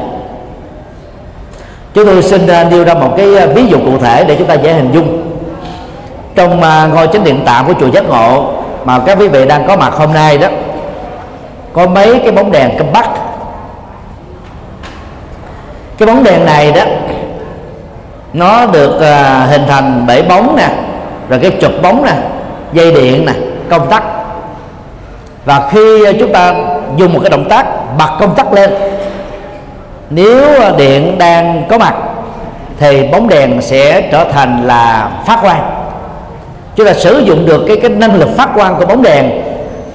Chúng 1.95 2.07
tôi 2.07 2.23
xin 2.23 2.47
à, 2.47 2.65
nêu 2.65 2.85
ra 2.85 2.95
một 2.95 3.15
cái 3.17 3.37
à, 3.37 3.47
ví 3.47 3.67
dụ 3.67 3.79
cụ 3.79 3.99
thể 3.99 4.25
để 4.25 4.37
chúng 4.39 4.47
ta 4.47 4.55
dễ 4.55 4.73
hình 4.73 4.91
dung. 4.93 5.23
Trong 6.35 6.63
à, 6.63 6.87
ngôi 6.95 7.09
chánh 7.13 7.25
điện 7.25 7.43
tạm 7.47 7.67
của 7.67 7.73
chùa 7.81 7.87
giác 7.87 8.09
ngộ, 8.09 8.51
mà 8.85 8.99
các 9.07 9.19
quý 9.21 9.29
vị 9.29 9.47
đang 9.47 9.67
có 9.69 9.77
mặt 9.77 9.95
hôm 9.95 10.13
nay 10.13 10.39
đó, 10.39 10.49
có 11.73 11.87
mấy 11.87 12.19
cái 12.19 12.33
bóng 12.33 12.53
đèn 12.53 12.79
cấp 12.79 12.87
bắc. 12.93 13.09
Cái 15.99 16.07
bóng 16.07 16.25
đèn 16.25 16.45
này 16.45 16.73
đó, 16.73 16.83
nó 18.33 18.67
được 18.67 19.01
hình 19.51 19.63
thành 19.69 20.05
bởi 20.07 20.23
bóng 20.23 20.57
nè, 20.57 20.69
rồi 21.29 21.39
cái 21.43 21.51
chụp 21.51 21.73
bóng 21.83 22.05
nè, 22.05 22.13
dây 22.73 22.93
điện 22.93 23.27
nè, 23.27 23.33
công 23.71 23.91
tắc 23.91 24.03
và 25.49 25.69
khi 25.71 26.05
ờ, 26.05 26.13
chúng 26.21 26.33
ta 26.33 26.55
dùng 26.97 27.13
một 27.13 27.21
cái 27.23 27.31
động 27.31 27.49
tác 27.49 27.67
bật 27.99 28.17
công 28.21 28.35
tắc 28.35 28.53
lên 28.53 28.71
nếu 30.11 30.43
ờ, 30.61 30.75
điện 30.79 31.19
đang 31.19 31.65
có 31.69 31.79
mặt 31.79 31.95
thì 32.79 33.03
bóng 33.13 33.29
đèn 33.29 33.63
sẽ 33.63 34.01
trở 34.13 34.25
thành 34.25 34.63
là 34.67 35.11
phát 35.27 35.39
quang. 35.43 35.71
Chúng 36.77 36.87
ta 36.87 36.93
sử 36.93 37.19
dụng 37.19 37.47
được 37.47 37.65
cái 37.69 37.77
cái 37.83 37.91
năng 37.91 38.15
lực 38.15 38.29
phát 38.37 38.49
quang 38.55 38.77
của 38.79 38.87
bóng 38.87 39.03
đèn 39.03 39.31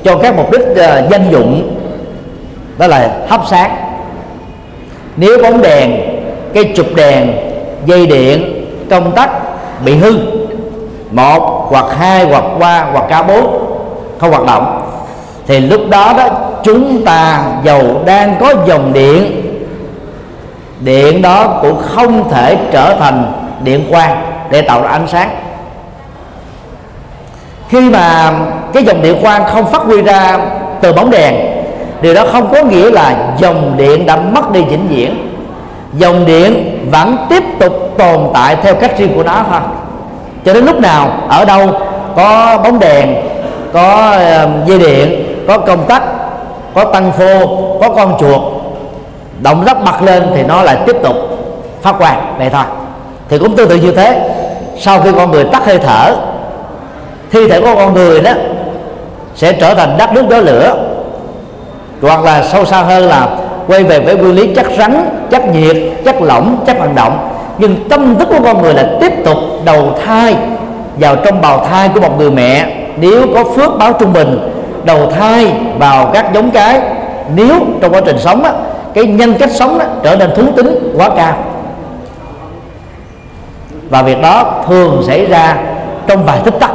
cho 0.04 0.18
các 0.18 0.36
mục 0.38 0.52
đích 0.52 0.62
uh, 0.62 1.10
danh 1.12 1.32
dụng 1.32 1.76
đó 2.78 2.88
là 2.88 3.12
hấp 3.28 3.42
sáng. 3.50 3.76
Nếu 5.18 5.38
bóng 5.44 5.62
đèn 5.62 5.92
cái 6.54 6.74
chụp 6.76 6.88
đèn 6.96 7.32
dây 7.86 8.08
điện 8.08 8.66
công 8.90 9.12
tắc 9.12 9.30
bị 9.86 9.96
hư 9.96 10.14
một 11.12 11.68
hoặc 11.70 11.86
hai 12.00 12.26
hoặc 12.26 12.44
ba 12.60 12.86
hoặc 12.92 13.06
cả 13.10 13.24
bốn 13.24 13.66
không 14.20 14.32
hoạt 14.32 14.46
động 14.46 14.83
thì 15.48 15.60
lúc 15.60 15.82
đó 15.90 16.14
đó, 16.18 16.28
chúng 16.64 17.06
ta 17.06 17.44
dầu 17.64 18.02
đang 18.06 18.36
có 18.40 18.54
dòng 18.68 18.94
điện. 18.94 19.40
Điện 20.80 21.22
đó 21.22 21.60
cũng 21.62 21.82
không 21.82 22.30
thể 22.30 22.58
trở 22.72 22.96
thành 23.00 23.32
điện 23.64 23.86
quang 23.90 24.24
để 24.52 24.62
tạo 24.62 24.82
ra 24.82 24.90
ánh 24.90 25.08
sáng. 25.08 25.30
Khi 27.70 27.90
mà 27.90 28.34
cái 28.74 28.84
dòng 28.84 29.02
điện 29.02 29.18
quang 29.22 29.46
không 29.46 29.72
phát 29.72 29.82
huy 29.82 30.02
ra 30.02 30.38
từ 30.82 30.94
bóng 30.94 31.12
đèn, 31.12 31.36
điều 32.02 32.14
đó 32.14 32.26
không 32.32 32.52
có 32.52 32.64
nghĩa 32.64 32.92
là 32.92 33.16
dòng 33.38 33.74
điện 33.78 34.06
đã 34.06 34.16
mất 34.16 34.52
đi 34.52 34.64
vĩnh 34.64 34.88
viễn. 34.88 35.30
Dòng 35.94 36.26
điện 36.26 36.80
vẫn 36.92 37.18
tiếp 37.30 37.44
tục 37.60 37.74
tồn 37.98 38.20
tại 38.34 38.56
theo 38.56 38.76
cách 38.76 38.98
riêng 38.98 39.16
của 39.16 39.24
nó 39.24 39.44
thôi. 39.52 39.60
Cho 40.46 40.54
đến 40.54 40.66
lúc 40.66 40.80
nào, 40.80 41.12
ở 41.28 41.46
đâu 41.46 41.72
có 42.16 42.58
bóng 42.64 42.80
đèn, 42.80 43.16
có 43.74 44.12
ờ, 44.12 44.50
dây 44.66 44.80
điện 44.80 45.33
có 45.48 45.58
công 45.58 45.86
tắc, 45.88 46.04
có 46.74 46.84
tăng 46.84 47.12
phô, 47.12 47.58
có 47.82 47.90
con 47.90 48.18
chuột. 48.20 48.42
Động 49.42 49.66
đất 49.66 49.78
bật 49.86 50.02
lên 50.02 50.24
thì 50.36 50.44
nó 50.44 50.64
lại 50.64 50.78
tiếp 50.86 50.96
tục 51.04 51.16
phát 51.82 51.96
quang 51.98 52.36
vậy 52.38 52.50
thôi. 52.50 52.64
Thì 53.30 53.38
cũng 53.38 53.56
tương 53.56 53.70
tự 53.70 53.76
như 53.76 53.92
thế. 53.92 54.30
Sau 54.80 55.02
khi 55.02 55.10
con 55.18 55.32
người 55.32 55.44
tắt 55.44 55.66
hơi 55.66 55.78
thở, 55.78 56.16
thi 57.32 57.50
thể 57.50 57.62
của 57.62 57.76
con 57.76 57.94
người 57.94 58.22
đó 58.22 58.32
sẽ 59.36 59.54
trở 59.54 59.74
thành 59.74 59.98
đất 59.98 60.14
nước 60.14 60.24
gió 60.30 60.38
lửa. 60.38 60.76
Hoặc 62.02 62.24
là 62.24 62.44
sâu 62.44 62.66
xa 62.66 62.82
hơn 62.82 63.04
là 63.04 63.28
quay 63.68 63.84
về 63.84 64.00
với 64.00 64.16
nguyên 64.16 64.36
lý 64.36 64.56
chất 64.56 64.66
rắn 64.78 65.06
chất 65.32 65.48
nhiệt 65.48 65.78
chất 66.06 66.22
lỏng 66.22 66.58
chất 66.68 66.80
vận 66.80 66.96
động. 66.96 67.30
Nhưng 67.58 67.90
tâm 67.90 68.16
thức 68.20 68.28
của 68.30 68.44
con 68.44 68.62
người 68.62 68.74
là 68.74 68.90
tiếp 69.02 69.12
tục 69.26 69.38
đầu 69.66 69.96
thai 70.06 70.36
vào 71.00 71.16
trong 71.16 71.42
bào 71.42 71.66
thai 71.66 71.90
của 71.90 72.02
một 72.02 72.18
người 72.18 72.32
mẹ. 72.32 72.66
Nếu 72.98 73.28
có 73.36 73.44
phước 73.44 73.78
báo 73.80 73.94
trung 73.94 74.14
bình 74.14 74.40
đầu 74.86 75.12
thai 75.12 75.54
vào 75.78 76.10
các 76.14 76.34
giống 76.34 76.52
cái. 76.52 76.82
Nếu 77.36 77.60
trong 77.82 77.94
quá 77.94 78.02
trình 78.06 78.20
sống 78.20 78.44
á, 78.44 78.52
cái 78.94 79.06
nhân 79.06 79.36
cách 79.40 79.52
sống 79.52 79.80
đó 79.80 79.86
trở 80.04 80.16
nên 80.16 80.36
thú 80.36 80.44
tính 80.56 80.94
quá 80.98 81.10
cao. 81.18 81.34
Và 83.90 84.02
việc 84.02 84.22
đó 84.22 84.64
thường 84.68 85.04
xảy 85.08 85.26
ra 85.26 85.58
trong 86.08 86.26
vài 86.26 86.40
tích 86.46 86.60
tắc 86.60 86.72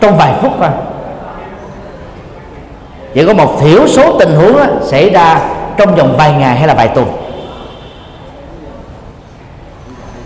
trong 0.00 0.16
vài 0.16 0.32
phút 0.42 0.52
thôi. 0.58 0.68
Chỉ 3.14 3.26
có 3.26 3.34
một 3.34 3.60
thiểu 3.60 3.86
số 3.88 4.18
tình 4.18 4.34
huống 4.34 4.56
đó, 4.56 4.64
xảy 4.82 5.10
ra 5.10 5.40
trong 5.76 5.94
vòng 5.94 6.14
vài 6.18 6.32
ngày 6.32 6.56
hay 6.56 6.68
là 6.68 6.74
vài 6.74 6.88
tuần. 6.88 7.06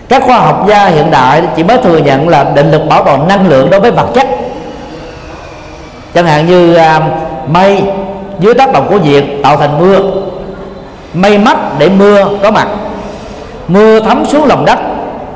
Các 0.09 0.23
khoa 0.27 0.39
học 0.39 0.65
gia 0.69 0.87
hiện 0.87 1.11
đại 1.11 1.43
chỉ 1.57 1.65
mới 1.65 1.79
thừa 1.79 1.99
nhận 1.99 2.29
là 2.29 2.45
định 2.45 2.71
lực 2.71 2.83
bảo 2.89 3.05
toàn 3.05 3.29
năng 3.29 3.49
lượng 3.49 3.71
đối 3.71 3.81
với 3.81 3.91
vật 3.91 4.07
chất 4.15 4.27
chẳng 6.17 6.27
hạn 6.27 6.47
như 6.47 6.75
à, 6.75 7.01
mây 7.47 7.83
dưới 8.41 8.55
tác 8.55 8.73
động 8.73 8.87
của 8.91 8.99
nhiệt 8.99 9.25
tạo 9.43 9.57
thành 9.57 9.79
mưa. 9.79 9.99
Mây 11.15 11.39
mắt 11.39 11.57
để 11.79 11.89
mưa 11.89 12.25
có 12.43 12.51
mặt. 12.51 12.69
Mưa 13.69 14.01
thấm 14.01 14.27
xuống 14.27 14.45
lòng 14.45 14.65
đất 14.65 14.79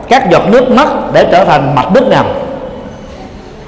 các 0.09 0.31
giọt 0.31 0.43
nước 0.49 0.71
mắt 0.71 0.89
để 1.13 1.27
trở 1.33 1.45
thành 1.45 1.75
mặt 1.75 1.87
nước 1.95 2.09
ngầm. 2.11 2.27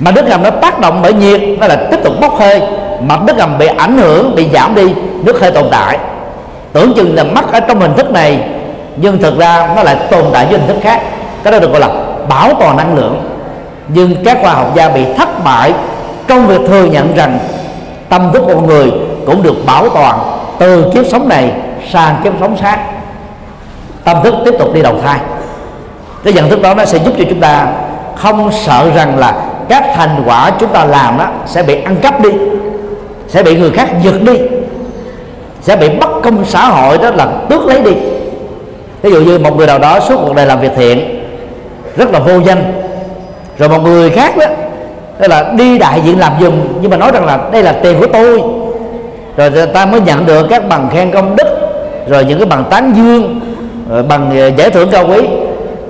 Mặt 0.00 0.14
nước 0.14 0.28
ngầm 0.28 0.42
nó 0.42 0.50
tác 0.50 0.80
động 0.80 1.00
bởi 1.02 1.12
nhiệt 1.12 1.40
nó 1.60 1.66
là 1.66 1.76
tiếp 1.90 1.96
tục 2.04 2.12
bốc 2.20 2.38
hơi. 2.38 2.62
Mặt 3.00 3.20
nước 3.26 3.36
ngầm 3.36 3.58
bị 3.58 3.66
ảnh 3.66 3.98
hưởng 3.98 4.34
bị 4.36 4.48
giảm 4.52 4.74
đi 4.74 4.94
nước 5.24 5.40
hơi 5.40 5.50
tồn 5.50 5.64
tại. 5.70 5.98
Tưởng 6.72 6.92
chừng 6.96 7.14
là 7.14 7.24
mắt 7.24 7.52
ở 7.52 7.60
trong 7.60 7.80
hình 7.80 7.94
thức 7.96 8.10
này 8.10 8.40
nhưng 8.96 9.18
thực 9.18 9.38
ra 9.38 9.68
nó 9.76 9.82
lại 9.82 9.96
tồn 10.10 10.24
tại 10.32 10.46
với 10.46 10.58
hình 10.58 10.68
thức 10.68 10.76
khác. 10.82 11.00
Cái 11.42 11.52
đó 11.52 11.58
được 11.58 11.70
gọi 11.70 11.80
là 11.80 11.88
bảo 12.28 12.54
toàn 12.60 12.76
năng 12.76 12.94
lượng. 12.94 13.22
Nhưng 13.88 14.24
các 14.24 14.38
khoa 14.42 14.52
học 14.52 14.72
gia 14.74 14.88
bị 14.88 15.04
thất 15.18 15.44
bại 15.44 15.72
trong 16.28 16.46
việc 16.46 16.60
thừa 16.66 16.84
nhận 16.84 17.14
rằng 17.16 17.38
tâm 18.08 18.30
thức 18.32 18.42
con 18.48 18.66
người 18.66 18.92
cũng 19.26 19.42
được 19.42 19.66
bảo 19.66 19.88
toàn 19.88 20.18
từ 20.58 20.90
kiếp 20.94 21.06
sống 21.06 21.28
này 21.28 21.52
sang 21.90 22.16
kiếp 22.24 22.32
sống 22.40 22.56
khác, 22.60 22.80
tâm 24.04 24.16
thức 24.24 24.34
tiếp 24.44 24.54
tục 24.58 24.74
đi 24.74 24.82
đầu 24.82 24.94
thai. 25.02 25.18
Cái 26.24 26.32
nhận 26.32 26.50
thức 26.50 26.62
đó 26.62 26.74
nó 26.74 26.84
sẽ 26.84 26.98
giúp 26.98 27.12
cho 27.18 27.24
chúng 27.28 27.40
ta 27.40 27.66
không 28.16 28.50
sợ 28.52 28.90
rằng 28.94 29.18
là 29.18 29.34
các 29.68 29.84
thành 29.94 30.22
quả 30.26 30.50
chúng 30.58 30.72
ta 30.72 30.84
làm 30.84 31.18
đó 31.18 31.26
sẽ 31.46 31.62
bị 31.62 31.82
ăn 31.82 31.96
cắp 31.96 32.20
đi, 32.20 32.30
sẽ 33.28 33.42
bị 33.42 33.58
người 33.58 33.70
khác 33.70 33.88
giật 34.02 34.22
đi, 34.22 34.38
sẽ 35.62 35.76
bị 35.76 35.88
bất 35.88 36.08
công 36.22 36.44
xã 36.44 36.68
hội 36.68 36.98
đó 36.98 37.10
là 37.10 37.26
tước 37.48 37.66
lấy 37.66 37.82
đi. 37.82 37.92
Ví 39.02 39.10
dụ 39.10 39.20
như 39.20 39.38
một 39.38 39.56
người 39.56 39.66
nào 39.66 39.78
đó 39.78 40.00
suốt 40.00 40.16
cuộc 40.26 40.34
đời 40.34 40.46
làm 40.46 40.60
việc 40.60 40.72
thiện, 40.76 41.24
rất 41.96 42.10
là 42.12 42.18
vô 42.18 42.38
danh, 42.40 42.72
rồi 43.58 43.68
một 43.68 43.82
người 43.82 44.10
khác 44.10 44.36
đó 44.36 44.46
tức 45.18 45.28
là 45.28 45.52
đi 45.56 45.78
đại 45.78 46.00
diện 46.00 46.18
làm 46.18 46.32
dùm 46.40 46.54
nhưng 46.80 46.90
mà 46.90 46.96
nói 46.96 47.10
rằng 47.14 47.24
là 47.24 47.38
đây 47.52 47.62
là 47.62 47.72
tiền 47.72 48.00
của 48.00 48.06
tôi. 48.06 48.42
Rồi 49.36 49.66
ta 49.66 49.86
mới 49.86 50.00
nhận 50.00 50.26
được 50.26 50.46
các 50.50 50.68
bằng 50.68 50.88
khen 50.92 51.10
công 51.10 51.36
đức 51.36 51.46
rồi 52.06 52.24
những 52.24 52.38
cái 52.38 52.46
bằng 52.46 52.64
tán 52.70 52.92
dương 52.96 53.40
rồi 53.90 54.02
bằng 54.02 54.30
ờ, 54.40 54.46
giải 54.56 54.70
thưởng 54.70 54.88
cao 54.92 55.04
quý. 55.08 55.28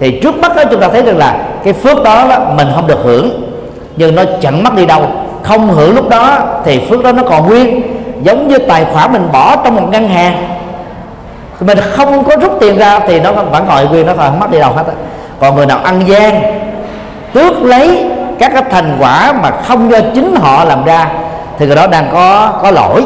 Thì 0.01 0.21
trước 0.21 0.37
mắt 0.37 0.57
đó 0.57 0.63
chúng 0.71 0.81
ta 0.81 0.89
thấy 0.89 1.03
rằng 1.03 1.19
là 1.19 1.37
cái 1.65 1.73
phước 1.73 2.03
đó, 2.03 2.27
đó 2.29 2.39
mình 2.57 2.69
không 2.75 2.87
được 2.87 2.99
hưởng 3.03 3.53
nhưng 3.97 4.15
nó 4.15 4.23
chẳng 4.41 4.65
mất 4.65 4.75
đi 4.77 4.87
đâu. 4.87 5.07
Không 5.43 5.69
hưởng 5.69 5.95
lúc 5.95 6.09
đó 6.09 6.39
thì 6.65 6.81
phước 6.89 7.03
đó 7.03 7.13
nó 7.13 7.23
còn 7.23 7.47
nguyên. 7.47 7.83
Giống 8.23 8.49
như 8.49 8.59
tài 8.59 8.85
khoản 8.85 9.13
mình 9.13 9.29
bỏ 9.33 9.57
trong 9.65 9.77
một 9.77 9.89
ngân 9.91 10.09
hàng 10.09 10.53
mình 11.63 11.79
không 11.93 12.25
có 12.25 12.37
rút 12.37 12.53
tiền 12.61 12.79
ra 12.79 12.99
thì 12.99 13.21
nó 13.21 13.33
vẫn 13.33 13.65
còn 13.69 13.91
nguyên 13.91 14.07
nó 14.07 14.13
không 14.17 14.41
mất 14.41 14.51
đi 14.51 14.59
đâu 14.59 14.73
hết 14.73 14.85
còn 15.41 15.57
người 15.57 15.67
nào 15.67 15.79
ăn 15.79 16.03
gian 16.07 16.43
tước 17.33 17.63
lấy 17.63 18.05
các 18.43 18.53
cái 18.55 18.63
thành 18.71 18.97
quả 19.01 19.33
mà 19.43 19.51
không 19.51 19.91
do 19.91 19.99
chính 20.15 20.37
họ 20.37 20.65
làm 20.65 20.85
ra 20.85 21.09
thì 21.59 21.67
người 21.67 21.77
đó 21.77 21.87
đang 21.87 22.09
có 22.13 22.53
có 22.63 22.71
lỗi. 22.71 23.05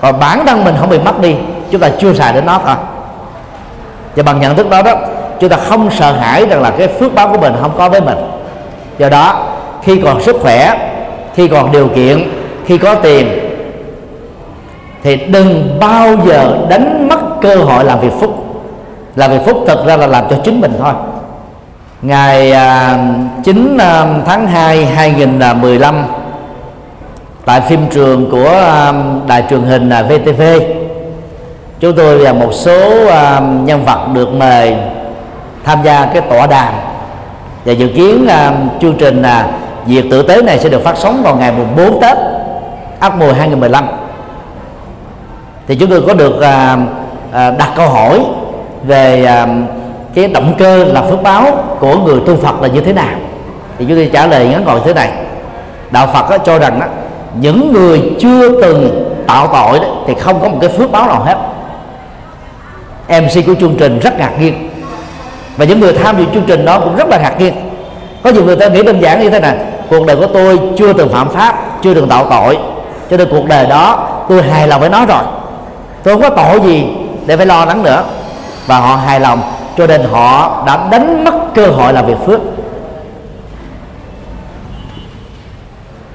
Còn 0.00 0.20
bản 0.20 0.46
thân 0.46 0.64
mình 0.64 0.74
không 0.80 0.88
bị 0.88 0.98
mất 0.98 1.20
đi, 1.20 1.36
chúng 1.70 1.80
ta 1.80 1.88
chưa 1.98 2.14
xài 2.14 2.32
đến 2.32 2.46
nó 2.46 2.60
thôi. 2.66 2.74
Và 4.16 4.22
bằng 4.22 4.40
nhận 4.40 4.56
thức 4.56 4.70
đó 4.70 4.82
đó, 4.82 4.94
chúng 5.40 5.50
ta 5.50 5.56
không 5.56 5.90
sợ 5.90 6.12
hãi 6.12 6.46
rằng 6.46 6.62
là 6.62 6.70
cái 6.70 6.88
phước 6.88 7.14
báo 7.14 7.28
của 7.28 7.38
mình 7.38 7.52
không 7.60 7.70
có 7.78 7.88
với 7.88 8.00
mình. 8.00 8.18
Do 8.98 9.08
đó, 9.08 9.46
khi 9.82 10.00
còn 10.04 10.22
sức 10.22 10.36
khỏe, 10.42 10.90
khi 11.34 11.48
còn 11.48 11.72
điều 11.72 11.88
kiện, 11.88 12.30
khi 12.66 12.78
có 12.78 12.94
tiền, 12.94 13.38
thì 15.02 15.16
đừng 15.16 15.76
bao 15.80 16.08
giờ 16.26 16.58
đánh 16.68 17.08
mất 17.08 17.40
cơ 17.42 17.56
hội 17.56 17.84
làm 17.84 18.00
việc 18.00 18.12
phúc. 18.20 18.44
Làm 19.16 19.30
việc 19.30 19.40
phúc 19.46 19.64
thật 19.66 19.84
ra 19.86 19.96
là 19.96 20.06
làm 20.06 20.24
cho 20.30 20.36
chính 20.44 20.60
mình 20.60 20.72
thôi 20.82 20.92
ngày 22.02 22.52
à, 22.52 22.98
9 23.44 23.78
à, 23.78 24.06
tháng 24.26 24.46
2 24.46 24.84
2015 24.86 26.04
tại 27.44 27.60
phim 27.60 27.86
trường 27.90 28.30
của 28.30 28.48
à, 28.48 28.92
đài 29.26 29.44
truyền 29.50 29.62
hình 29.62 29.90
VTV 30.08 30.42
chúng 31.80 31.96
tôi 31.96 32.24
và 32.24 32.32
một 32.32 32.50
số 32.52 32.90
nhân 33.64 33.84
vật 33.84 34.08
được 34.14 34.28
mời 34.32 34.76
tham 35.64 35.78
gia 35.84 36.06
cái 36.06 36.22
tọa 36.22 36.46
đàm 36.46 36.74
và 37.64 37.72
dự 37.72 37.88
kiến 37.88 38.28
chương 38.80 38.96
trình 38.98 39.22
việc 39.86 40.10
tử 40.10 40.22
tế 40.22 40.42
này 40.42 40.58
sẽ 40.58 40.68
được 40.68 40.84
phát 40.84 40.96
sóng 40.98 41.22
vào 41.22 41.36
ngày 41.36 41.52
4 41.76 42.00
Tết 42.00 42.16
Ất 43.00 43.16
Mùi 43.16 43.32
2015 43.32 43.84
thì 45.68 45.76
chúng 45.76 45.90
tôi 45.90 46.02
có 46.06 46.14
được 46.14 46.40
đặt 47.32 47.70
câu 47.76 47.88
hỏi 47.88 48.20
về 48.84 49.26
cái 50.14 50.28
động 50.28 50.54
cơ 50.58 50.84
là 50.84 51.02
phước 51.02 51.22
báo 51.22 51.64
của 51.80 51.96
người 51.96 52.20
tu 52.26 52.36
Phật 52.36 52.62
là 52.62 52.68
như 52.68 52.80
thế 52.80 52.92
nào? 52.92 53.16
Thì 53.78 53.84
chúng 53.88 53.96
tôi 53.96 54.10
trả 54.12 54.26
lời 54.26 54.48
ngắn 54.48 54.64
gọn 54.64 54.80
thế 54.84 54.94
này. 54.94 55.10
Đạo 55.90 56.08
Phật 56.14 56.30
đó, 56.30 56.38
cho 56.38 56.58
rằng 56.58 56.80
đó, 56.80 56.86
những 57.40 57.72
người 57.72 58.02
chưa 58.20 58.62
từng 58.62 59.04
tạo 59.26 59.46
tội 59.46 59.78
đó, 59.78 59.86
thì 60.06 60.14
không 60.14 60.40
có 60.40 60.48
một 60.48 60.58
cái 60.60 60.70
phước 60.70 60.92
báo 60.92 61.06
nào 61.06 61.24
hết. 61.24 61.36
MC 63.20 63.46
của 63.46 63.54
chương 63.60 63.76
trình 63.78 63.98
rất 63.98 64.18
ngạc 64.18 64.32
nhiên. 64.40 64.70
Và 65.56 65.64
những 65.64 65.80
người 65.80 65.92
tham 65.92 66.18
dự 66.18 66.24
chương 66.34 66.44
trình 66.46 66.64
đó 66.64 66.80
cũng 66.80 66.96
rất 66.96 67.08
là 67.08 67.18
ngạc 67.18 67.40
nhiên. 67.40 67.54
Có 68.22 68.30
nhiều 68.30 68.44
người 68.44 68.56
ta 68.56 68.68
nghĩ 68.68 68.82
đơn 68.82 69.02
giản 69.02 69.20
như 69.20 69.30
thế 69.30 69.40
này 69.40 69.56
cuộc 69.90 70.06
đời 70.06 70.16
của 70.16 70.26
tôi 70.26 70.60
chưa 70.78 70.92
từng 70.92 71.08
phạm 71.08 71.28
pháp 71.28 71.82
chưa 71.82 71.94
từng 71.94 72.08
tạo 72.08 72.26
tội. 72.30 72.58
Cho 73.10 73.16
nên 73.16 73.28
cuộc 73.30 73.46
đời 73.48 73.66
đó 73.66 74.08
tôi 74.28 74.42
hài 74.42 74.68
lòng 74.68 74.80
với 74.80 74.90
nó 74.90 75.06
rồi. 75.06 75.22
Tôi 76.02 76.14
không 76.14 76.22
có 76.22 76.30
tội 76.30 76.60
gì 76.60 76.84
để 77.26 77.36
phải 77.36 77.46
lo 77.46 77.64
lắng 77.64 77.82
nữa. 77.82 78.02
Và 78.66 78.78
họ 78.78 78.96
hài 78.96 79.20
lòng 79.20 79.40
cho 79.78 79.86
nên 79.86 80.02
họ 80.12 80.62
đã 80.66 80.88
đánh 80.90 81.24
mất 81.24 81.54
cơ 81.54 81.66
hội 81.66 81.92
làm 81.92 82.06
việc 82.06 82.18
phước. 82.26 82.40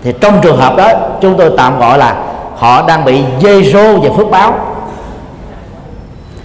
Thì 0.04 0.14
trong 0.22 0.42
trường 0.42 0.58
hợp 0.58 0.76
đó, 0.78 0.90
chúng 1.22 1.38
tôi 1.38 1.52
tạm 1.58 1.80
gọi 1.80 1.98
là 1.98 2.16
họ 2.58 2.88
đang 2.88 3.06
bị 3.06 3.24
dây 3.40 3.64
rô 3.64 3.98
về 3.98 4.10
phước 4.18 4.32
báo. 4.32 4.54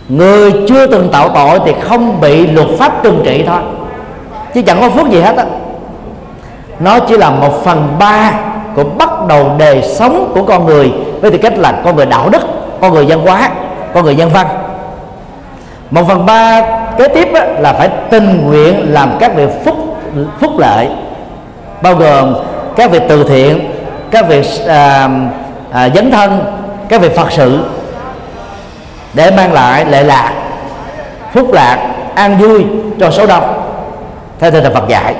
Người 0.08 0.52
chưa 0.68 0.86
từng 0.86 1.08
tạo 1.12 1.28
tội 1.28 1.60
thì 1.64 1.74
không 1.82 2.20
bị 2.20 2.46
luật 2.46 2.68
pháp 2.78 3.02
trừng 3.02 3.22
trị 3.24 3.44
thôi. 3.46 3.60
Chứ 4.54 4.62
chẳng 4.62 4.80
có 4.80 4.90
phước 4.90 5.10
gì 5.10 5.20
hết 5.20 5.36
á. 5.36 5.44
Nó 6.80 6.98
chỉ 6.98 7.16
là 7.16 7.30
một 7.30 7.64
phần 7.64 7.96
ba 7.98 8.32
của 8.74 8.84
bắt 8.84 9.10
đầu 9.28 9.50
đời 9.58 9.82
sống 9.82 10.30
của 10.34 10.44
con 10.44 10.66
người, 10.66 10.92
với 11.20 11.30
tư 11.30 11.38
cách 11.38 11.58
là 11.58 11.80
con 11.84 11.96
người 11.96 12.06
đạo 12.06 12.28
đức, 12.28 12.42
con 12.80 12.94
người 12.94 13.04
văn 13.08 13.20
hóa, 13.20 13.50
con 13.94 14.04
người 14.04 14.14
nhân 14.14 14.30
văn. 14.30 14.46
Một 15.90 16.02
phần 16.08 16.26
ba 16.26 16.62
kế 16.98 17.08
tiếp 17.08 17.28
á, 17.34 17.46
là 17.58 17.72
phải 17.72 17.88
tình 18.10 18.46
nguyện 18.46 18.92
làm 18.92 19.16
các 19.20 19.34
việc 19.36 19.50
phúc 19.64 19.76
phúc 20.40 20.58
lợi 20.58 20.88
bao 21.82 21.94
gồm 21.94 22.34
các 22.76 22.90
việc 22.90 23.02
từ 23.08 23.24
thiện 23.28 23.70
các 24.10 24.28
việc 24.28 24.46
à, 24.66 25.08
à, 25.72 25.88
dấn 25.94 26.10
thân 26.10 26.44
các 26.88 27.00
việc 27.00 27.16
phật 27.16 27.32
sự 27.32 27.64
để 29.14 29.30
mang 29.30 29.52
lại 29.52 29.84
lệ 29.84 30.02
lạc 30.02 30.32
phúc 31.32 31.52
lạc 31.52 31.78
an 32.14 32.38
vui 32.38 32.64
cho 33.00 33.10
số 33.10 33.26
đông. 33.26 33.62
Theo 34.40 34.50
tinh 34.50 34.62
thần 34.62 34.74
Phật 34.74 34.88
dạy. 34.88 35.14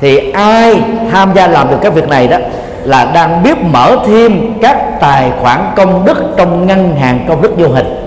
Thì 0.00 0.30
ai 0.32 0.80
tham 1.12 1.34
gia 1.34 1.46
làm 1.46 1.70
được 1.70 1.76
các 1.82 1.94
việc 1.94 2.08
này 2.08 2.28
đó 2.28 2.36
là 2.84 3.04
đang 3.04 3.42
biết 3.42 3.58
mở 3.62 3.96
thêm 4.06 4.58
các 4.62 5.00
tài 5.00 5.30
khoản 5.40 5.60
công 5.76 6.04
đức 6.04 6.34
trong 6.36 6.66
ngân 6.66 6.96
hàng 6.96 7.24
công 7.28 7.42
đức 7.42 7.52
vô 7.58 7.68
hình 7.68 8.01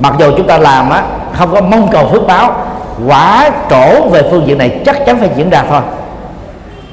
mặc 0.00 0.12
dù 0.18 0.32
chúng 0.36 0.46
ta 0.46 0.58
làm 0.58 0.90
á 0.90 1.02
không 1.32 1.54
có 1.54 1.60
mong 1.60 1.88
cầu 1.92 2.08
phước 2.08 2.26
báo 2.26 2.56
quả 3.06 3.50
trổ 3.70 4.08
về 4.08 4.22
phương 4.30 4.46
diện 4.46 4.58
này 4.58 4.80
chắc 4.86 5.06
chắn 5.06 5.18
phải 5.18 5.30
diễn 5.36 5.50
ra 5.50 5.62
thôi. 5.68 5.80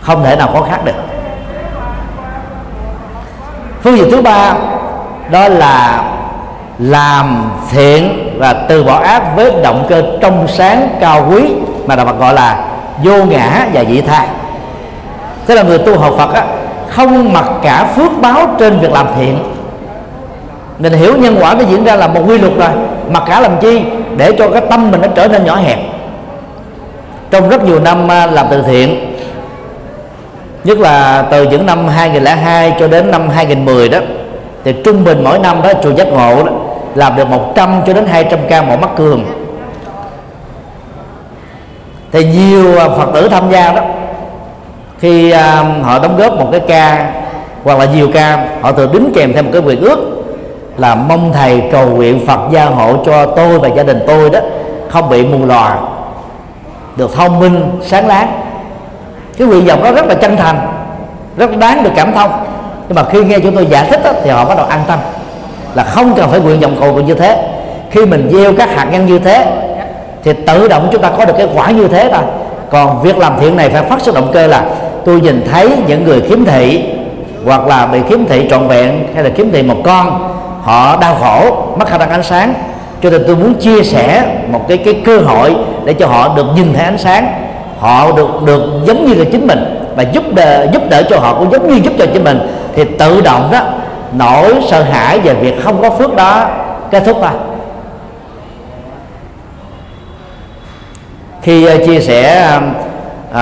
Không 0.01 0.23
thể 0.23 0.35
nào 0.35 0.49
có 0.53 0.61
khác 0.61 0.85
được. 0.85 0.95
Phương 3.81 3.97
diện 3.97 4.11
thứ 4.11 4.21
ba 4.21 4.53
đó 5.31 5.47
là 5.47 6.03
làm 6.79 7.51
thiện 7.71 8.29
và 8.39 8.53
từ 8.53 8.83
bỏ 8.83 8.99
ác 8.99 9.23
với 9.35 9.51
động 9.63 9.85
cơ 9.89 10.03
trong 10.21 10.47
sáng 10.47 10.89
cao 10.99 11.25
quý 11.29 11.53
mà 11.85 11.95
đạo 11.95 12.05
Phật 12.05 12.19
gọi 12.19 12.33
là 12.33 12.65
vô 13.03 13.23
ngã 13.23 13.67
và 13.73 13.83
dị 13.83 14.01
tha. 14.01 14.27
Tức 15.45 15.55
là 15.55 15.63
người 15.63 15.77
tu 15.77 15.99
học 15.99 16.13
Phật 16.17 16.33
á, 16.33 16.45
không 16.89 17.33
mặc 17.33 17.45
cả 17.61 17.87
phước 17.95 18.11
báo 18.21 18.47
trên 18.59 18.79
việc 18.79 18.91
làm 18.91 19.07
thiện 19.15 19.39
mình 20.79 20.93
hiểu 20.93 21.17
nhân 21.17 21.37
quả 21.41 21.53
nó 21.53 21.65
diễn 21.69 21.83
ra 21.83 21.95
là 21.95 22.07
một 22.07 22.21
quy 22.27 22.37
luật 22.37 22.53
rồi, 22.57 22.69
mà 23.09 23.19
cả 23.19 23.39
làm 23.39 23.51
chi 23.61 23.81
để 24.17 24.31
cho 24.37 24.49
cái 24.49 24.61
tâm 24.69 24.91
mình 24.91 25.01
nó 25.01 25.07
trở 25.15 25.27
nên 25.27 25.43
nhỏ 25.43 25.55
hẹp. 25.55 25.79
Trong 27.31 27.49
rất 27.49 27.63
nhiều 27.63 27.79
năm 27.79 28.11
à, 28.11 28.27
làm 28.27 28.45
từ 28.49 28.61
thiện, 28.61 29.15
nhất 30.63 30.77
là 30.77 31.25
từ 31.31 31.43
những 31.43 31.65
năm 31.65 31.87
2002 31.87 32.75
cho 32.79 32.87
đến 32.87 33.11
năm 33.11 33.29
2010 33.29 33.89
đó, 33.89 33.99
thì 34.63 34.73
trung 34.83 35.03
bình 35.03 35.23
mỗi 35.23 35.39
năm 35.39 35.61
đó, 35.61 35.73
chùa 35.83 35.93
giác 35.93 36.07
ngộ 36.07 36.43
đó, 36.43 36.51
làm 36.95 37.15
được 37.15 37.27
100 37.27 37.81
cho 37.87 37.93
đến 37.93 38.05
200 38.05 38.39
ca 38.49 38.61
mỗi 38.61 38.77
mắt 38.77 38.89
cường 38.95 39.25
thì 42.13 42.25
nhiều 42.25 42.79
à, 42.79 42.89
phật 42.89 43.09
tử 43.13 43.29
tham 43.29 43.51
gia 43.51 43.73
đó, 43.73 43.81
khi 44.99 45.31
à, 45.31 45.63
họ 45.83 45.99
đóng 45.99 46.17
góp 46.17 46.33
một 46.33 46.47
cái 46.51 46.61
ca 46.67 47.11
hoặc 47.63 47.79
là 47.79 47.85
nhiều 47.85 48.09
ca, 48.13 48.47
họ 48.61 48.71
thường 48.71 48.91
đính 48.91 49.11
kèm 49.15 49.33
thêm 49.33 49.45
một 49.45 49.51
cái 49.53 49.61
quyền 49.61 49.81
ước 49.81 50.22
là 50.77 50.95
mong 50.95 51.33
thầy 51.33 51.63
cầu 51.71 51.89
nguyện 51.89 52.27
phật 52.27 52.39
gia 52.51 52.65
hộ 52.65 52.95
cho 53.05 53.25
tôi 53.25 53.59
và 53.59 53.67
gia 53.67 53.83
đình 53.83 54.03
tôi 54.07 54.29
đó 54.29 54.39
không 54.89 55.09
bị 55.09 55.25
mù 55.25 55.45
lòa 55.45 55.77
được 56.95 57.15
thông 57.15 57.39
minh 57.39 57.79
sáng 57.81 58.07
láng. 58.07 58.27
Cái 59.37 59.47
nguyện 59.47 59.65
vọng 59.65 59.83
đó 59.83 59.91
rất 59.91 60.05
là 60.05 60.15
chân 60.15 60.37
thành 60.37 60.59
rất 61.37 61.57
đáng 61.57 61.83
được 61.83 61.91
cảm 61.95 62.13
thông. 62.13 62.31
Nhưng 62.87 62.95
mà 62.95 63.03
khi 63.03 63.23
nghe 63.23 63.39
chúng 63.39 63.55
tôi 63.55 63.65
giải 63.65 63.87
thích 63.89 64.01
đó, 64.03 64.11
thì 64.23 64.29
họ 64.29 64.45
bắt 64.45 64.57
đầu 64.57 64.65
an 64.65 64.79
tâm 64.87 64.99
là 65.75 65.83
không 65.83 66.13
cần 66.15 66.29
phải 66.29 66.39
nguyện 66.39 66.59
vọng 66.59 66.77
cầu 66.79 66.93
nguyện 66.93 67.05
như 67.05 67.15
thế. 67.15 67.49
Khi 67.91 68.05
mình 68.05 68.29
gieo 68.31 68.53
các 68.57 68.69
hạt 68.75 68.87
nhân 68.91 69.05
như 69.05 69.19
thế 69.19 69.45
thì 70.23 70.33
tự 70.33 70.67
động 70.67 70.89
chúng 70.91 71.01
ta 71.01 71.09
có 71.17 71.25
được 71.25 71.33
cái 71.37 71.47
quả 71.55 71.71
như 71.71 71.87
thế 71.87 72.09
thôi. 72.13 72.23
Còn 72.69 73.01
việc 73.01 73.17
làm 73.17 73.33
thiện 73.39 73.55
này 73.57 73.69
phải 73.69 73.83
phát 73.83 74.01
xuất 74.01 74.15
động 74.15 74.29
cơ 74.33 74.47
là 74.47 74.65
tôi 75.05 75.21
nhìn 75.21 75.47
thấy 75.51 75.69
những 75.87 76.03
người 76.03 76.21
khiếm 76.21 76.45
thị 76.45 76.83
hoặc 77.45 77.67
là 77.67 77.85
bị 77.85 77.99
khiếm 78.09 78.25
thị 78.25 78.47
trọn 78.49 78.67
vẹn 78.67 79.07
hay 79.15 79.23
là 79.23 79.29
khiếm 79.35 79.51
thị 79.51 79.63
một 79.63 79.77
con 79.83 80.29
họ 80.63 80.97
đau 80.97 81.15
khổ 81.15 81.67
mất 81.77 81.87
khả 81.87 81.97
năng 81.97 82.09
ánh 82.09 82.23
sáng. 82.23 82.53
Cho 83.01 83.09
nên 83.09 83.23
tôi 83.27 83.35
muốn 83.35 83.53
chia 83.53 83.83
sẻ 83.83 84.23
một 84.51 84.65
cái 84.67 84.77
cái 84.77 85.01
cơ 85.05 85.17
hội 85.17 85.55
để 85.85 85.93
cho 85.93 86.07
họ 86.07 86.35
được 86.35 86.45
nhìn 86.55 86.73
thấy 86.73 86.85
ánh 86.85 86.97
sáng. 86.97 87.33
Họ 87.79 88.11
được 88.11 88.29
được 88.45 88.63
giống 88.85 89.05
như 89.05 89.13
là 89.13 89.25
chính 89.31 89.47
mình 89.47 89.91
và 89.95 90.03
giúp 90.03 90.23
đỡ 90.35 90.67
giúp 90.73 90.81
đỡ 90.89 91.03
cho 91.09 91.19
họ 91.19 91.35
cũng 91.39 91.51
giống 91.51 91.69
như 91.69 91.81
giúp 91.83 91.93
cho 91.99 92.05
chính 92.13 92.23
mình. 92.23 92.39
Thì 92.75 92.83
tự 92.83 93.21
động 93.21 93.49
đó 93.51 93.59
nỗi 94.13 94.55
sợ 94.69 94.83
hãi 94.83 95.19
về 95.19 95.33
việc 95.33 95.63
không 95.63 95.81
có 95.81 95.89
phước 95.89 96.15
đó 96.15 96.47
kết 96.91 97.03
thúc 97.05 97.17
thôi. 97.21 97.31
Khi 101.41 101.75
uh, 101.75 101.85
chia 101.85 101.99
sẻ 101.99 102.51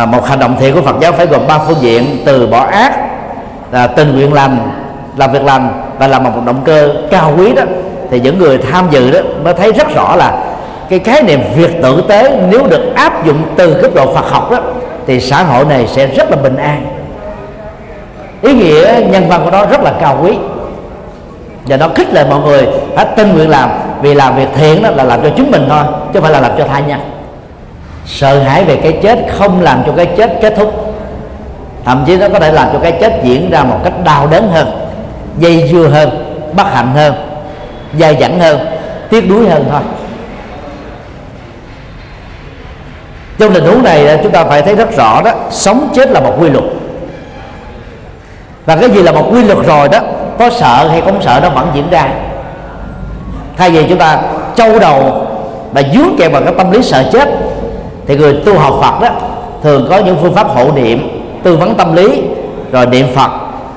uh, 0.04 0.08
một 0.08 0.26
hành 0.28 0.40
động 0.40 0.56
thiện 0.60 0.76
của 0.76 0.82
Phật 0.82 0.96
giáo 1.02 1.12
phải 1.12 1.26
gồm 1.26 1.48
ba 1.48 1.58
phương 1.58 1.82
diện 1.82 2.18
từ 2.26 2.48
bỏ 2.48 2.66
ác 2.72 3.00
là 3.72 3.88
tình 3.88 4.16
nguyện 4.16 4.34
lành 4.34 4.58
làm 5.18 5.32
việc 5.32 5.44
lành 5.44 5.84
và 6.00 6.08
làm 6.08 6.24
một 6.24 6.32
động 6.46 6.62
cơ 6.66 6.90
cao 7.12 7.34
quý 7.38 7.54
đó, 7.54 7.64
thì 8.12 8.20
những 8.20 8.40
người 8.40 8.58
tham 8.58 8.88
dự 8.92 9.12
đó 9.12 9.20
mới 9.44 9.54
thấy 9.54 9.72
rất 9.72 9.96
rõ 9.96 10.16
là 10.16 10.44
cái 10.90 11.00
khái 11.00 11.24
niệm 11.24 11.42
việc 11.56 11.82
tử 11.84 12.04
tế 12.08 12.40
nếu 12.50 12.68
được 12.68 12.96
áp 12.96 13.26
dụng 13.26 13.44
từ 13.56 13.74
cấp 13.82 13.92
độ 13.96 14.14
Phật 14.14 14.30
học 14.30 14.52
đó, 14.52 14.58
thì 15.08 15.20
xã 15.20 15.44
hội 15.44 15.66
này 15.66 15.88
sẽ 15.88 16.08
rất 16.08 16.32
là 16.32 16.38
bình 16.38 16.58
an. 16.58 16.86
Ý 18.42 18.54
nghĩa 18.54 19.02
nhân 19.12 19.30
văn 19.30 19.42
của 19.46 19.52
nó 19.52 19.66
rất 19.66 19.82
là 19.84 19.94
cao 20.02 20.20
quý. 20.24 20.38
Và 21.66 21.78
nó 21.78 21.88
khích 21.96 22.14
lệ 22.14 22.26
mọi 22.30 22.40
người 22.40 22.68
hãy 22.98 23.06
tin 23.16 23.34
nguyện 23.34 23.50
làm, 23.50 23.70
vì 24.02 24.14
làm 24.14 24.36
việc 24.36 24.48
thiện 24.56 24.84
đó 24.84 24.90
là 24.90 25.04
làm 25.04 25.22
cho 25.24 25.30
chính 25.38 25.52
mình 25.52 25.66
thôi, 25.70 25.84
chứ 25.86 26.20
không 26.20 26.22
phải 26.22 26.32
là 26.32 26.42
làm 26.42 26.52
cho 26.58 26.68
thai 26.68 26.82
nhân. 26.88 27.00
Sợ 28.06 28.40
hãi 28.40 28.64
về 28.64 28.76
cái 28.76 29.00
chết, 29.04 29.20
không 29.38 29.62
làm 29.62 29.84
cho 29.86 29.92
cái 29.98 30.06
chết 30.06 30.38
kết 30.42 30.54
thúc. 30.58 30.96
Thậm 31.86 32.04
chí 32.08 32.18
nó 32.18 32.30
có 32.30 32.40
thể 32.40 32.52
làm 32.52 32.68
cho 32.74 32.80
cái 32.80 32.92
chết 32.92 33.14
diễn 33.24 33.52
ra 33.52 33.64
một 33.64 33.78
cách 33.84 33.94
đau 34.04 34.28
đớn 34.28 34.50
hơn 34.52 34.68
dây 35.38 35.70
dưa 35.72 35.88
hơn 35.88 36.10
bất 36.54 36.74
hạnh 36.74 36.92
hơn, 36.96 37.14
dai 38.00 38.18
dẳng 38.22 38.40
hơn, 38.40 38.60
tiếc 39.10 39.30
đuối 39.30 39.50
hơn 39.50 39.66
thôi. 39.72 39.82
Trong 43.40 43.54
tình 43.54 43.66
huống 43.66 43.84
này 43.84 44.20
chúng 44.24 44.32
ta 44.32 44.44
phải 44.44 44.62
thấy 44.62 44.76
rất 44.76 44.98
rõ 44.98 45.22
đó, 45.22 45.32
sống 45.50 45.90
chết 45.96 46.12
là 46.12 46.20
một 46.20 46.34
quy 46.40 46.50
luật. 46.50 46.64
Và 48.66 48.76
cái 48.76 48.90
gì 48.90 49.04
là 49.04 49.12
một 49.12 49.30
quy 49.32 49.44
luật 49.44 49.58
rồi 49.66 49.90
đó, 49.90 50.00
có 50.40 50.50
sợ 50.50 50.88
hay 50.90 51.02
không 51.02 51.22
sợ 51.22 51.40
nó 51.44 51.50
vẫn 51.50 51.72
diễn 51.74 51.90
ra. 51.90 52.10
Thay 53.58 53.70
vì 53.70 53.86
chúng 53.90 53.98
ta 53.98 54.22
châu 54.56 54.80
đầu 54.80 55.28
và 55.72 55.82
dướng 55.94 56.16
kèm 56.18 56.32
vào 56.32 56.42
cái 56.42 56.54
tâm 56.58 56.72
lý 56.72 56.84
sợ 56.84 57.04
chết, 57.12 57.30
thì 58.08 58.16
người 58.16 58.42
tu 58.46 58.60
học 58.60 58.74
Phật 58.82 59.02
đó, 59.02 59.10
thường 59.64 59.88
có 59.90 59.98
những 59.98 60.18
phương 60.22 60.34
pháp 60.34 60.48
hộ 60.48 60.72
niệm, 60.72 61.24
tư 61.44 61.58
vấn 61.58 61.76
tâm 61.76 61.96
lý, 61.96 62.22
rồi 62.72 62.86
niệm 62.86 63.08
Phật, 63.16 63.32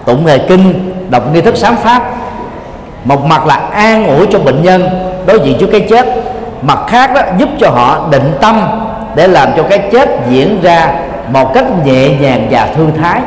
tụng 0.07 0.27
nghề 0.27 0.39
kinh 0.39 0.94
đọc 1.11 1.33
nghi 1.33 1.41
thức 1.41 1.57
sám 1.57 1.77
pháp, 1.77 2.03
một 3.05 3.25
mặt 3.25 3.47
là 3.47 3.55
an 3.73 4.07
ủi 4.17 4.27
cho 4.31 4.39
bệnh 4.39 4.63
nhân 4.63 4.89
đối 5.27 5.41
diện 5.41 5.57
trước 5.61 5.69
cái 5.73 5.81
chết, 5.91 6.07
mặt 6.63 6.79
khác 6.89 7.15
đó 7.15 7.21
giúp 7.39 7.49
cho 7.61 7.71
họ 7.71 8.09
định 8.11 8.33
tâm 8.41 8.61
để 9.15 9.29
làm 9.29 9.49
cho 9.57 9.63
cái 9.63 9.79
chết 9.93 10.09
diễn 10.29 10.61
ra 10.63 10.95
một 11.29 11.55
cách 11.55 11.65
nhẹ 11.85 12.09
nhàng 12.09 12.49
và 12.51 12.69
thư 12.77 12.87
thái. 13.03 13.21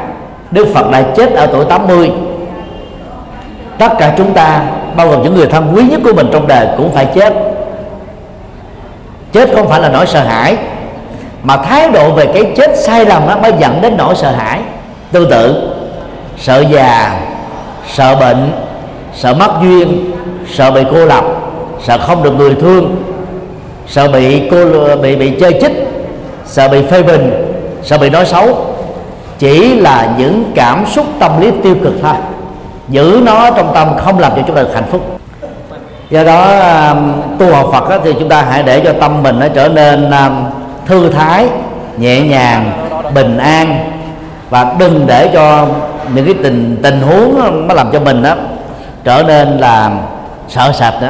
Đức 0.52 0.68
Phật 0.74 0.92
đã 0.92 1.02
chết 1.16 1.32
ở 1.32 1.48
tuổi 1.48 1.66
80 1.66 2.12
tất 3.78 3.92
cả 4.00 4.14
chúng 4.18 4.34
ta, 4.34 4.62
bao 4.96 5.10
gồm 5.10 5.24
những 5.24 5.36
người 5.36 5.48
thân 5.48 5.74
quý 5.76 5.84
nhất 5.84 6.00
của 6.04 6.14
mình 6.14 6.30
trong 6.34 6.48
đời 6.48 6.68
cũng 6.78 6.92
phải 6.94 7.08
chết. 7.16 7.34
Chết 9.34 9.50
không 9.56 9.70
phải 9.70 9.82
là 9.82 9.90
nỗi 9.90 10.08
sợ 10.08 10.24
hãi, 10.24 10.58
mà 11.44 11.58
thái 11.58 11.90
độ 11.90 12.12
về 12.12 12.26
cái 12.34 12.52
chết 12.56 12.78
sai 12.78 13.06
lầm 13.06 13.28
đó 13.28 13.38
mới 13.42 13.52
dẫn 13.60 13.82
đến 13.82 13.98
nỗi 13.98 14.16
sợ 14.16 14.32
hãi. 14.32 14.60
Tương 15.12 15.30
tự, 15.30 15.72
sợ 16.38 16.64
già 16.72 17.20
sợ 17.94 18.16
bệnh, 18.16 18.52
sợ 19.16 19.34
mất 19.34 19.52
duyên, 19.62 20.12
sợ 20.54 20.72
bị 20.72 20.82
cô 20.92 21.06
lập, 21.06 21.24
sợ 21.84 21.98
không 21.98 22.24
được 22.24 22.32
người 22.32 22.56
thương, 22.56 22.96
sợ 23.88 24.08
bị 24.08 24.50
cô 24.52 24.58
bị 25.02 25.16
bị 25.16 25.32
chơi 25.40 25.54
chích, 25.62 25.88
sợ 26.46 26.68
bị 26.68 26.82
phê 26.92 27.04
bình, 27.04 27.32
sợ 27.84 27.98
bị 27.98 28.10
nói 28.10 28.26
xấu. 28.26 28.66
Chỉ 29.40 29.76
là 29.76 30.16
những 30.18 30.52
cảm 30.56 30.86
xúc 30.86 31.06
tâm 31.20 31.42
lý 31.42 31.52
tiêu 31.64 31.76
cực 31.84 31.94
thôi. 32.02 32.14
Giữ 32.90 33.22
nó 33.26 33.52
trong 33.52 33.72
tâm 33.74 33.88
không 33.98 34.20
làm 34.20 34.32
cho 34.36 34.42
chúng 34.48 34.56
ta 34.56 34.62
được 34.62 34.74
hạnh 34.74 34.88
phúc. 34.92 35.20
Do 36.10 36.24
đó 36.24 36.60
um, 36.90 37.14
tu 37.38 37.54
học 37.54 37.70
Phật 37.74 38.00
thì 38.04 38.14
chúng 38.20 38.30
ta 38.30 38.42
hãy 38.42 38.64
để 38.64 38.82
cho 38.84 38.94
tâm 39.00 39.24
mình 39.24 39.40
nó 39.40 39.48
trở 39.48 39.68
nên 39.68 40.12
um, 40.12 40.46
thư 40.86 41.10
thái, 41.10 41.48
nhẹ 41.98 42.22
nhàng, 42.22 42.72
bình 43.14 43.38
an. 43.38 43.92
Và 44.50 44.76
đừng 44.80 45.08
để 45.08 45.30
cho 45.34 45.66
những 46.16 46.26
cái 46.26 46.34
tình 46.44 46.78
tình 46.84 47.02
huống 47.02 47.68
nó 47.68 47.74
làm 47.74 47.92
cho 47.92 48.00
mình 48.00 48.24
đó 48.24 48.36
trở 49.04 49.24
nên 49.28 49.58
là 49.58 49.92
sợ 50.48 50.72
sệt 50.80 50.94
đó. 51.02 51.10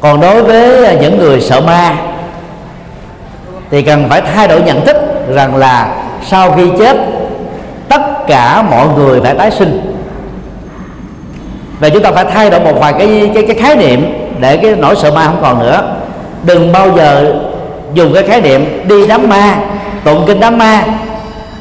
Còn 0.00 0.20
đối 0.20 0.42
với 0.42 0.96
những 1.00 1.18
người 1.18 1.40
sợ 1.40 1.60
ma 1.60 1.96
thì 3.70 3.82
cần 3.82 4.08
phải 4.08 4.20
thay 4.20 4.48
đổi 4.48 4.62
nhận 4.62 4.86
thức 4.86 4.96
rằng 5.34 5.56
là 5.56 5.94
sau 6.26 6.52
khi 6.52 6.62
chết 6.78 6.96
tất 7.88 8.26
cả 8.26 8.62
mọi 8.62 8.86
người 8.96 9.20
phải 9.20 9.34
tái 9.34 9.50
sinh. 9.50 9.94
Và 11.80 11.88
chúng 11.88 12.02
ta 12.02 12.10
phải 12.10 12.24
thay 12.24 12.50
đổi 12.50 12.60
một 12.60 12.80
vài 12.80 12.92
cái 12.92 13.30
cái, 13.34 13.44
cái 13.46 13.56
khái 13.56 13.76
niệm 13.76 14.12
để 14.40 14.56
cái 14.56 14.76
nỗi 14.76 14.96
sợ 14.96 15.10
ma 15.10 15.24
không 15.24 15.38
còn 15.42 15.58
nữa. 15.58 15.94
Đừng 16.42 16.72
bao 16.72 16.96
giờ 16.96 17.34
dùng 17.94 18.14
cái 18.14 18.22
khái 18.22 18.40
niệm 18.40 18.88
đi 18.88 19.06
đám 19.06 19.28
ma 19.28 19.56
tụng 20.04 20.24
kinh 20.26 20.40
đám 20.40 20.58
ma 20.58 20.82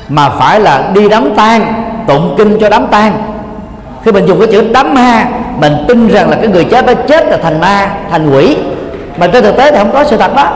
mà 0.10 0.30
phải 0.30 0.60
là 0.60 0.90
đi 0.94 1.10
đám 1.10 1.36
tang, 1.36 1.74
tụng 2.08 2.36
kinh 2.38 2.60
cho 2.60 2.70
đám 2.70 2.88
tang. 2.88 3.14
Khi 4.04 4.12
mình 4.12 4.26
dùng 4.26 4.40
cái 4.40 4.48
chữ 4.52 4.64
đám 4.74 4.94
ma, 4.94 5.26
mình 5.60 5.74
tin 5.88 6.08
rằng 6.08 6.30
là 6.30 6.36
cái 6.36 6.48
người 6.48 6.64
chết 6.64 6.86
đó 6.86 6.94
chết 7.08 7.28
là 7.28 7.38
thành 7.38 7.60
ma, 7.60 7.90
thành 8.12 8.32
quỷ. 8.36 8.58
Mà 9.18 9.28
trên 9.28 9.44
thực 9.44 9.58
tế 9.58 9.72
thì 9.72 9.78
không 9.78 9.92
có 9.92 10.04
sự 10.04 10.18
thật 10.18 10.36
đó. 10.36 10.50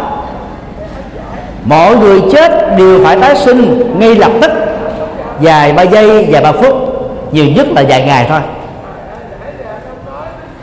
Mọi 1.64 1.96
người 1.96 2.22
chết 2.32 2.78
đều 2.78 3.04
phải 3.04 3.20
tái 3.20 3.36
sinh 3.36 3.94
ngay 4.00 4.16
lập 4.16 4.32
tức, 4.42 4.52
dài 5.42 5.74
ba 5.74 5.84
giây 5.84 6.28
vài 6.30 6.42
ba 6.42 6.52
phút, 6.52 6.74
nhiều 7.32 7.46
nhất 7.46 7.68
là 7.76 7.84
vài 7.90 8.04
ngày 8.04 8.26
thôi. 8.30 8.40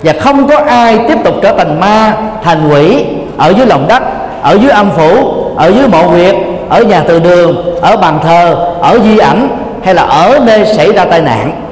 Và 0.02 0.12
không 0.20 0.48
có 0.48 0.56
ai 0.66 0.98
tiếp 1.08 1.18
tục 1.24 1.34
trở 1.42 1.52
thành 1.58 1.80
ma, 1.80 2.16
thành 2.44 2.68
quỷ 2.70 3.04
ở 3.36 3.48
dưới 3.48 3.66
lòng 3.66 3.88
đất, 3.88 4.02
ở 4.42 4.52
dưới 4.52 4.70
âm 4.70 4.90
phủ, 4.90 5.34
ở 5.56 5.68
dưới 5.68 5.88
mộ 5.88 6.02
huyệt, 6.02 6.34
ở 6.68 6.82
nhà 6.82 7.02
từ 7.08 7.20
đường, 7.20 7.80
ở 7.80 7.96
bàn 7.96 8.18
thờ 8.22 8.65
ở 8.80 8.98
di 9.04 9.18
ảnh 9.18 9.48
hay 9.84 9.94
là 9.94 10.02
ở 10.02 10.38
nơi 10.46 10.66
xảy 10.66 10.92
ra 10.92 11.04
tai 11.04 11.20
nạn. 11.20 11.62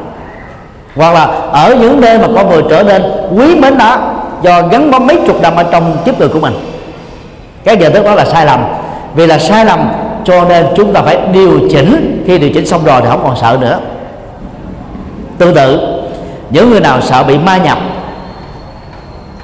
Hoặc 0.96 1.14
là 1.14 1.24
ở 1.52 1.76
những 1.80 2.00
nơi 2.00 2.18
mà 2.18 2.26
con 2.34 2.50
người 2.50 2.62
trở 2.70 2.82
nên 2.82 3.02
quý 3.36 3.54
mến 3.54 3.78
đó 3.78 3.98
do 4.42 4.62
gắn 4.62 4.90
bó 4.90 4.98
mấy 4.98 5.18
chục 5.26 5.42
năm 5.42 5.56
ở 5.56 5.62
trong 5.62 5.96
kiếp 6.04 6.18
người 6.18 6.28
của 6.28 6.40
mình. 6.40 6.54
Cái 7.64 7.76
nhận 7.76 7.92
thức 7.92 8.04
đó 8.04 8.14
là 8.14 8.24
sai 8.24 8.46
lầm. 8.46 8.64
Vì 9.14 9.26
là 9.26 9.38
sai 9.38 9.64
lầm, 9.64 9.88
cho 10.24 10.44
nên 10.44 10.66
chúng 10.76 10.92
ta 10.92 11.02
phải 11.02 11.18
điều 11.32 11.60
chỉnh. 11.70 12.22
Khi 12.26 12.38
điều 12.38 12.50
chỉnh 12.54 12.66
xong 12.66 12.84
rồi 12.84 13.00
thì 13.02 13.08
không 13.10 13.20
còn 13.24 13.36
sợ 13.36 13.58
nữa. 13.60 13.78
Tương 15.38 15.54
tự, 15.54 15.80
những 16.50 16.70
người 16.70 16.80
nào 16.80 17.00
sợ 17.00 17.22
bị 17.22 17.38
ma 17.38 17.56
nhập 17.56 17.78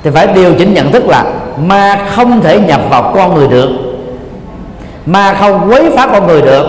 thì 0.03 0.11
phải 0.11 0.27
điều 0.27 0.55
chỉnh 0.55 0.75
nhận 0.75 0.93
thức 0.93 1.09
là 1.09 1.25
ma 1.67 1.99
không 2.15 2.41
thể 2.41 2.61
nhập 2.61 2.81
vào 2.91 3.13
con 3.15 3.35
người 3.35 3.49
được. 3.49 3.69
Ma 5.07 5.35
không 5.41 5.71
quấy 5.71 5.91
phá 5.97 6.07
con 6.13 6.27
người 6.27 6.43
được 6.43 6.65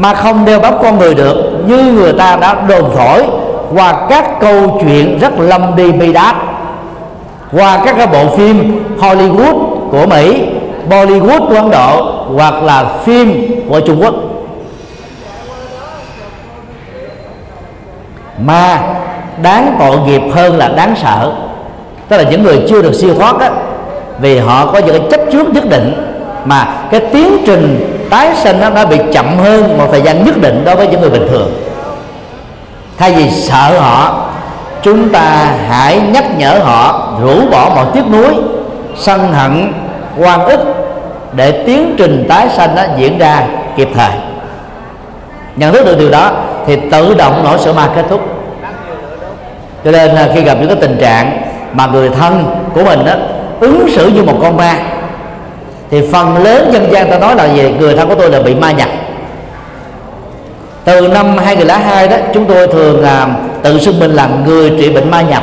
mà 0.00 0.14
không 0.14 0.44
đeo 0.44 0.60
bám 0.60 0.74
con 0.82 0.98
người 0.98 1.14
được, 1.14 1.36
như 1.66 1.76
người 1.76 2.12
ta 2.12 2.36
đã 2.36 2.54
đồn 2.68 2.84
thổi. 2.96 3.22
Qua 3.74 4.06
các 4.10 4.40
câu 4.40 4.80
chuyện 4.82 5.18
rất 5.18 5.40
lâm 5.40 5.76
đi 5.76 5.92
bi 5.92 6.12
đát. 6.12 6.36
Qua 7.52 7.82
các 7.84 7.94
cái 7.98 8.06
bộ 8.06 8.36
phim 8.36 8.84
Hollywood 9.00 9.58
của 9.90 10.06
Mỹ, 10.06 10.42
Bollywood 10.90 11.48
của 11.48 11.54
Ấn 11.54 11.70
Độ, 11.70 12.12
hoặc 12.36 12.62
là 12.62 12.84
phim 13.04 13.50
của 13.68 13.80
Trung 13.80 14.02
Quốc. 14.02 14.14
Mà 18.38 18.82
đáng 19.42 19.76
tội 19.78 19.96
nghiệp 20.06 20.22
hơn 20.34 20.58
là 20.58 20.68
đáng 20.68 20.94
sợ. 21.02 21.32
Tức 22.08 22.16
là 22.16 22.22
những 22.30 22.42
người 22.42 22.62
chưa 22.68 22.82
được 22.82 22.92
siêu 22.94 23.14
thoát 23.14 23.40
á, 23.40 23.50
vì 24.20 24.38
họ 24.38 24.66
có 24.66 24.78
những 24.78 25.00
cái 25.00 25.10
chấp 25.10 25.20
trước 25.32 25.54
nhất 25.54 25.64
định. 25.70 25.92
Mà 26.44 26.68
cái 26.90 27.00
tiến 27.00 27.38
trình 27.46 27.89
tái 28.10 28.28
sinh 28.36 28.60
nó 28.60 28.70
đã 28.70 28.84
bị 28.84 28.98
chậm 29.12 29.38
hơn 29.38 29.78
một 29.78 29.86
thời 29.92 30.02
gian 30.02 30.24
nhất 30.24 30.34
định 30.40 30.62
đối 30.64 30.76
với 30.76 30.86
những 30.86 31.00
người 31.00 31.10
bình 31.10 31.26
thường. 31.30 31.52
Thay 32.98 33.12
vì 33.12 33.30
sợ 33.30 33.80
họ, 33.80 34.26
chúng 34.82 35.08
ta 35.08 35.46
hãy 35.68 36.00
nhắc 36.12 36.24
nhở 36.38 36.58
họ 36.64 37.12
rũ 37.22 37.40
bỏ 37.50 37.70
mọi 37.74 37.86
tiếc 37.94 38.06
nuối, 38.12 38.34
sân 38.96 39.32
hận, 39.32 39.72
oan 40.16 40.44
ức 40.44 40.60
để 41.32 41.62
tiến 41.66 41.94
trình 41.98 42.26
tái 42.28 42.48
sanh 42.56 42.74
đó 42.74 42.82
diễn 42.98 43.18
ra 43.18 43.42
kịp 43.76 43.88
thời. 43.94 44.12
Nhận 45.56 45.72
thức 45.72 45.84
được 45.84 45.98
điều 45.98 46.10
đó 46.10 46.30
thì 46.66 46.76
tự 46.90 47.14
động 47.14 47.40
nỗi 47.44 47.58
sợ 47.58 47.72
ma 47.72 47.88
kết 47.94 48.04
thúc. 48.10 48.20
Cho 49.84 49.90
nên 49.90 50.14
à, 50.14 50.28
khi 50.34 50.42
gặp 50.42 50.56
những 50.60 50.68
cái 50.68 50.78
tình 50.80 50.96
trạng 51.00 51.42
mà 51.72 51.86
người 51.86 52.10
thân 52.10 52.44
của 52.74 52.84
mình 52.84 53.04
đó 53.04 53.12
ứng 53.60 53.88
xử 53.90 54.08
như 54.08 54.22
một 54.22 54.38
con 54.42 54.56
ma 54.56 54.74
thì 55.90 56.02
phần 56.12 56.42
lớn 56.44 56.70
dân 56.72 56.92
gian 56.92 57.10
ta 57.10 57.18
nói 57.18 57.36
là 57.36 57.54
gì 57.54 57.74
người 57.78 57.96
thân 57.96 58.08
của 58.08 58.14
tôi 58.14 58.30
là 58.30 58.42
bị 58.42 58.54
ma 58.54 58.72
nhập. 58.72 58.88
Từ 60.84 61.08
năm 61.08 61.36
2002 61.38 62.08
đó, 62.08 62.16
chúng 62.34 62.44
tôi 62.44 62.66
thường 62.66 63.00
là 63.00 63.28
tự 63.62 63.78
xưng 63.78 64.00
mình 64.00 64.10
là 64.10 64.28
người 64.46 64.70
trị 64.78 64.90
bệnh 64.90 65.10
ma 65.10 65.20
nhập 65.22 65.42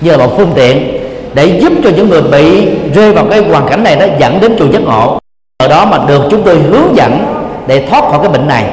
như 0.00 0.10
là 0.10 0.16
một 0.16 0.36
phương 0.36 0.52
tiện 0.54 0.98
để 1.34 1.46
giúp 1.46 1.72
cho 1.84 1.90
những 1.96 2.08
người 2.08 2.22
bị 2.22 2.68
rơi 2.94 3.12
vào 3.12 3.24
cái 3.30 3.38
hoàn 3.38 3.68
cảnh 3.68 3.84
này 3.84 3.96
đó 3.96 4.06
dẫn 4.18 4.40
đến 4.40 4.56
chùa 4.58 4.66
giấc 4.72 4.82
ngộ. 4.82 5.18
Ở 5.58 5.68
đó 5.68 5.84
mà 5.84 5.98
được 6.08 6.22
chúng 6.30 6.42
tôi 6.42 6.54
hướng 6.54 6.96
dẫn 6.96 7.26
để 7.66 7.86
thoát 7.90 8.04
khỏi 8.04 8.18
cái 8.22 8.28
bệnh 8.28 8.48
này. 8.48 8.64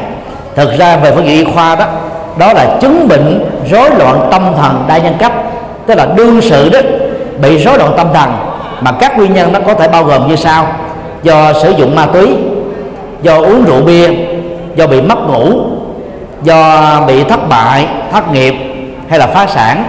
Thực 0.55 0.77
ra 0.79 0.97
về 0.97 1.11
phương 1.11 1.27
diện 1.27 1.45
y 1.45 1.51
khoa 1.53 1.75
đó 1.75 1.85
đó 2.37 2.53
là 2.53 2.77
chứng 2.81 3.07
bệnh 3.07 3.49
rối 3.71 3.89
loạn 3.97 4.27
tâm 4.31 4.53
thần 4.57 4.85
đa 4.87 4.97
nhân 4.97 5.13
cấp, 5.19 5.31
tức 5.87 5.95
là 5.97 6.07
đương 6.15 6.41
sự 6.41 6.69
đó, 6.69 6.79
bị 7.41 7.57
rối 7.57 7.77
loạn 7.77 7.93
tâm 7.97 8.07
thần 8.13 8.48
mà 8.81 8.91
các 8.91 9.17
nguyên 9.17 9.33
nhân 9.33 9.53
nó 9.53 9.59
có 9.59 9.73
thể 9.73 9.87
bao 9.87 10.03
gồm 10.03 10.27
như 10.27 10.35
sau. 10.35 10.67
Do 11.23 11.53
sử 11.53 11.71
dụng 11.71 11.95
ma 11.95 12.05
túy 12.05 12.27
do 13.21 13.37
uống 13.37 13.65
rượu 13.65 13.81
bia 13.81 14.09
do 14.75 14.87
bị 14.87 15.01
mất 15.01 15.27
ngủ 15.27 15.61
do 16.43 17.01
bị 17.07 17.23
thất 17.23 17.49
bại 17.49 17.87
thất 18.11 18.31
nghiệp 18.33 18.53
hay 19.09 19.19
là 19.19 19.27
phá 19.27 19.47
sản 19.47 19.83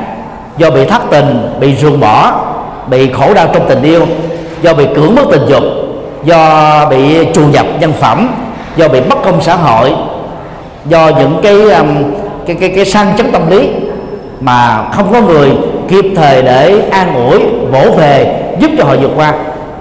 do 0.59 0.71
bị 0.71 0.85
thất 0.85 1.03
tình 1.11 1.51
bị 1.61 1.77
ruồng 1.77 2.01
bỏ 2.01 2.33
bị 2.87 3.13
khổ 3.13 3.35
đau 3.35 3.47
trong 3.55 3.69
tình 3.69 3.83
yêu 3.83 4.07
do 4.63 4.75
bị 4.75 4.87
cưỡng 4.97 5.15
bức 5.15 5.29
tình 5.31 5.47
dục 5.49 5.63
do 6.25 6.87
bị 6.91 7.27
trù 7.35 7.43
nhập 7.47 7.67
nhân 7.81 7.93
phẩm 8.01 8.29
do 8.77 8.89
bị 8.89 9.01
bất 9.01 9.19
công 9.25 9.43
xã 9.43 9.57
hội 9.57 9.93
do 10.87 11.09
những 11.19 11.41
cái 11.43 11.71
um, 11.71 11.87
cái 12.47 12.57
cái 12.61 12.73
cái 12.77 12.85
sang 12.85 13.17
chấn 13.17 13.33
tâm 13.33 13.51
lý 13.51 13.69
mà 14.41 14.85
không 14.93 15.13
có 15.13 15.21
người 15.21 15.51
kịp 15.89 16.05
thời 16.17 16.43
để 16.43 16.83
an 16.91 17.15
ủi 17.15 17.39
vỗ 17.71 17.91
về 17.97 18.43
giúp 18.61 18.71
cho 18.79 18.85
họ 18.85 18.97
vượt 19.01 19.11
qua. 19.17 19.33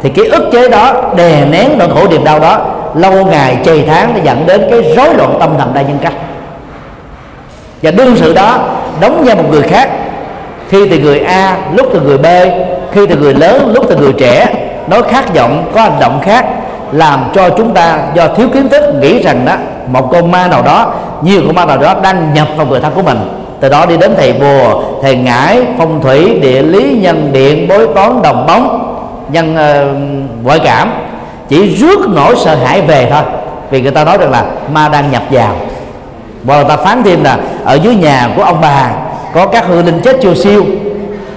Thì 0.03 0.09
cái 0.09 0.25
ức 0.25 0.49
chế 0.51 0.69
đó 0.69 0.93
đè 1.15 1.45
nén 1.45 1.77
nỗi 1.77 1.87
khổ 1.93 2.07
niềm 2.09 2.23
đau 2.23 2.39
đó, 2.39 2.61
lâu 2.95 3.25
ngày 3.25 3.57
chầy 3.65 3.83
tháng 3.87 4.13
nó 4.13 4.19
dẫn 4.23 4.45
đến 4.47 4.67
cái 4.71 4.93
rối 4.95 5.15
loạn 5.15 5.37
tâm 5.39 5.49
thần 5.57 5.73
đa 5.73 5.81
nhân 5.81 5.97
cách. 6.01 6.13
Và 7.81 7.91
đương 7.91 8.15
sự 8.15 8.33
đó, 8.33 8.57
đóng 9.01 9.23
vai 9.25 9.35
một 9.35 9.43
người 9.51 9.61
khác. 9.61 9.89
Khi 10.69 10.89
từ 10.89 10.99
người 10.99 11.19
A, 11.19 11.57
lúc 11.75 11.87
từ 11.93 12.01
người 12.01 12.17
B, 12.17 12.25
khi 12.91 13.07
từ 13.07 13.15
người 13.15 13.33
lớn, 13.33 13.71
lúc 13.73 13.85
từ 13.89 13.95
người 13.95 14.13
trẻ 14.13 14.47
nói 14.87 15.01
khác 15.09 15.33
giọng, 15.33 15.71
có 15.75 15.81
hành 15.81 15.99
động 15.99 16.19
khác, 16.23 16.45
làm 16.91 17.23
cho 17.33 17.49
chúng 17.49 17.73
ta 17.73 17.99
do 18.13 18.27
thiếu 18.27 18.47
kiến 18.53 18.69
thức 18.69 18.83
nghĩ 19.01 19.23
rằng 19.23 19.45
đó, 19.45 19.53
một 19.87 20.09
con 20.11 20.31
ma 20.31 20.47
nào 20.47 20.61
đó, 20.61 20.93
nhiều 21.21 21.41
con 21.45 21.55
ma 21.55 21.65
nào 21.65 21.77
đó 21.77 21.95
đang 22.03 22.33
nhập 22.33 22.47
vào 22.57 22.65
người 22.65 22.79
thân 22.79 22.93
của 22.95 23.01
mình 23.01 23.17
từ 23.59 23.69
đó 23.69 23.85
đi 23.85 23.97
đến 23.97 24.13
thầy 24.17 24.33
bùa 24.33 24.81
thầy 25.01 25.15
ngải 25.15 25.61
phong 25.77 26.01
thủy 26.01 26.39
địa 26.41 26.61
lý 26.61 26.99
nhân 27.01 27.29
điện 27.33 27.67
bói 27.67 27.87
toán 27.95 28.21
đồng 28.21 28.45
bóng 28.47 28.95
nhân 29.31 29.55
uh, 29.55 30.45
ngoại 30.45 30.59
cảm. 30.63 30.91
Chỉ 31.47 31.75
rước 31.75 31.99
nỗi 32.09 32.35
sợ 32.37 32.55
hãi 32.55 32.81
về 32.81 33.07
thôi. 33.11 33.21
Vì 33.69 33.81
người 33.81 33.91
ta 33.91 34.03
nói 34.03 34.17
rằng 34.17 34.31
là 34.31 34.45
ma 34.73 34.89
đang 34.89 35.11
nhập 35.11 35.23
vào. 35.31 35.55
Và 36.43 36.55
người 36.55 36.69
ta 36.69 36.77
phán 36.77 37.03
thêm 37.03 37.23
là 37.23 37.37
ở 37.65 37.75
dưới 37.75 37.95
nhà 37.95 38.29
của 38.35 38.43
ông 38.43 38.61
bà 38.61 38.91
có 39.33 39.45
các 39.45 39.67
hư 39.67 39.81
linh 39.81 40.01
chết 40.03 40.17
chưa 40.21 40.33
siêu. 40.33 40.65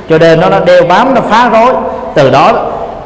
Cho 0.09 0.19
nên 0.19 0.41
nó 0.41 0.49
nó 0.49 0.61
đeo 0.61 0.83
bám 0.89 1.15
nó 1.15 1.21
phá 1.21 1.49
rối. 1.49 1.73
Từ 2.15 2.31
đó 2.31 2.53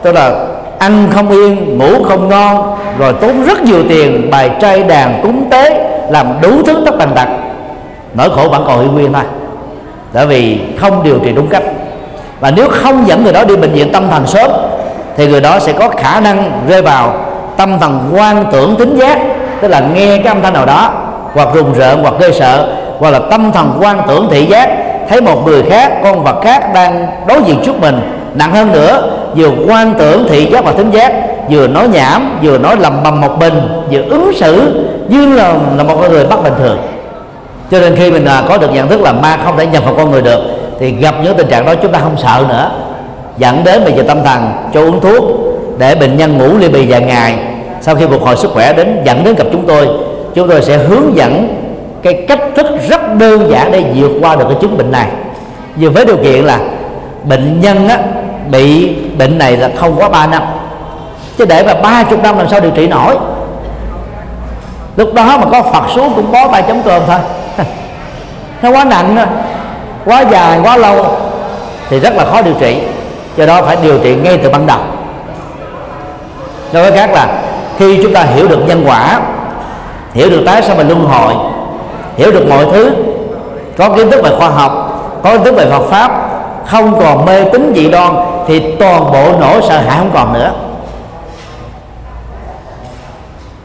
tức 0.03 0.13
là 0.13 0.47
ăn 0.79 1.09
không 1.11 1.31
yên 1.31 1.79
ngủ 1.79 2.05
không 2.05 2.29
ngon 2.29 2.77
rồi 2.99 3.13
tốn 3.13 3.45
rất 3.45 3.63
nhiều 3.63 3.83
tiền 3.89 4.31
bài 4.31 4.51
trai 4.61 4.83
đàn 4.83 5.21
cúng 5.23 5.45
tế 5.51 5.89
làm 6.11 6.27
đủ 6.43 6.63
thứ 6.67 6.83
tất 6.87 6.93
tần 6.99 7.11
tật 7.15 7.29
nỗi 8.17 8.31
khổ 8.31 8.49
vẫn 8.49 8.65
còn 8.67 8.81
y 8.81 8.89
nguyên 8.89 9.13
thôi 9.13 9.23
bởi 10.13 10.27
vì 10.27 10.61
không 10.81 11.03
điều 11.03 11.19
trị 11.25 11.33
đúng 11.33 11.49
cách. 11.49 11.63
Và 12.41 12.51
nếu 12.51 12.69
không 12.69 13.09
dẫn 13.09 13.25
người 13.25 13.33
đó 13.33 13.45
đi 13.45 13.57
bệnh 13.57 13.73
viện 13.73 13.93
tâm 13.93 14.09
thần 14.11 14.27
sớm, 14.27 14.51
thì 15.17 15.27
người 15.27 15.41
đó 15.41 15.59
sẽ 15.59 15.73
có 15.73 15.89
khả 15.89 16.21
năng 16.21 16.53
rơi 16.69 16.83
vào 16.83 17.15
tâm 17.57 17.79
thần 17.79 18.11
quan 18.15 18.45
tưởng 18.53 18.77
tính 18.77 18.97
giác, 18.97 19.19
tức 19.61 19.69
là 19.69 19.81
nghe 19.95 20.17
cái 20.17 20.27
âm 20.27 20.43
thanh 20.43 20.53
nào 20.53 20.67
đó, 20.67 20.91
hoặc 21.33 21.49
rùng 21.55 21.75
rợn, 21.75 22.03
hoặc 22.03 22.15
gây 22.19 22.33
sợ, 22.33 22.69
hoặc 22.99 23.11
là 23.11 23.19
tâm 23.31 23.53
thần 23.53 23.79
quan 23.81 24.01
tưởng 24.09 24.29
thị 24.31 24.47
giác, 24.47 24.71
thấy 25.09 25.21
một 25.21 25.47
người 25.47 25.63
khác, 25.63 25.93
con 26.05 26.25
vật 26.25 26.41
khác 26.45 26.75
đang 26.75 27.07
đối 27.29 27.43
diện 27.43 27.63
trước 27.67 27.81
mình. 27.81 28.01
Nặng 28.35 28.55
hơn 28.55 28.73
nữa, 28.73 29.11
vừa 29.37 29.51
quan 29.69 29.95
tưởng 29.99 30.27
thị 30.29 30.51
giác 30.53 30.65
và 30.65 30.73
tính 30.73 30.91
giác, 30.91 31.13
vừa 31.51 31.69
nói 31.69 31.89
nhảm, 31.89 32.39
vừa 32.43 32.59
nói 32.59 32.77
lầm 32.81 33.03
bầm 33.05 33.21
một 33.21 33.39
bình 33.41 33.61
vừa 33.91 34.03
ứng 34.03 34.33
xử 34.35 34.85
như 35.09 35.37
là 35.37 35.55
là 35.77 35.83
một 35.83 36.11
người 36.11 36.27
bất 36.27 36.43
bình 36.45 36.55
thường 36.59 36.79
cho 37.71 37.81
nên 37.81 37.97
khi 37.97 38.11
mình 38.11 38.25
à, 38.25 38.43
có 38.49 38.59
được 38.59 38.73
nhận 38.73 38.89
thức 38.89 39.01
là 39.01 39.13
ma 39.13 39.39
không 39.45 39.59
thể 39.59 39.67
nhập 39.67 39.85
vào 39.85 39.95
con 39.95 40.11
người 40.11 40.23
được 40.23 40.41
thì 40.81 40.91
gặp 40.91 41.15
những 41.25 41.37
tình 41.37 41.49
trạng 41.49 41.67
đó 41.67 41.75
chúng 41.75 41.93
ta 41.93 41.99
không 41.99 42.17
sợ 42.17 42.45
nữa. 42.49 42.71
Dẫn 43.39 43.65
đến 43.65 43.85
bây 43.85 43.93
giờ 43.93 44.03
tâm 44.09 44.23
thần 44.25 44.53
cho 44.75 44.81
uống 44.81 45.01
thuốc 45.01 45.25
để 45.79 45.95
bệnh 45.95 46.17
nhân 46.17 46.39
ngủ 46.39 46.59
ly 46.59 46.69
bì 46.69 46.87
vài 46.87 47.01
ngày 47.01 47.39
sau 47.81 47.95
khi 47.95 48.07
phục 48.07 48.23
hồi 48.23 48.37
sức 48.37 48.51
khỏe 48.51 48.73
đến 48.73 49.03
dẫn 49.05 49.25
đến 49.25 49.35
gặp 49.35 49.45
chúng 49.53 49.67
tôi 49.67 49.89
chúng 50.35 50.49
tôi 50.49 50.63
sẽ 50.63 50.77
hướng 50.77 51.17
dẫn 51.17 51.57
cái 52.03 52.25
cách 52.29 52.41
thức 52.57 52.67
rất 52.89 53.15
đơn 53.19 53.51
giản 53.51 53.73
để 53.73 53.85
vượt 53.95 54.11
qua 54.21 54.37
được 54.37 54.45
cái 54.49 54.57
chứng 54.61 54.79
bệnh 54.79 54.93
này. 54.93 55.09
Nhưng 55.77 55.93
với 55.93 56.05
điều 56.05 56.17
kiện 56.17 56.45
là 56.45 56.59
bệnh 57.25 57.61
nhân 57.61 57.89
á, 57.89 57.99
bị 58.51 58.95
bệnh 59.19 59.39
này 59.39 59.57
là 59.57 59.71
không 59.77 59.95
quá 59.97 60.09
3 60.09 60.27
năm. 60.27 60.43
Chứ 61.39 61.45
để 61.45 61.63
mà 61.63 61.75
ba 61.75 62.03
chục 62.03 62.23
năm 62.23 62.39
làm 62.39 62.49
sao 62.49 62.61
điều 62.61 62.71
trị 62.71 62.89
nổi? 62.89 63.17
Lúc 64.97 65.15
đó 65.15 65.39
mà 65.39 65.47
có 65.53 65.63
phật 65.63 65.85
xuống 65.95 66.13
cũng 66.17 66.33
bó 66.33 66.49
tay 66.53 66.63
chấm 66.63 66.83
cơm 66.83 67.03
thôi 67.07 67.19
nó 68.63 68.71
quá 68.71 68.85
nặng 68.85 69.27
quá 70.05 70.21
dài, 70.31 70.61
quá 70.63 70.77
lâu 70.77 71.07
thì 71.89 72.01
rất 72.01 72.15
là 72.15 72.25
khó 72.25 72.43
điều 72.43 72.55
trị. 72.61 72.79
Do 73.37 73.47
đó 73.47 73.63
phải 73.63 73.77
điều 73.83 73.99
trị 73.99 74.17
ngay 74.17 74.39
từ 74.43 74.51
ban 74.51 74.67
đầu. 74.67 74.79
Nói 76.73 76.91
cách 76.91 76.95
khác 76.95 77.11
là, 77.13 77.43
khi 77.79 78.03
chúng 78.03 78.15
ta 78.15 78.23
hiểu 78.23 78.49
được 78.49 78.59
nhân 78.67 78.85
quả, 78.87 79.21
hiểu 80.15 80.31
được 80.31 80.43
tái 80.47 80.63
sao 80.63 80.77
mình 80.77 80.89
luân 80.89 81.05
hồi, 81.05 81.35
hiểu 82.17 82.33
được 82.33 82.47
mọi 82.49 82.67
thứ, 82.73 82.91
có 83.79 83.89
kiến 83.89 84.11
thức 84.11 84.23
về 84.25 84.31
khoa 84.39 84.49
học, 84.49 84.73
có 85.23 85.31
kiến 85.33 85.45
thức 85.45 85.55
về 85.55 85.67
Phật 85.71 85.83
pháp, 85.91 86.13
không 86.67 87.01
còn 87.01 87.25
mê 87.25 87.45
tín 87.45 87.73
dị 87.77 87.91
đoan, 87.91 88.17
thì 88.47 88.61
toàn 88.79 89.13
bộ 89.13 89.33
nỗi 89.41 89.63
sợ 89.69 89.81
hãi 89.81 89.99
không 89.99 90.11
còn 90.15 90.33
nữa. 90.33 90.53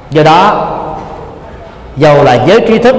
Do 0.10 0.24
đó, 0.24 0.68
dầu 1.98 2.24
là 2.24 2.34
giới 2.46 2.60
trí 2.60 2.78
thức 2.78 2.96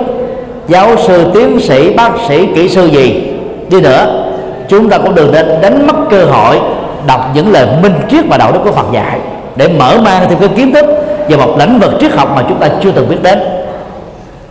giáo 0.69 0.97
sư, 1.07 1.31
tiến 1.35 1.61
sĩ, 1.61 1.91
bác 1.91 2.11
sĩ, 2.29 2.47
kỹ 2.55 2.69
sư 2.69 2.87
gì 2.87 3.23
đi 3.71 3.81
nữa, 3.81 4.25
chúng 4.69 4.89
ta 4.89 4.99
cũng 4.99 5.15
đừng 5.15 5.33
nên 5.33 5.47
đánh 5.63 5.87
mất 5.87 5.97
cơ 6.11 6.25
hội 6.25 6.61
đọc 7.07 7.31
những 7.35 7.53
lời 7.53 7.67
minh 7.83 7.95
triết 8.11 8.25
và 8.29 8.37
đạo 8.37 8.53
đức 8.53 8.61
của 8.65 8.73
Phật 8.73 8.87
dạy. 8.93 9.19
Để 9.57 9.69
mở 9.69 9.99
mang 10.05 10.27
thêm 10.29 10.39
cái 10.39 10.49
kiến 10.49 10.75
thức 10.75 10.87
về 11.29 11.37
một 11.37 11.59
lĩnh 11.59 11.79
vực 11.79 11.93
triết 12.01 12.13
học 12.13 12.33
mà 12.37 12.43
chúng 12.49 12.59
ta 12.59 12.69
chưa 12.83 12.91
từng 12.91 13.09
biết 13.09 13.23
đến. 13.23 13.39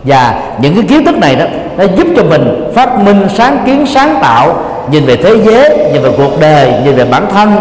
Và 0.04 0.42
những 0.58 0.74
cái 0.74 0.84
kiến 0.88 1.04
thức 1.04 1.18
này 1.18 1.36
đó, 1.36 1.44
nó 1.76 1.84
giúp 1.96 2.06
cho 2.16 2.22
mình 2.22 2.70
phát 2.74 2.98
minh, 2.98 3.26
sáng 3.34 3.58
kiến, 3.66 3.86
sáng 3.86 4.18
tạo, 4.22 4.56
nhìn 4.90 5.06
về 5.06 5.16
thế 5.16 5.36
giới, 5.44 5.76
nhìn 5.92 6.02
về 6.02 6.10
cuộc 6.16 6.40
đời, 6.40 6.72
nhìn 6.84 6.94
về 6.94 7.04
bản 7.04 7.26
thân, 7.32 7.56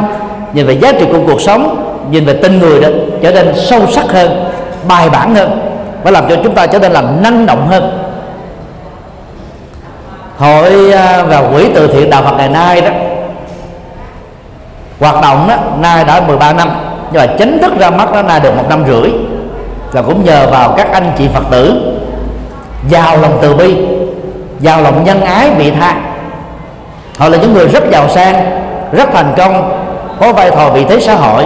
nhìn 0.54 0.66
về 0.66 0.74
giá 0.74 0.92
trị 0.92 1.06
của 1.12 1.20
cuộc 1.28 1.42
sống, 1.42 1.94
nhìn 2.12 2.26
về 2.26 2.34
tình 2.34 2.60
người 2.60 2.82
đó 2.82 2.88
trở 3.22 3.32
nên 3.32 3.54
sâu 3.56 3.82
sắc 3.92 4.06
hơn, 4.12 4.46
bài 4.88 5.10
bản 5.10 5.36
hơn 5.36 5.60
và 6.04 6.12
làm 6.12 6.30
cho 6.30 6.36
chúng 6.44 6.54
ta 6.54 6.68
trở 6.68 6.80
nên 6.80 6.92
làm 6.92 7.24
năng 7.24 7.46
động 7.46 7.68
hơn 7.68 8.01
hội 10.42 10.92
à, 10.92 11.24
và 11.24 11.44
quỹ 11.54 11.70
từ 11.76 11.88
thiện 11.88 12.10
đạo 12.10 12.22
Phật 12.26 12.38
ngày 12.38 12.50
nay 12.50 12.82
đó. 12.82 12.90
Hoạt 15.00 15.22
động 15.22 15.48
đó, 15.48 15.56
nay 15.80 16.04
đã 16.04 16.22
13 16.28 16.54
năm, 16.54 16.70
nhưng 17.12 17.22
mà 17.22 17.34
chính 17.38 17.60
thức 17.62 17.80
ra 17.80 17.90
mắt 17.90 18.10
nó 18.14 18.22
nay 18.22 18.40
được 18.40 18.58
một 18.58 18.64
năm 18.70 18.84
rưỡi. 18.88 19.12
Là 19.94 20.02
cũng 20.02 20.26
nhờ 20.26 20.48
vào 20.52 20.74
các 20.78 20.92
anh 20.92 21.12
chị 21.18 21.28
Phật 21.34 21.44
tử, 21.52 21.94
giàu 22.90 23.18
lòng 23.18 23.38
từ 23.42 23.56
bi, 23.56 23.76
giàu 24.60 24.82
lòng 24.82 25.04
nhân 25.04 25.22
ái 25.22 25.50
vị 25.58 25.72
tha. 25.72 25.96
Họ 27.18 27.30
là 27.30 27.38
những 27.38 27.54
người 27.54 27.68
rất 27.68 27.84
giàu 27.92 28.10
sang, 28.10 28.62
rất 28.92 29.10
thành 29.14 29.34
công, 29.38 29.80
có 30.20 30.34
vai 30.34 30.52
trò 30.52 30.70
vị 30.70 30.86
thế 30.90 31.00
xã 31.00 31.16
hội, 31.16 31.46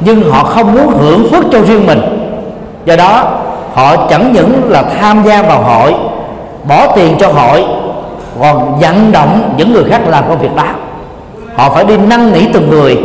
nhưng 0.00 0.30
họ 0.30 0.44
không 0.44 0.74
muốn 0.74 0.88
hưởng 0.98 1.28
phước 1.30 1.44
cho 1.52 1.60
riêng 1.60 1.86
mình. 1.86 2.00
Do 2.84 2.96
đó, 2.96 3.24
họ 3.74 3.96
chẳng 3.96 4.32
những 4.32 4.62
là 4.68 4.82
tham 5.00 5.22
gia 5.26 5.42
vào 5.42 5.62
hội, 5.62 5.94
bỏ 6.64 6.86
tiền 6.96 7.16
cho 7.20 7.28
hội 7.28 7.64
còn 8.40 8.80
vận 8.80 9.12
động 9.12 9.54
những 9.56 9.72
người 9.72 9.84
khác 9.90 10.00
làm 10.08 10.28
công 10.28 10.38
việc 10.38 10.56
đó. 10.56 10.64
Họ 11.56 11.70
phải 11.70 11.84
đi 11.84 11.96
năn 11.96 12.32
nỉ 12.32 12.40
từng 12.52 12.70
người. 12.70 12.98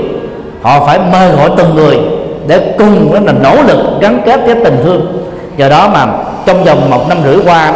Họ 0.62 0.86
phải 0.86 1.00
mời 1.12 1.32
gọi 1.32 1.50
từng 1.58 1.76
người 1.76 2.00
để 2.48 2.74
cùng 2.78 3.12
với 3.12 3.22
là 3.22 3.32
nỗ 3.32 3.56
lực 3.68 4.02
gắn 4.02 4.22
kết 4.26 4.40
cái 4.46 4.56
tình 4.64 4.78
thương. 4.84 5.24
Do 5.58 5.70
đó 5.70 5.90
mà 5.94 6.08
trong 6.46 6.64
vòng 6.64 6.90
một 6.90 7.10
năm 7.10 7.18
rưỡi 7.24 7.38
qua 7.46 7.74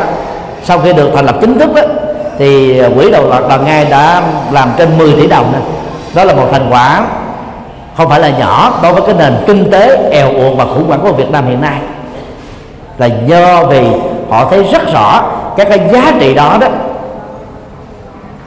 sau 0.64 0.80
khi 0.80 0.94
được 0.94 1.12
thành 1.16 1.26
lập 1.26 1.36
chính 1.42 1.60
thức 1.60 1.76
đó, 1.76 1.82
thì 2.38 2.82
quỹ 2.96 3.12
đầu 3.12 3.30
loạt 3.30 3.44
đoàn 3.50 3.66
ngay 3.66 3.86
đã 3.86 4.22
làm 4.52 4.70
trên 4.78 4.98
10 4.98 5.14
tỷ 5.14 5.28
đồng 5.28 5.52
đó. 5.54 5.60
đó 6.14 6.24
là 6.24 6.34
một 6.34 6.46
thành 6.52 6.68
quả 6.70 7.02
không 7.98 8.10
phải 8.10 8.20
là 8.20 8.30
nhỏ 8.30 8.80
đối 8.84 8.94
với 8.94 9.02
cái 9.02 9.16
nền 9.18 9.34
kinh 9.48 9.72
tế 9.72 10.10
eo 10.12 10.28
uột 10.28 10.58
và 10.58 10.66
khủng 10.66 10.88
hoảng 10.88 11.00
của 11.02 11.12
Việt 11.12 11.32
Nam 11.32 11.48
hiện 11.48 11.62
nay. 11.62 11.80
Là 12.98 13.10
do 13.28 13.64
vì 13.64 13.86
họ 14.30 14.46
thấy 14.52 14.64
rất 14.72 14.94
rõ 14.94 15.22
các 15.58 15.68
cái 15.70 15.80
giá 15.94 16.12
trị 16.20 16.34
đó 16.34 16.58
đó 16.62 16.68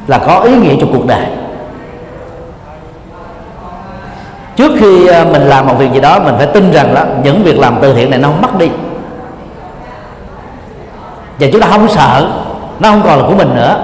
là 0.07 0.19
có 0.19 0.39
ý 0.39 0.57
nghĩa 0.57 0.75
cho 0.81 0.87
cuộc 0.93 1.07
đời. 1.07 1.27
Trước 4.57 4.73
khi 4.81 5.07
ờ, 5.07 5.25
mình 5.25 5.43
làm 5.43 5.67
một 5.67 5.75
việc 5.79 5.93
gì 5.93 6.01
đó, 6.01 6.19
mình 6.19 6.35
phải 6.37 6.47
tin 6.47 6.73
rằng 6.73 6.95
đó 6.95 7.01
những 7.25 7.43
việc 7.43 7.59
làm 7.59 7.79
từ 7.83 7.95
thiện 7.95 8.11
này 8.11 8.19
nó 8.19 8.29
không 8.29 8.43
mất 8.43 8.59
đi. 8.59 8.69
Và 11.41 11.47
chúng 11.53 11.61
ta 11.61 11.67
không 11.71 11.89
sợ, 11.89 12.29
nó 12.81 12.91
không 12.91 13.03
còn 13.05 13.19
là 13.19 13.25
của 13.29 13.35
mình 13.35 13.55
nữa. 13.55 13.83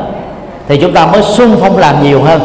Thì 0.69 0.77
chúng 0.77 0.93
ta 0.93 1.07
mới 1.07 1.23
sung 1.23 1.57
phong 1.61 1.79
làm 1.79 2.03
nhiều 2.03 2.23
hơn. 2.23 2.41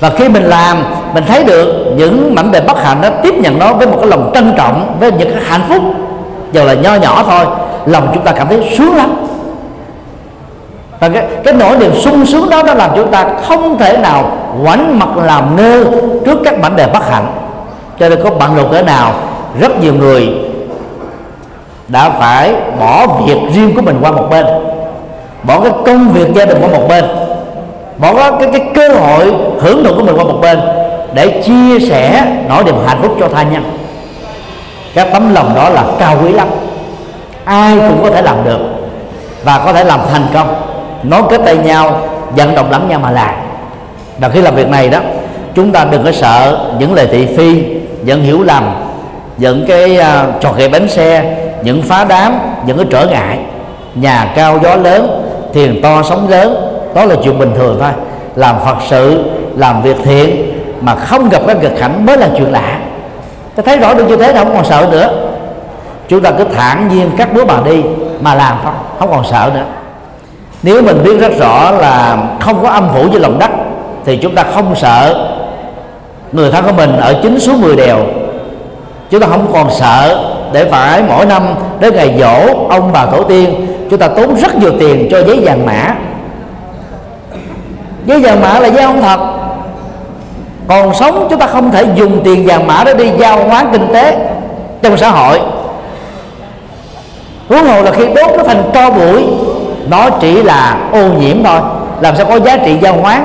Và 0.00 0.10
khi 0.10 0.28
mình 0.28 0.42
làm, 0.42 0.76
mình 1.14 1.24
thấy 1.26 1.44
được 1.44 1.94
những 1.96 2.34
mảnh 2.34 2.50
bề 2.50 2.60
bất 2.60 2.84
hạnh 2.84 3.00
đó 3.02 3.08
tiếp 3.22 3.34
nhận 3.34 3.58
nó 3.58 3.72
với 3.72 3.86
một 3.86 3.96
cái 4.00 4.06
lòng 4.06 4.30
trân 4.34 4.52
trọng, 4.56 4.96
với 5.00 5.12
những 5.12 5.30
cái 5.30 5.42
hạnh 5.44 5.62
phúc, 5.68 5.82
dù 6.52 6.64
là 6.64 6.74
nho 6.74 6.94
nhỏ 6.94 7.24
thôi, 7.26 7.46
lòng 7.86 8.10
chúng 8.14 8.24
ta 8.24 8.32
cảm 8.32 8.48
thấy 8.48 8.74
sướng 8.78 8.96
lắm 8.96 9.10
và 11.00 11.08
cái, 11.08 11.26
cái 11.44 11.54
nỗi 11.54 11.76
niềm 11.76 11.94
sung 11.94 12.26
sướng 12.26 12.50
đó 12.50 12.62
nó 12.62 12.74
làm 12.74 12.90
chúng 12.96 13.10
ta 13.10 13.26
không 13.48 13.78
thể 13.78 13.96
nào 13.96 14.32
ngoảnh 14.62 14.98
mặt 14.98 15.08
làm 15.24 15.56
ngơ 15.56 15.84
trước 16.24 16.38
các 16.44 16.58
mảnh 16.58 16.76
đề 16.76 16.86
bất 16.86 17.10
hạnh. 17.10 17.26
Cho 17.98 18.08
nên 18.08 18.22
có 18.24 18.30
bận 18.30 18.56
rộn 18.56 18.72
cỡ 18.72 18.82
nào 18.82 19.12
rất 19.60 19.80
nhiều 19.80 19.94
người 19.94 20.28
đã 21.88 22.10
phải 22.10 22.54
bỏ 22.78 23.06
việc 23.06 23.38
riêng 23.54 23.74
của 23.76 23.82
mình 23.82 23.98
qua 24.00 24.12
một 24.12 24.26
bên 24.30 24.46
bỏ 25.42 25.60
cái 25.60 25.72
công 25.86 26.08
việc 26.08 26.34
gia 26.34 26.44
đình 26.44 26.58
qua 26.60 26.68
một 26.68 26.88
bên 26.88 27.04
bỏ 27.98 28.30
cái, 28.30 28.48
cái 28.52 28.62
cơ 28.74 28.88
hội 28.88 29.34
hưởng 29.60 29.84
thụ 29.84 29.94
của 29.94 30.02
mình 30.02 30.16
qua 30.16 30.24
một 30.24 30.38
bên 30.42 30.60
để 31.14 31.42
chia 31.46 31.88
sẻ 31.88 32.24
nỗi 32.48 32.64
niềm 32.64 32.74
hạnh 32.86 32.98
phúc 33.02 33.16
cho 33.20 33.28
tha 33.28 33.42
nhân. 33.42 33.78
Các 34.94 35.08
tấm 35.12 35.34
lòng 35.34 35.54
đó 35.54 35.68
là 35.68 35.84
cao 35.98 36.16
quý 36.22 36.32
lắm. 36.32 36.48
Ai 37.44 37.78
cũng 37.88 38.02
có 38.02 38.10
thể 38.10 38.22
làm 38.22 38.44
được 38.44 38.58
và 39.44 39.62
có 39.64 39.72
thể 39.72 39.84
làm 39.84 40.00
thành 40.12 40.26
công 40.34 40.54
nối 41.02 41.22
kết 41.30 41.40
tay 41.44 41.56
nhau 41.56 42.08
vận 42.36 42.54
động 42.54 42.70
lẫn 42.70 42.88
nhau 42.88 43.00
mà 43.00 43.10
làm. 43.10 43.34
Và 44.18 44.28
khi 44.28 44.42
làm 44.42 44.54
việc 44.54 44.68
này 44.68 44.88
đó 44.88 44.98
chúng 45.54 45.72
ta 45.72 45.84
đừng 45.84 46.04
có 46.04 46.12
sợ 46.12 46.58
những 46.78 46.94
lời 46.94 47.08
thị 47.12 47.26
phi 47.36 47.62
những 48.02 48.22
hiểu 48.22 48.42
lầm 48.42 48.74
những 49.36 49.64
cái 49.68 49.98
uh, 49.98 50.40
trò 50.40 50.52
ghệ 50.52 50.68
bánh 50.68 50.88
xe 50.88 51.36
những 51.62 51.82
phá 51.82 52.04
đám 52.04 52.38
những 52.66 52.76
cái 52.76 52.86
trở 52.90 53.06
ngại. 53.06 53.38
Nhà 53.94 54.32
cao 54.36 54.58
gió 54.62 54.76
lớn 54.76 55.22
thiền 55.54 55.82
to 55.82 56.02
sóng 56.02 56.28
lớn 56.28 56.80
đó 56.94 57.04
là 57.04 57.14
chuyện 57.24 57.38
bình 57.38 57.52
thường 57.56 57.76
thôi. 57.80 57.90
Làm 58.36 58.56
phật 58.64 58.76
sự 58.88 59.24
làm 59.56 59.82
việc 59.82 59.96
thiện 60.04 60.52
mà 60.80 60.94
không 60.94 61.28
gặp 61.28 61.42
cái 61.46 61.56
nghịch 61.56 61.80
cảnh 61.80 62.06
mới 62.06 62.16
là 62.16 62.28
chuyện 62.36 62.52
lạ. 62.52 62.78
Ta 63.56 63.62
thấy 63.66 63.76
rõ 63.78 63.94
được 63.94 64.08
như 64.08 64.16
thế 64.16 64.32
là 64.32 64.44
không 64.44 64.54
còn 64.54 64.64
sợ 64.64 64.88
nữa. 64.92 65.08
Chúng 66.08 66.22
ta 66.22 66.30
cứ 66.30 66.44
thản 66.44 66.88
nhiên 66.88 67.10
cắt 67.16 67.32
bước 67.34 67.46
bà 67.46 67.54
đi 67.64 67.82
mà 68.20 68.34
làm 68.34 68.56
thôi 68.64 68.72
không 68.98 69.10
còn 69.10 69.24
sợ 69.24 69.50
nữa 69.54 69.64
nếu 70.62 70.82
mình 70.82 71.02
biết 71.04 71.20
rất 71.20 71.32
rõ 71.38 71.70
là 71.70 72.16
không 72.40 72.62
có 72.62 72.68
âm 72.68 72.88
phủ 72.94 73.08
với 73.10 73.20
lòng 73.20 73.38
đất, 73.38 73.50
thì 74.04 74.16
chúng 74.16 74.34
ta 74.34 74.44
không 74.54 74.76
sợ 74.76 75.26
người 76.32 76.50
thân 76.50 76.64
của 76.64 76.72
mình 76.72 76.96
ở 76.96 77.20
chính 77.22 77.40
số 77.40 77.52
10 77.56 77.76
đèo 77.76 77.98
chúng 79.10 79.20
ta 79.20 79.26
không 79.26 79.52
còn 79.52 79.70
sợ 79.70 80.24
để 80.52 80.64
phải 80.64 81.02
mỗi 81.08 81.26
năm 81.26 81.42
đến 81.80 81.94
ngày 81.94 82.14
dỗ 82.20 82.66
ông 82.68 82.90
bà 82.92 83.06
tổ 83.06 83.22
tiên, 83.22 83.66
chúng 83.90 83.98
ta 83.98 84.08
tốn 84.08 84.34
rất 84.34 84.56
nhiều 84.56 84.72
tiền 84.80 85.08
cho 85.10 85.22
giấy 85.22 85.40
vàng 85.44 85.66
mã. 85.66 85.94
Giấy 88.06 88.20
vàng 88.20 88.40
mã 88.40 88.58
là 88.60 88.68
giấy 88.68 88.84
không 88.86 89.02
thật. 89.02 89.20
Còn 90.68 90.94
sống 90.94 91.26
chúng 91.30 91.38
ta 91.38 91.46
không 91.46 91.70
thể 91.70 91.84
dùng 91.94 92.20
tiền 92.24 92.46
vàng 92.46 92.66
mã 92.66 92.84
để 92.84 92.94
đi 92.94 93.10
giao 93.18 93.48
hoán 93.48 93.66
kinh 93.72 93.92
tế 93.94 94.16
trong 94.82 94.96
xã 94.96 95.10
hội. 95.10 95.40
Huống 97.48 97.66
hồ 97.66 97.82
là 97.82 97.90
khi 97.90 98.06
đốt 98.06 98.36
nó 98.36 98.44
thành 98.44 98.62
tro 98.74 98.90
bụi 98.90 99.24
nó 99.90 100.10
chỉ 100.20 100.42
là 100.42 100.76
ô 100.92 101.02
nhiễm 101.20 101.44
thôi. 101.44 101.60
Làm 102.00 102.16
sao 102.16 102.26
có 102.26 102.40
giá 102.40 102.56
trị 102.56 102.76
giao 102.82 102.94
hoán 102.94 103.24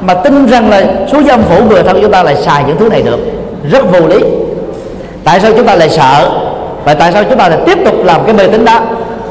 mà 0.00 0.14
tin 0.14 0.46
rằng 0.46 0.70
là 0.70 0.84
số 1.12 1.22
dâm 1.22 1.42
phủ 1.42 1.64
người 1.64 1.82
thân 1.82 1.98
chúng 2.02 2.12
ta 2.12 2.22
lại 2.22 2.36
xài 2.36 2.64
những 2.64 2.76
thứ 2.76 2.88
này 2.88 3.02
được? 3.02 3.18
Rất 3.70 3.92
vô 3.92 4.08
lý. 4.08 4.18
Tại 5.24 5.40
sao 5.40 5.52
chúng 5.56 5.66
ta 5.66 5.74
lại 5.74 5.88
sợ? 5.88 6.30
Và 6.84 6.94
tại 6.94 7.12
sao 7.12 7.24
chúng 7.24 7.38
ta 7.38 7.48
lại 7.48 7.58
tiếp 7.66 7.78
tục 7.84 7.94
làm 8.04 8.20
cái 8.24 8.34
mê 8.34 8.46
tín 8.46 8.64
đó? 8.64 8.80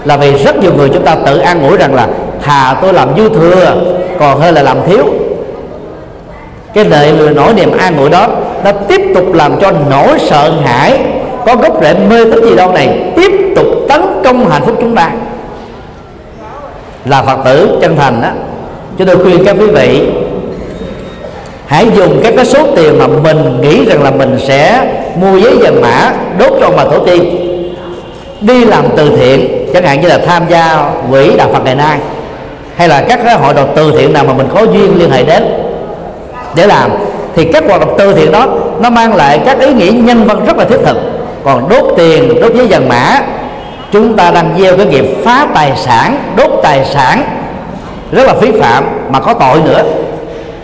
Là 0.05 0.17
vì 0.17 0.31
rất 0.31 0.57
nhiều 0.57 0.73
người 0.73 0.89
chúng 0.89 1.05
ta 1.05 1.15
tự 1.25 1.37
an 1.37 1.67
ủi 1.67 1.77
rằng 1.77 1.95
là, 1.95 2.07
thà 2.41 2.75
tôi 2.81 2.93
làm 2.93 3.09
dư 3.17 3.29
thừa, 3.29 3.75
còn 4.19 4.39
hơn 4.39 4.55
là 4.55 4.61
làm 4.61 4.77
thiếu. 4.87 5.05
Cái 6.73 6.85
lời 6.85 7.13
nỗi 7.35 7.53
niềm 7.53 7.77
an 7.77 7.97
ủi 7.97 8.09
đó, 8.09 8.27
nó 8.63 8.71
tiếp 8.71 9.01
tục 9.15 9.33
làm 9.33 9.59
cho 9.61 9.71
nỗi 9.89 10.19
sợ 10.19 10.51
hãi, 10.65 10.99
có 11.45 11.55
gốc 11.55 11.81
rễ 11.81 11.93
mê 12.09 12.23
tín 12.23 12.43
gì 12.43 12.55
đâu 12.55 12.71
này 12.71 12.99
tiếp 13.15 13.31
tục 13.55 13.65
tấn 13.89 14.01
công 14.23 14.49
hạnh 14.49 14.61
phúc 14.65 14.75
chúng 14.79 14.95
ta 14.95 15.09
là 17.09 17.21
phật 17.21 17.37
tử 17.45 17.77
chân 17.81 17.95
thành 17.95 18.21
đó 18.21 18.29
cho 18.99 19.05
tôi 19.05 19.15
khuyên 19.23 19.45
các 19.45 19.55
quý 19.59 19.67
vị, 19.67 20.01
hãy 21.65 21.87
dùng 21.95 22.19
các 22.23 22.33
cái 22.35 22.45
số 22.45 22.59
tiền 22.75 22.99
mà 22.99 23.07
mình 23.07 23.61
nghĩ 23.61 23.85
rằng 23.85 24.03
là 24.03 24.11
mình 24.11 24.37
sẽ 24.47 24.87
mua 25.15 25.37
giấy 25.37 25.57
vàng 25.61 25.81
mã 25.81 26.11
đốt 26.39 26.53
cho 26.59 26.65
ông 26.65 26.75
bà 26.75 26.83
tổ 26.83 26.99
tiên. 27.05 27.35
Đi 28.41 28.65
làm 28.65 28.85
từ 28.97 29.17
thiện, 29.17 29.65
chẳng 29.73 29.83
hạn 29.83 30.01
như 30.01 30.07
là 30.07 30.17
tham 30.17 30.43
gia 30.49 30.91
quỹ 31.11 31.37
đạo 31.37 31.49
phật 31.53 31.63
ngày 31.65 31.75
nay, 31.75 31.97
hay 32.75 32.87
là 32.87 33.01
các 33.09 33.19
cái 33.25 33.35
hội 33.35 33.53
đoàn 33.53 33.67
từ 33.75 33.91
thiện 33.97 34.13
nào 34.13 34.23
mà 34.23 34.33
mình 34.33 34.47
có 34.55 34.63
duyên 34.63 34.99
liên 34.99 35.11
hệ 35.11 35.23
đến 35.23 35.43
để 36.55 36.67
làm, 36.67 36.91
thì 37.35 37.45
các 37.45 37.63
hoạt 37.67 37.81
động 37.81 37.95
từ 37.97 38.13
thiện 38.13 38.31
đó, 38.31 38.47
nó 38.81 38.89
mang 38.89 39.15
lại 39.15 39.39
các 39.45 39.59
ý 39.59 39.73
nghĩa 39.73 39.91
nhân 39.91 40.23
văn 40.23 40.45
rất 40.45 40.57
là 40.57 40.65
thiết 40.65 40.77
thực. 40.85 40.97
Còn 41.43 41.69
đốt 41.69 41.93
tiền, 41.97 42.41
đốt 42.41 42.53
giấy 42.55 42.67
vàng 42.69 42.89
mã 42.89 43.21
chúng 43.91 44.17
ta 44.17 44.31
đang 44.31 44.55
gieo 44.59 44.77
cái 44.77 44.85
nghiệp 44.85 45.05
phá 45.23 45.47
tài 45.53 45.71
sản 45.75 46.33
đốt 46.35 46.49
tài 46.63 46.85
sản 46.85 47.23
rất 48.11 48.27
là 48.27 48.33
phí 48.33 48.51
phạm 48.51 48.83
mà 49.09 49.19
có 49.19 49.33
tội 49.33 49.61
nữa. 49.61 49.83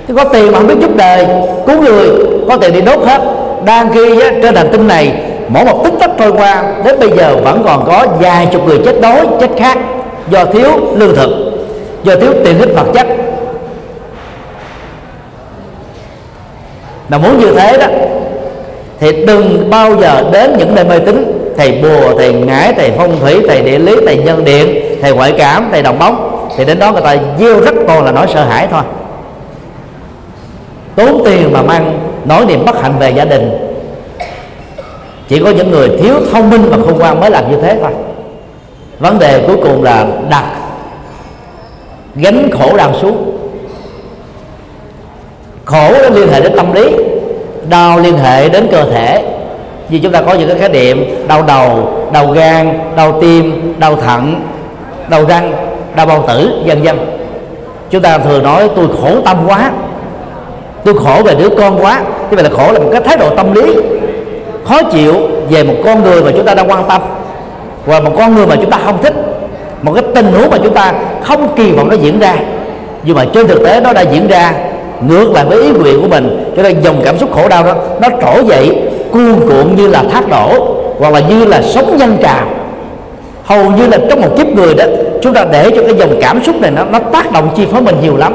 Chứ 0.07 0.15
có 0.15 0.23
tiền 0.23 0.51
mà 0.51 0.57
không 0.57 0.67
biết 0.67 0.75
giúp 0.81 0.95
đời 0.95 1.27
cứu 1.67 1.81
người 1.81 2.09
có 2.49 2.57
tiền 2.57 2.73
đi 2.73 2.81
đốt 2.81 2.99
hết. 2.99 3.21
Đang 3.65 3.93
khi 3.93 4.21
á, 4.21 4.31
trên 4.41 4.55
hành 4.55 4.69
tinh 4.71 4.87
này 4.87 5.13
mỗi 5.47 5.65
một 5.65 5.81
tích 5.83 5.93
tắc 5.99 6.09
trôi 6.19 6.31
qua 6.31 6.63
đến 6.85 6.99
bây 6.99 7.09
giờ 7.09 7.35
vẫn 7.43 7.61
còn 7.65 7.85
có 7.85 8.07
vài 8.19 8.47
chục 8.51 8.67
người 8.67 8.79
chết 8.85 9.01
đói 9.01 9.27
chết 9.39 9.49
khác 9.57 9.77
do 10.29 10.45
thiếu 10.45 10.69
lương 10.95 11.15
thực 11.15 11.29
do 12.03 12.15
thiếu 12.15 12.33
tiền 12.43 12.59
ích 12.59 12.75
vật 12.75 12.85
chất. 12.93 13.07
Mà 17.09 17.17
muốn 17.17 17.39
như 17.39 17.51
thế 17.57 17.77
đó 17.77 17.87
thì 18.99 19.25
đừng 19.25 19.69
bao 19.69 19.95
giờ 20.01 20.29
đến 20.31 20.55
những 20.57 20.75
nơi 20.75 20.85
mê 20.85 20.99
tín 20.99 21.44
thầy 21.57 21.71
bùa, 21.81 22.17
thầy 22.17 22.33
ngải, 22.33 22.73
thầy 22.73 22.91
phong 22.97 23.19
thủy, 23.19 23.41
thầy 23.47 23.61
địa 23.61 23.79
lý, 23.79 23.95
thầy 24.05 24.17
nhân 24.17 24.43
điện, 24.43 24.97
thầy 25.01 25.13
ngoại 25.13 25.33
cảm, 25.37 25.67
thầy 25.71 25.81
đồng 25.81 25.99
bóng. 25.99 26.47
Thì 26.57 26.65
đến 26.65 26.79
đó 26.79 26.91
người 26.91 27.01
ta 27.01 27.15
gieo 27.39 27.59
rất 27.59 27.75
toàn 27.87 28.05
là 28.05 28.11
nỗi 28.11 28.27
sợ 28.33 28.43
hãi 28.43 28.67
thôi. 28.71 28.81
Tốn 30.95 31.21
tiền 31.25 31.53
mà 31.53 31.61
mang 31.61 31.99
nỗi 32.25 32.45
niềm 32.45 32.65
bất 32.65 32.81
hạnh 32.81 32.93
về 32.99 33.09
gia 33.09 33.25
đình. 33.25 33.51
Chỉ 35.27 35.39
có 35.39 35.49
những 35.49 35.71
người 35.71 35.89
thiếu 35.99 36.13
thông 36.31 36.49
minh 36.49 36.65
và 36.69 36.77
khôn 36.77 36.99
ngoan 36.99 37.19
mới 37.19 37.31
làm 37.31 37.51
như 37.51 37.57
thế 37.61 37.77
thôi. 37.81 37.91
Vấn 38.99 39.19
đề 39.19 39.43
cuối 39.47 39.57
cùng 39.63 39.83
là 39.83 40.07
đặt 40.29 40.45
gánh 42.15 42.49
khổ 42.59 42.77
đau 42.77 42.93
xuống. 43.01 43.37
Khổ 45.65 45.91
nó 46.03 46.09
liên 46.09 46.27
hệ 46.27 46.41
đến 46.41 46.53
tâm 46.55 46.73
lý, 46.73 46.95
đau 47.69 47.99
liên 47.99 48.17
hệ 48.17 48.49
đến 48.49 48.67
cơ 48.71 48.83
thể 48.91 49.23
vì 49.89 49.99
chúng 49.99 50.11
ta 50.11 50.21
có 50.21 50.33
những 50.33 50.49
cái 50.49 50.59
khái 50.59 50.69
niệm 50.69 51.27
đau 51.27 51.43
đầu, 51.43 51.89
đau 52.13 52.27
gan, 52.27 52.79
đau 52.95 53.21
tim, 53.21 53.73
đau 53.79 53.95
thận, 53.95 54.41
đau 55.09 55.25
răng 55.25 55.53
đau 55.95 56.05
bao 56.05 56.25
tử, 56.27 56.51
vân 56.65 56.83
vân. 56.83 56.95
Chúng 57.89 58.01
ta 58.01 58.17
thường 58.17 58.43
nói 58.43 58.69
tôi 58.75 58.87
khổ 59.01 59.21
tâm 59.25 59.37
quá, 59.47 59.71
tôi 60.83 60.95
khổ 60.95 61.21
về 61.25 61.35
đứa 61.35 61.49
con 61.49 61.83
quá. 61.83 62.01
Như 62.31 62.35
vậy 62.35 62.43
là 62.43 62.49
khổ 62.49 62.71
là 62.71 62.79
một 62.79 62.89
cái 62.91 63.01
thái 63.01 63.17
độ 63.17 63.29
tâm 63.35 63.53
lý 63.53 63.75
khó 64.65 64.81
chịu 64.83 65.13
về 65.49 65.63
một 65.63 65.75
con 65.85 66.03
người 66.03 66.23
mà 66.23 66.31
chúng 66.35 66.45
ta 66.45 66.55
đang 66.55 66.69
quan 66.69 66.83
tâm 66.89 67.01
và 67.85 67.99
một 67.99 68.11
con 68.17 68.35
người 68.35 68.47
mà 68.47 68.55
chúng 68.55 68.69
ta 68.69 68.79
không 68.85 68.97
thích. 69.03 69.13
Một 69.81 69.93
cái 69.93 70.03
tình 70.15 70.25
huống 70.25 70.49
mà 70.49 70.57
chúng 70.63 70.73
ta 70.73 70.93
không 71.23 71.53
kỳ 71.55 71.71
vọng 71.71 71.89
nó 71.89 71.95
diễn 71.95 72.19
ra. 72.19 72.35
Nhưng 73.03 73.15
mà 73.15 73.25
trên 73.33 73.47
thực 73.47 73.63
tế 73.65 73.79
nó 73.79 73.93
đã 73.93 74.01
diễn 74.01 74.27
ra, 74.27 74.53
ngược 75.07 75.31
lại 75.31 75.45
với 75.45 75.61
ý 75.61 75.69
nguyện 75.69 76.01
của 76.01 76.07
mình. 76.07 76.53
Cho 76.57 76.63
nên 76.63 76.81
dòng 76.81 77.01
cảm 77.05 77.17
xúc 77.17 77.29
khổ 77.33 77.49
đau 77.49 77.63
đó, 77.63 77.73
nó 78.01 78.09
trỗi 78.21 78.43
dậy 78.45 78.81
cuồn 79.15 79.49
cuộn 79.49 79.75
như 79.75 79.87
là 79.87 80.03
thác 80.11 80.29
đổ 80.29 80.75
hoặc 80.99 81.13
là 81.13 81.19
như 81.19 81.45
là 81.45 81.61
sóng 81.61 81.97
nhân 81.97 82.17
trào. 82.23 82.45
Hầu 83.43 83.71
như 83.71 83.87
là 83.87 83.97
trong 84.09 84.21
một 84.21 84.29
kiếp 84.37 84.47
người 84.47 84.73
đó 84.73 84.83
chúng 85.21 85.33
ta 85.33 85.45
để 85.51 85.71
cho 85.75 85.83
cái 85.83 85.95
dòng 85.95 86.15
cảm 86.21 86.43
xúc 86.43 86.61
này 86.61 86.71
nó 86.71 86.83
nó 86.83 86.99
tác 86.99 87.31
động 87.31 87.49
chi 87.55 87.65
phối 87.71 87.81
mình 87.81 87.95
nhiều 88.01 88.17
lắm. 88.17 88.33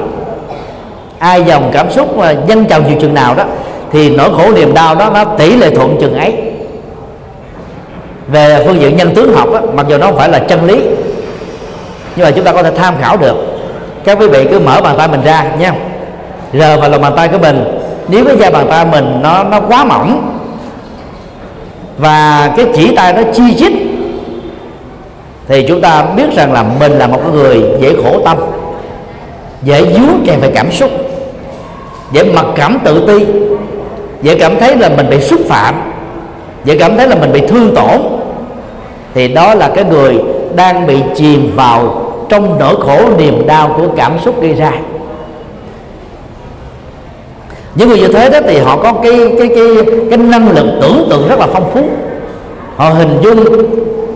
Ai 1.18 1.43
dòng 1.43 1.70
cảm 1.72 1.91
xúc 1.91 2.18
mà 2.18 2.35
dân 2.47 2.64
trào 2.64 2.83
nhiều 2.83 2.99
chừng 3.01 3.14
nào 3.14 3.35
đó 3.35 3.45
thì 3.93 4.16
nỗi 4.16 4.31
khổ 4.37 4.53
niềm 4.55 4.74
đau 4.74 4.95
đó 4.95 5.11
nó 5.14 5.24
tỷ 5.24 5.57
lệ 5.57 5.70
thuận 5.70 5.97
chừng 6.01 6.14
ấy. 6.14 6.35
Về 8.28 8.62
phương 8.66 8.81
diện 8.81 8.97
nhân 8.97 9.14
tướng 9.14 9.35
học 9.35 9.53
á, 9.53 9.61
mặc 9.74 9.87
dù 9.89 9.99
nó 9.99 10.07
không 10.07 10.16
phải 10.16 10.28
là 10.28 10.39
chân 10.39 10.66
lý 10.66 10.81
nhưng 12.16 12.24
mà 12.24 12.31
chúng 12.31 12.45
ta 12.45 12.53
có 12.53 12.62
thể 12.62 12.70
tham 12.70 12.95
khảo 13.01 13.16
được. 13.16 13.37
Các 14.05 14.18
quý 14.20 14.28
vị 14.28 14.47
cứ 14.51 14.59
mở 14.59 14.81
bàn 14.81 14.95
tay 14.99 15.09
mình 15.09 15.20
ra 15.24 15.45
nha 15.59 15.74
rờ 16.53 16.76
vào 16.81 16.91
lòng 16.91 17.03
bàn 17.03 17.12
tay 17.16 17.28
của 17.28 17.39
mình. 17.39 17.64
Nếu 18.09 18.24
cái 18.24 18.37
da 18.37 18.51
bàn 18.51 18.66
tay 18.70 18.85
mình 18.85 19.18
nó 19.22 19.45
nó 19.45 19.61
quá 19.61 19.85
mỏng 19.85 20.30
và 22.01 22.53
cái 22.57 22.67
chỉ 22.75 22.95
tay 22.97 23.13
nó 23.13 23.23
chi 23.33 23.55
chít, 23.59 23.73
thì 25.49 25.65
chúng 25.69 25.81
ta 25.81 26.07
biết 26.17 26.37
rằng 26.37 26.53
là 26.53 26.65
mình 26.81 26.93
là 26.93 27.07
một 27.07 27.21
người 27.33 27.63
dễ 27.81 27.95
khổ 28.05 28.21
tâm, 28.25 28.39
dễ 29.63 29.83
dướng 29.93 30.23
kèm 30.27 30.41
về 30.41 30.51
cảm 30.55 30.73
xúc, 30.73 30.91
dễ 32.13 32.25
mặc 32.25 32.47
cảm 32.57 32.79
tự 32.85 33.07
ti, 33.07 33.27
dễ 34.23 34.39
cảm 34.39 34.61
thấy 34.61 34.77
là 34.77 34.89
mình 34.89 35.11
bị 35.11 35.21
xúc 35.21 35.41
phạm, 35.49 35.75
dễ 36.65 36.79
cảm 36.79 36.97
thấy 36.97 37.09
là 37.09 37.15
mình 37.15 37.33
bị 37.33 37.47
thương 37.47 37.75
tổn. 37.75 38.01
Thì 39.15 39.29
đó 39.29 39.55
là 39.55 39.71
cái 39.75 39.85
người 39.85 40.19
đang 40.57 40.87
bị 40.87 40.97
chìm 41.17 41.53
vào 41.57 42.07
trong 42.29 42.59
nỗi 42.59 42.75
khổ 42.81 43.01
niềm 43.19 43.47
đau 43.47 43.75
của 43.77 43.87
cảm 43.97 44.13
xúc 44.25 44.43
gây 44.43 44.55
ra 44.55 44.73
những 47.81 47.89
người 47.89 47.99
như 47.99 48.09
thế 48.09 48.31
đó 48.31 48.39
thì 48.47 48.59
họ 48.59 48.76
có 48.76 48.93
cái 48.93 49.12
cái 49.39 49.49
cái 49.49 49.66
cái 50.11 50.18
năng 50.18 50.51
lực 50.55 50.66
tưởng 50.83 51.07
tượng 51.11 51.28
rất 51.28 51.39
là 51.39 51.47
phong 51.53 51.70
phú. 51.72 51.81
Họ 52.76 52.89
hình 52.89 53.18
dung 53.22 53.45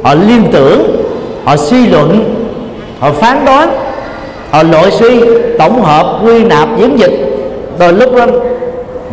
họ 0.02 0.14
liên 0.14 0.42
tưởng 0.52 1.06
họ 1.44 1.56
suy 1.56 1.86
luận 1.86 2.34
họ 3.00 3.12
phán 3.12 3.44
đoán 3.44 3.68
họ 4.50 4.62
nội 4.62 4.90
suy 4.90 5.20
tổng 5.58 5.82
hợp 5.82 6.18
quy 6.24 6.44
nạp 6.44 6.68
diễn 6.78 6.98
dịch. 6.98 7.12
Đôi 7.78 7.92
lúc 7.92 8.16
đó 8.16 8.26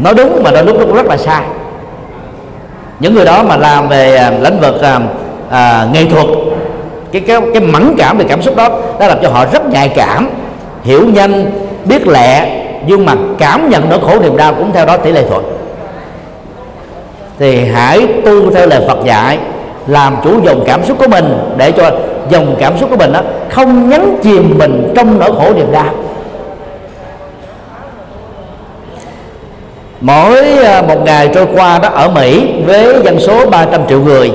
nó 0.04 0.14
đúng 0.14 0.44
mà 0.44 0.52
đôi 0.52 0.64
lúc 0.64 0.80
nó 0.80 0.86
cũng 0.86 0.96
rất 0.96 1.06
là 1.06 1.18
sai. 1.18 1.44
Những 3.00 3.16
người 3.16 3.26
đó 3.26 3.44
mà 3.44 3.58
làm 3.58 3.88
về 3.90 4.16
à, 4.16 4.32
lĩnh 4.42 4.60
vực 4.60 4.82
à, 4.82 5.00
à, 5.50 5.88
nghệ 5.94 6.06
thuật 6.06 6.28
cái 7.12 7.22
cái 7.22 7.42
cái 7.54 7.62
mẫn 7.62 7.96
cảm 7.98 8.18
về 8.18 8.26
cảm 8.30 8.42
xúc 8.42 8.56
đó 8.56 8.70
đã 9.00 9.08
làm 9.08 9.18
cho 9.22 9.30
họ 9.30 9.46
rất 9.54 9.70
nhạy 9.70 9.90
cảm 9.90 10.30
hiểu 10.84 11.08
nhanh 11.14 11.52
biết 11.86 12.08
lẹ 12.08 12.61
nhưng 12.86 13.06
mà 13.06 13.16
cảm 13.38 13.70
nhận 13.70 13.90
nỗi 13.90 14.00
khổ 14.00 14.20
niềm 14.20 14.38
đau 14.38 14.54
cũng 14.54 14.72
theo 14.74 14.86
đó 14.86 14.98
tỷ 14.98 15.12
lệ 15.12 15.24
thuận. 15.30 15.44
Thì 17.40 17.66
hãy 17.66 18.08
tu 18.26 18.52
theo 18.52 18.68
lời 18.68 18.82
Phật 18.88 18.98
dạy, 19.06 19.38
làm 19.88 20.16
chủ 20.24 20.42
dòng 20.44 20.64
cảm 20.66 20.86
xúc 20.86 20.98
của 21.00 21.08
mình 21.08 21.38
để 21.58 21.72
cho 21.72 21.92
dòng 22.30 22.56
cảm 22.60 22.78
xúc 22.78 22.90
của 22.90 22.98
mình 22.98 23.14
đó 23.14 23.22
không 23.50 23.90
nhấn 23.90 24.18
chìm 24.24 24.56
mình 24.58 24.94
trong 24.96 25.20
nỗi 25.20 25.32
khổ 25.38 25.54
niềm 25.54 25.72
đau. 25.72 25.94
Mỗi 30.02 30.58
à, 30.58 30.82
một 30.82 31.06
ngày 31.06 31.30
trôi 31.34 31.48
qua 31.56 31.80
đó 31.80 31.90
ở 31.90 32.10
Mỹ 32.10 32.54
với 32.66 33.02
dân 33.04 33.20
số 33.20 33.46
300 33.46 33.82
triệu 33.90 34.00
người, 34.00 34.32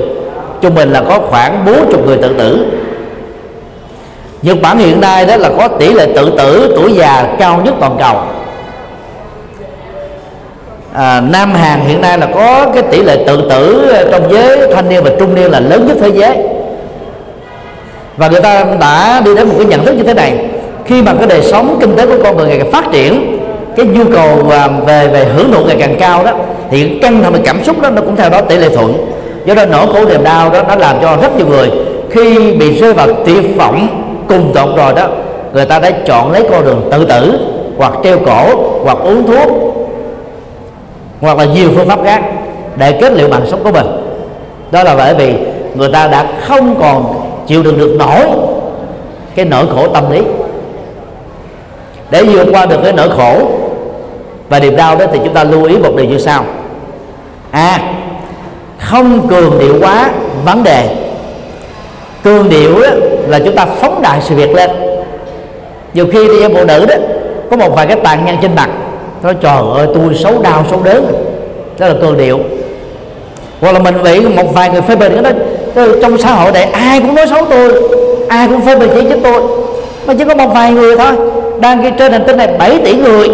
trung 0.61 0.75
bình 0.75 0.93
là 0.93 1.03
có 1.09 1.19
khoảng 1.29 1.65
40 1.65 2.01
người 2.05 2.17
tự 2.17 2.33
tử. 2.33 2.65
Nhật 4.41 4.57
Bản 4.61 4.77
hiện 4.77 5.01
nay 5.01 5.25
đó 5.25 5.37
là 5.37 5.49
có 5.57 5.67
tỷ 5.67 5.93
lệ 5.93 6.07
tự 6.15 6.33
tử 6.37 6.73
tuổi 6.75 6.93
già 6.93 7.35
cao 7.39 7.61
nhất 7.63 7.73
toàn 7.79 7.95
cầu 7.99 8.15
à, 10.97 11.21
Nam 11.21 11.53
Hàn 11.53 11.79
hiện 11.79 12.01
nay 12.01 12.17
là 12.17 12.27
có 12.35 12.65
cái 12.73 12.83
tỷ 12.83 13.03
lệ 13.03 13.17
tự 13.27 13.49
tử 13.49 13.91
trong 14.11 14.31
giới 14.31 14.73
thanh 14.73 14.89
niên 14.89 15.03
và 15.03 15.11
trung 15.19 15.35
niên 15.35 15.51
là 15.51 15.59
lớn 15.59 15.87
nhất 15.87 15.97
thế 16.01 16.11
giới. 16.13 16.37
Và 18.17 18.27
người 18.27 18.41
ta 18.41 18.65
đã 18.79 19.21
đi 19.25 19.35
đến 19.35 19.47
một 19.47 19.53
cái 19.57 19.65
nhận 19.65 19.85
thức 19.85 19.95
như 19.97 20.03
thế 20.03 20.13
này. 20.13 20.37
Khi 20.85 21.01
mà 21.01 21.13
cái 21.19 21.27
đời 21.27 21.41
sống 21.41 21.77
kinh 21.81 21.95
tế 21.95 22.05
của 22.05 22.23
con 22.23 22.37
người 22.37 22.47
ngày 22.47 22.57
càng 22.59 22.71
phát 22.71 22.91
triển 22.91 23.39
cái 23.75 23.85
nhu 23.85 24.03
cầu 24.13 24.51
à, 24.51 24.67
về 24.85 25.07
về 25.07 25.25
hưởng 25.35 25.51
thụ 25.51 25.65
ngày 25.65 25.77
càng 25.79 25.95
cao 25.99 26.23
đó 26.23 26.31
thì 26.71 26.99
căng 27.01 27.23
thẳng 27.23 27.33
về 27.33 27.39
cảm 27.45 27.63
xúc 27.63 27.81
đó 27.81 27.89
nó 27.89 28.01
cũng 28.01 28.15
theo 28.15 28.29
đó 28.29 28.41
tỷ 28.41 28.57
lệ 28.57 28.69
thuận. 28.69 28.93
Do 29.45 29.53
đó 29.53 29.65
nỗi 29.65 29.87
khổ 29.93 30.05
niềm 30.05 30.23
đau 30.23 30.49
đó 30.49 30.59
nó 30.67 30.75
làm 30.75 30.95
cho 31.01 31.17
rất 31.21 31.37
nhiều 31.37 31.47
người 31.47 31.71
khi 32.11 32.53
bị 32.53 32.79
rơi 32.79 32.93
vào 32.93 33.07
tuyệt 33.25 33.57
vọng 33.57 33.87
cùng 34.29 34.51
tột 34.53 34.77
rồi 34.77 34.93
đó 34.95 35.07
người 35.53 35.65
ta 35.65 35.79
đã 35.79 35.91
chọn 36.05 36.31
lấy 36.31 36.43
con 36.51 36.65
đường 36.65 36.87
tự 36.91 37.05
tử 37.05 37.39
hoặc 37.77 37.93
treo 38.03 38.17
cổ 38.25 38.47
hoặc 38.83 38.97
uống 39.03 39.27
thuốc 39.27 39.66
hoặc 41.21 41.37
là 41.37 41.45
nhiều 41.45 41.69
phương 41.75 41.87
pháp 41.87 41.99
khác 42.03 42.21
để 42.75 42.91
kết 42.91 43.13
liễu 43.13 43.27
mạng 43.27 43.45
sống 43.51 43.63
của 43.63 43.71
mình. 43.71 43.85
Đó 44.71 44.83
là 44.83 44.95
bởi 44.95 45.13
vì 45.13 45.33
người 45.75 45.89
ta 45.93 46.07
đã 46.07 46.27
không 46.47 46.75
còn 46.79 47.21
chịu 47.47 47.63
đựng 47.63 47.77
được 47.77 47.95
nổi 47.99 48.25
cái 49.35 49.45
nỗi 49.45 49.65
khổ 49.75 49.87
tâm 49.87 50.11
lý. 50.11 50.21
Để 52.11 52.23
vượt 52.23 52.47
qua 52.51 52.65
được 52.65 52.79
cái 52.83 52.93
nỗi 52.93 53.09
khổ 53.09 53.51
và 54.49 54.59
niềm 54.59 54.75
đau 54.75 54.95
đó 54.95 55.05
thì 55.13 55.19
chúng 55.23 55.33
ta 55.33 55.43
lưu 55.43 55.63
ý 55.63 55.77
một 55.77 55.95
điều 55.95 56.05
như 56.05 56.17
sau. 56.17 56.43
A 57.51 57.69
à, 57.69 57.93
không 58.79 59.27
cường 59.27 59.59
điệu 59.59 59.75
quá 59.81 60.09
vấn 60.45 60.63
đề. 60.63 60.95
Cường 62.23 62.49
điệu 62.49 62.81
đó 62.81 62.87
là 63.27 63.39
chúng 63.39 63.55
ta 63.55 63.65
phóng 63.65 64.01
đại 64.01 64.19
sự 64.21 64.35
việc 64.35 64.55
lên. 64.55 64.69
Nhiều 65.93 66.05
khi 66.11 66.27
đi 66.27 66.41
em 66.41 66.53
phụ 66.53 66.65
nữ 66.65 66.85
đó 66.85 66.95
có 67.51 67.57
một 67.57 67.75
vài 67.75 67.87
cái 67.87 67.97
tàn 68.03 68.25
nhang 68.25 68.37
trên 68.41 68.55
mặt 68.55 68.69
nói, 69.23 69.35
trời 69.41 69.61
ơi, 69.75 69.87
tôi 69.93 70.15
xấu 70.15 70.41
đau, 70.41 70.65
xấu 70.69 70.81
đớn. 70.83 71.05
Đó 71.79 71.87
là 71.87 71.93
cơ 72.01 72.15
điệu. 72.17 72.39
Hoặc 73.61 73.71
là 73.71 73.79
mình 73.79 74.03
bị 74.03 74.19
một 74.19 74.53
vài 74.53 74.69
người 74.69 74.81
phê 74.81 74.95
bình 74.95 75.23
đó 75.23 75.29
trong 76.01 76.17
xã 76.17 76.29
hội 76.29 76.51
này 76.51 76.63
ai 76.63 76.99
cũng 76.99 77.15
nói 77.15 77.27
xấu 77.27 77.45
tôi, 77.45 77.83
ai 78.27 78.47
cũng 78.47 78.61
phê 78.61 78.75
bình 78.75 78.89
chỉ 78.95 79.01
trích 79.09 79.23
tôi. 79.23 79.41
Mà 80.05 80.13
chỉ 80.13 80.23
có 80.27 80.35
một 80.35 80.47
vài 80.53 80.71
người 80.71 80.97
thôi. 80.97 81.11
Đang 81.59 81.81
ghi 81.81 81.89
trên 81.99 82.11
hành 82.11 82.23
tinh 82.27 82.37
này 82.37 82.47
7 82.59 82.79
tỷ 82.85 82.93
người. 82.93 83.29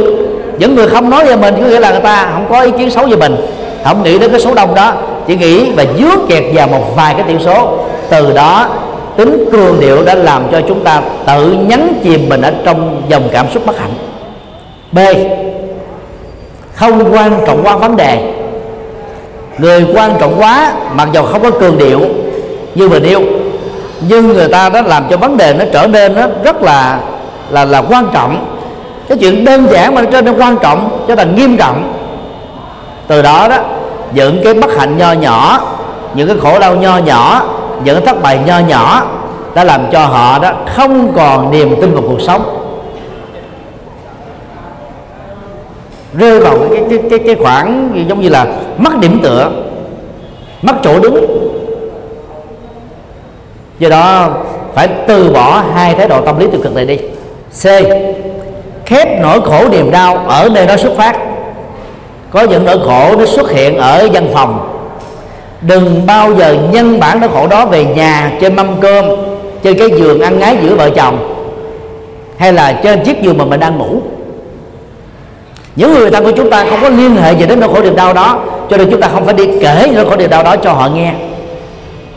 Những 0.57 0.75
người 0.75 0.88
không 0.88 1.09
nói 1.09 1.25
về 1.25 1.36
mình 1.36 1.55
có 1.61 1.67
nghĩa 1.67 1.79
là 1.79 1.91
người 1.91 2.01
ta 2.01 2.29
không 2.34 2.45
có 2.49 2.61
ý 2.61 2.71
kiến 2.77 2.91
xấu 2.91 3.05
về 3.05 3.15
mình, 3.15 3.36
không 3.84 4.03
nghĩ 4.03 4.19
đến 4.19 4.31
cái 4.31 4.39
số 4.39 4.53
đông 4.53 4.75
đó, 4.75 4.93
chỉ 5.27 5.36
nghĩ 5.36 5.71
và 5.71 5.86
dướng 5.97 6.27
kẹt 6.29 6.43
vào 6.53 6.67
một 6.67 6.95
vài 6.95 7.13
cái 7.13 7.23
tiểu 7.27 7.38
số. 7.39 7.77
Từ 8.09 8.34
đó, 8.34 8.67
tính 9.17 9.45
cường 9.51 9.79
điệu 9.79 10.03
đã 10.05 10.15
làm 10.15 10.43
cho 10.51 10.61
chúng 10.67 10.84
ta 10.84 11.01
tự 11.27 11.55
nhấn 11.67 11.93
chìm 12.03 12.29
mình 12.29 12.41
ở 12.41 12.51
trong 12.65 13.01
dòng 13.09 13.23
cảm 13.31 13.45
xúc 13.53 13.65
bất 13.65 13.79
hạnh. 13.79 13.93
B 14.91 14.99
không 16.76 17.13
quan 17.13 17.39
trọng 17.47 17.63
quá 17.63 17.76
vấn 17.76 17.95
đề. 17.95 18.34
Người 19.57 19.86
quan 19.95 20.15
trọng 20.19 20.36
quá, 20.39 20.74
mặc 20.93 21.07
dù 21.13 21.24
không 21.24 21.43
có 21.43 21.51
cường 21.51 21.78
điệu, 21.78 21.99
như 22.76 22.89
mình 22.89 23.03
yêu 23.03 23.21
nhưng 24.07 24.28
người 24.28 24.47
ta 24.47 24.69
đã 24.69 24.82
làm 24.82 25.03
cho 25.09 25.17
vấn 25.17 25.38
đề 25.38 25.53
nó 25.53 25.65
trở 25.74 25.88
nên 25.88 26.15
nó 26.15 26.21
rất 26.43 26.61
là 26.61 26.99
là 27.49 27.65
là 27.65 27.82
quan 27.89 28.07
trọng. 28.13 28.45
Cái 29.09 29.17
chuyện 29.17 29.45
đơn 29.45 29.67
giản 29.71 29.95
mà 29.95 30.01
nó 30.01 30.09
trở 30.11 30.21
nên 30.21 30.39
quan 30.39 30.57
trọng, 30.57 31.05
cho 31.07 31.15
thành 31.15 31.36
nghiêm 31.36 31.57
trọng. 31.57 31.93
Từ 33.07 33.21
đó 33.21 33.47
đó, 33.47 33.57
những 34.13 34.41
cái 34.43 34.53
bất 34.53 34.78
hạnh 34.78 34.97
nho 34.97 35.11
nhỏ, 35.11 35.61
những 36.13 36.28
cái 36.28 36.38
khổ 36.41 36.59
đau 36.59 36.76
nho 36.76 36.97
nhỏ, 36.97 37.41
những 37.84 37.95
cái 37.95 38.05
thất 38.05 38.21
bại 38.21 38.39
nho 38.45 38.59
nhỏ 38.59 39.03
đã 39.55 39.63
làm 39.63 39.82
cho 39.91 40.05
họ 40.05 40.39
đó 40.39 40.51
không 40.76 41.13
còn 41.15 41.51
niềm 41.51 41.82
tin 41.82 41.93
vào 41.93 42.03
cuộc 42.07 42.21
sống. 42.21 42.62
Rơi 46.14 46.39
vào 46.39 46.57
cái 46.72 46.84
cái 46.89 46.99
cái, 47.09 47.20
cái 47.20 47.36
khoảng 47.36 47.91
giống 48.09 48.22
như 48.22 48.30
là 48.30 48.47
mất 48.78 48.99
điểm 48.99 49.20
tựa 49.24 49.51
mất 50.61 50.74
chỗ 50.84 50.99
đứng. 50.99 51.26
Do 53.80 53.89
đó 53.89 54.30
phải 54.74 54.88
từ 55.07 55.32
bỏ 55.32 55.64
hai 55.74 55.95
thái 55.95 56.07
độ 56.07 56.22
tâm 56.22 56.39
lý 56.39 56.47
tiêu 56.51 56.61
cực 56.64 56.76
này 56.76 56.86
đi. 56.86 56.97
C. 57.61 57.66
Khép 58.86 59.22
nỗi 59.22 59.41
khổ 59.41 59.70
niềm 59.72 59.91
đau 59.91 60.18
ở 60.28 60.49
nơi 60.53 60.66
nó 60.66 60.78
xuất 60.78 60.93
phát. 60.97 61.18
Có 62.32 62.41
những 62.41 62.66
nỗi 62.66 62.80
khổ 62.86 63.16
nó 63.18 63.26
xuất 63.26 63.51
hiện 63.51 63.78
ở 63.78 64.07
văn 64.14 64.28
phòng. 64.34 64.70
Đừng 65.61 66.05
bao 66.05 66.34
giờ 66.34 66.57
nhân 66.72 66.99
bản 66.99 67.20
nỗi 67.20 67.30
khổ 67.34 67.47
đó 67.47 67.66
về 67.66 67.86
nhà 67.86 68.32
trên 68.41 68.55
mâm 68.55 68.82
cơm 68.82 69.05
trên 69.64 69.78
cái 69.78 69.89
giường 69.89 70.22
ăn 70.22 70.39
ngái 70.39 70.57
giữa 70.61 70.76
vợ 70.76 70.89
chồng 70.89 71.18
hay 72.38 72.53
là 72.53 72.80
trên 72.84 73.03
chiếc 73.03 73.22
giường 73.22 73.38
mà 73.38 73.45
mình 73.45 73.59
đang 73.59 73.78
ngủ 73.78 74.01
những 75.76 75.93
người 75.93 76.11
thân 76.11 76.24
của 76.24 76.32
chúng 76.32 76.49
ta 76.49 76.65
không 76.69 76.80
có 76.82 76.89
liên 76.89 77.15
hệ 77.15 77.34
gì 77.34 77.45
đến 77.45 77.59
nỗi 77.59 77.69
khổ 77.74 77.82
niềm 77.82 77.95
đau 77.95 78.13
đó, 78.13 78.39
cho 78.69 78.78
nên 78.78 78.91
chúng 78.91 79.01
ta 79.01 79.07
không 79.07 79.26
phải 79.26 79.34
đi 79.34 79.47
kể 79.61 79.88
nỗi 79.95 80.05
khổ 80.05 80.15
niềm 80.15 80.30
đau 80.30 80.43
đó 80.43 80.55
cho 80.55 80.74
họ 80.74 80.89
nghe. 80.95 81.13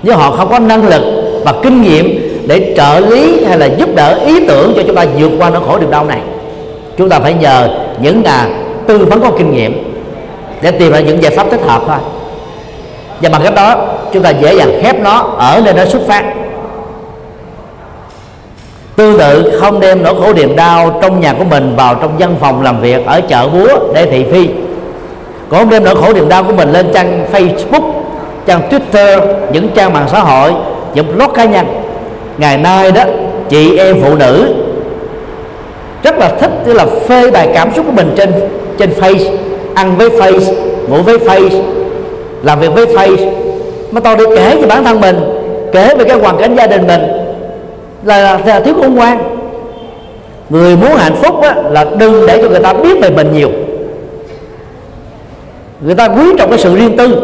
Nếu 0.03 0.17
họ 0.17 0.31
không 0.31 0.49
có 0.51 0.59
năng 0.59 0.89
lực 0.89 1.03
và 1.45 1.53
kinh 1.63 1.83
nghiệm 1.83 2.33
để 2.47 2.75
trợ 2.77 3.01
lý 3.01 3.45
hay 3.45 3.59
là 3.59 3.67
giúp 3.67 3.89
đỡ 3.95 4.19
ý 4.27 4.47
tưởng 4.47 4.73
cho 4.77 4.83
chúng 4.87 4.97
ta 4.97 5.05
vượt 5.19 5.31
qua 5.39 5.51
nỗi 5.51 5.63
khổ 5.67 5.79
niềm 5.79 5.91
đau 5.91 6.05
này, 6.05 6.21
chúng 6.99 7.09
ta 7.09 7.19
phải 7.19 7.35
nhờ 7.35 7.69
những 8.01 8.23
nhà 8.23 8.49
tư 8.87 8.99
vấn 8.99 9.21
có 9.21 9.31
kinh 9.39 9.53
nghiệm 9.53 9.93
để 10.63 10.71
tìm 10.71 10.93
ra 10.93 11.01
những 11.01 11.23
giải 11.23 11.37
pháp 11.37 11.47
thích 11.51 11.61
hợp 11.67 11.83
thôi. 11.87 11.97
Và 13.21 13.29
bằng 13.29 13.43
cách 13.45 13.55
đó, 13.55 13.77
chúng 14.13 14.23
ta 14.23 14.31
dễ 14.31 14.55
dàng 14.55 14.81
khép 14.83 15.01
nó 15.01 15.35
ở 15.39 15.61
nơi 15.65 15.75
nó 15.75 15.85
xuất 15.85 16.03
phát 16.07 16.25
tương 18.97 19.19
tự 19.19 19.59
không 19.61 19.81
đem 19.81 20.03
nỗi 20.03 20.15
khổ 20.21 20.35
niềm 20.35 20.57
đau 20.57 20.99
trong 21.03 21.21
nhà 21.21 21.33
của 21.39 21.45
mình 21.45 21.77
vào 21.77 21.95
trong 21.95 22.19
văn 22.19 22.35
phòng 22.41 22.63
làm 22.63 22.81
việc 22.81 23.07
ở 23.07 23.21
chợ 23.21 23.49
búa 23.49 23.93
để 23.95 24.07
thị 24.07 24.25
phi. 24.33 24.47
Cũng 25.49 25.59
không 25.59 25.71
đem 25.71 25.85
nỗi 25.85 25.95
khổ 25.95 26.13
niềm 26.13 26.29
đau 26.29 26.45
của 26.45 26.53
mình 26.53 26.73
lên 26.73 26.87
trang 26.95 27.27
facebook, 27.33 27.93
trang 28.47 28.61
twitter, 28.71 29.21
những 29.53 29.69
trang 29.75 29.93
mạng 29.93 30.07
xã 30.13 30.21
hội, 30.21 30.53
những 30.95 31.17
blog 31.17 31.33
cá 31.35 31.45
nhân. 31.45 31.67
Ngày 32.39 32.59
nay 32.59 32.93
đó, 32.93 33.03
chị 33.49 33.79
em 33.79 33.97
phụ 34.03 34.15
nữ 34.15 34.55
rất 36.03 36.19
là 36.19 36.29
thích, 36.41 36.51
tức 36.65 36.73
là 36.73 36.87
phê 37.09 37.31
bài 37.31 37.49
cảm 37.55 37.75
xúc 37.77 37.87
của 37.87 37.93
mình 37.93 38.15
trên 38.17 38.33
trên 38.79 38.91
face, 39.01 39.37
ăn 39.75 39.97
với 39.97 40.09
face, 40.09 40.55
ngủ 40.89 40.97
với 41.03 41.19
face, 41.19 41.63
làm 42.43 42.61
việc 42.61 42.73
với 42.75 42.87
face. 42.87 43.31
Mà 43.91 44.01
tôi 44.01 44.17
đi 44.17 44.25
kể 44.37 44.57
về 44.61 44.67
bản 44.69 44.85
thân 44.85 45.01
mình, 45.01 45.21
kể 45.73 45.95
về 45.99 46.05
cái 46.05 46.19
hoàn 46.19 46.39
cảnh 46.39 46.57
gia 46.57 46.67
đình 46.67 46.87
mình 46.87 47.26
là, 48.05 48.41
là 48.47 48.61
thiếu 48.61 48.75
khôn 48.81 48.95
ngoan 48.95 49.37
người 50.51 50.77
muốn 50.77 50.97
hạnh 50.97 51.15
phúc 51.23 51.43
á, 51.43 51.55
là 51.71 51.85
đừng 51.99 52.27
để 52.27 52.43
cho 52.43 52.49
người 52.49 52.61
ta 52.61 52.73
biết 52.73 53.01
về 53.03 53.11
mình 53.11 53.33
nhiều. 53.33 53.51
Người 55.81 55.95
ta 55.95 56.09
quý 56.09 56.25
trọng 56.39 56.51
cái 56.51 56.59
sự 56.59 56.77
riêng 56.77 56.97
tư. 56.97 57.17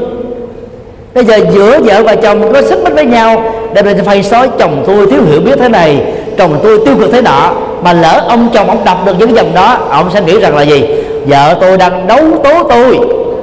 Bây 1.14 1.24
giờ 1.24 1.38
giữa 1.52 1.78
vợ 1.84 2.02
và 2.02 2.14
chồng 2.14 2.52
có 2.52 2.62
xích 2.62 2.78
mích 2.84 2.94
với 2.94 3.04
nhau 3.04 3.54
để 3.74 3.82
mình 3.82 3.98
phải 4.04 4.22
xói 4.22 4.48
chồng 4.58 4.84
tôi 4.86 5.06
thiếu 5.06 5.20
hiểu 5.26 5.40
biết 5.40 5.58
thế 5.58 5.68
này 5.68 6.12
chồng 6.38 6.60
tôi 6.62 6.78
tiêu 6.86 6.94
cực 6.98 7.12
thế 7.12 7.22
nọ 7.22 7.54
mà 7.82 7.92
lỡ 7.92 8.24
ông 8.28 8.48
chồng 8.54 8.68
ông 8.68 8.84
đọc 8.84 8.98
được 9.06 9.12
những 9.18 9.36
dòng 9.36 9.54
đó 9.54 9.78
ông 9.90 10.10
sẽ 10.14 10.22
nghĩ 10.22 10.40
rằng 10.40 10.56
là 10.56 10.62
gì? 10.62 10.84
Vợ 11.26 11.56
tôi 11.60 11.76
đang 11.76 12.06
đấu 12.06 12.24
tố 12.44 12.62
tôi 12.68 12.98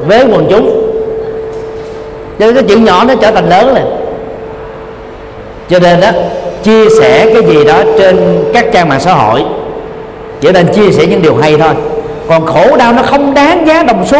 với 0.08 0.26
quần 0.32 0.48
chúng. 0.50 0.92
Cho 2.40 2.46
nên 2.46 2.56
cái 2.56 2.64
chuyện 2.68 2.84
nhỏ 2.84 3.04
nó 3.08 3.14
trở 3.16 3.32
thành 3.32 3.50
lớn 3.50 3.74
này 3.74 3.84
cho 5.70 5.80
nên 5.80 6.02
đó 6.02 6.10
chia 6.64 6.90
sẻ 7.00 7.30
cái 7.34 7.44
gì 7.44 7.64
đó 7.64 7.84
trên 7.98 8.44
các 8.54 8.66
trang 8.74 8.90
mạng 8.90 9.00
xã 9.00 9.14
hội. 9.14 9.44
Chỉ 10.42 10.52
nên 10.52 10.68
chia 10.68 10.92
sẻ 10.92 11.06
những 11.06 11.22
điều 11.22 11.36
hay 11.36 11.58
thôi. 11.58 11.74
Còn 12.28 12.46
khổ 12.46 12.78
đau 12.78 12.94
nó 12.94 13.02
không 13.04 13.34
đáng 13.34 13.68
giá 13.68 13.84
đồng 13.84 14.06
xu. 14.08 14.20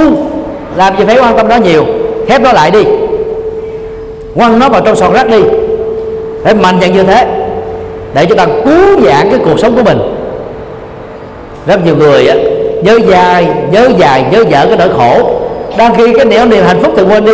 Làm 0.76 0.98
gì 0.98 1.04
phải 1.06 1.18
quan 1.20 1.38
tâm 1.38 1.48
đó 1.48 1.56
nhiều. 1.58 1.86
Khép 2.28 2.42
nó 2.42 2.54
lại 2.54 2.72
đi. 2.72 2.84
Quăng 4.36 4.60
nó 4.60 4.70
vào 4.70 4.82
trong 4.86 4.96
sòn 4.96 5.14
rác 5.14 5.28
đi. 5.28 5.42
Phải 6.44 6.54
mạnh 6.54 6.78
dạn 6.82 6.94
như 6.94 7.04
thế 7.04 7.26
để 8.14 8.26
chúng 8.26 8.38
ta 8.38 8.46
cứu 8.46 9.00
vãn 9.02 9.30
cái 9.30 9.40
cuộc 9.46 9.60
sống 9.60 9.76
của 9.76 9.84
mình. 9.84 10.00
Rất 11.68 11.86
nhiều 11.86 11.96
người 11.96 12.28
á 12.28 12.36
nhớ 12.84 13.00
dài 13.08 13.48
nhớ 13.72 13.90
dài 13.98 14.26
nhớ 14.32 14.44
dở 14.50 14.66
cái 14.66 14.78
nỗi 14.78 14.90
khổ. 14.98 15.32
Đang 15.78 15.96
khi 15.96 16.14
cái 16.14 16.26
nẻo 16.26 16.46
niềm 16.46 16.64
hạnh 16.64 16.80
phúc 16.84 16.94
thì 16.98 17.04
quên 17.04 17.26
đi. 17.26 17.34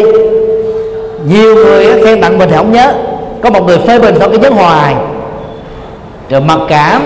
Nhiều 1.29 1.55
người 1.55 1.87
á, 1.87 1.95
khen 2.05 2.21
tặng 2.21 2.37
mình 2.37 2.49
thì 2.49 2.55
không 2.57 2.71
nhớ 2.71 2.93
có 3.41 3.49
một 3.49 3.65
người 3.65 3.77
phê 3.77 3.99
bình 3.99 4.15
thôi 4.19 4.29
cái 4.29 4.39
vấn 4.39 4.53
hoài. 4.53 4.95
Rồi 6.29 6.41
mặc 6.41 6.59
cảm, 6.69 7.01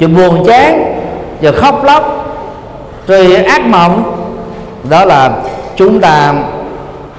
rồi 0.00 0.08
buồn 0.08 0.44
chán, 0.46 0.94
rồi 1.42 1.52
khóc 1.52 1.84
lóc, 1.84 2.26
rồi 3.06 3.36
ác 3.36 3.66
mộng. 3.66 4.20
Đó 4.90 5.04
là 5.04 5.30
chúng 5.76 6.00
ta, 6.00 6.34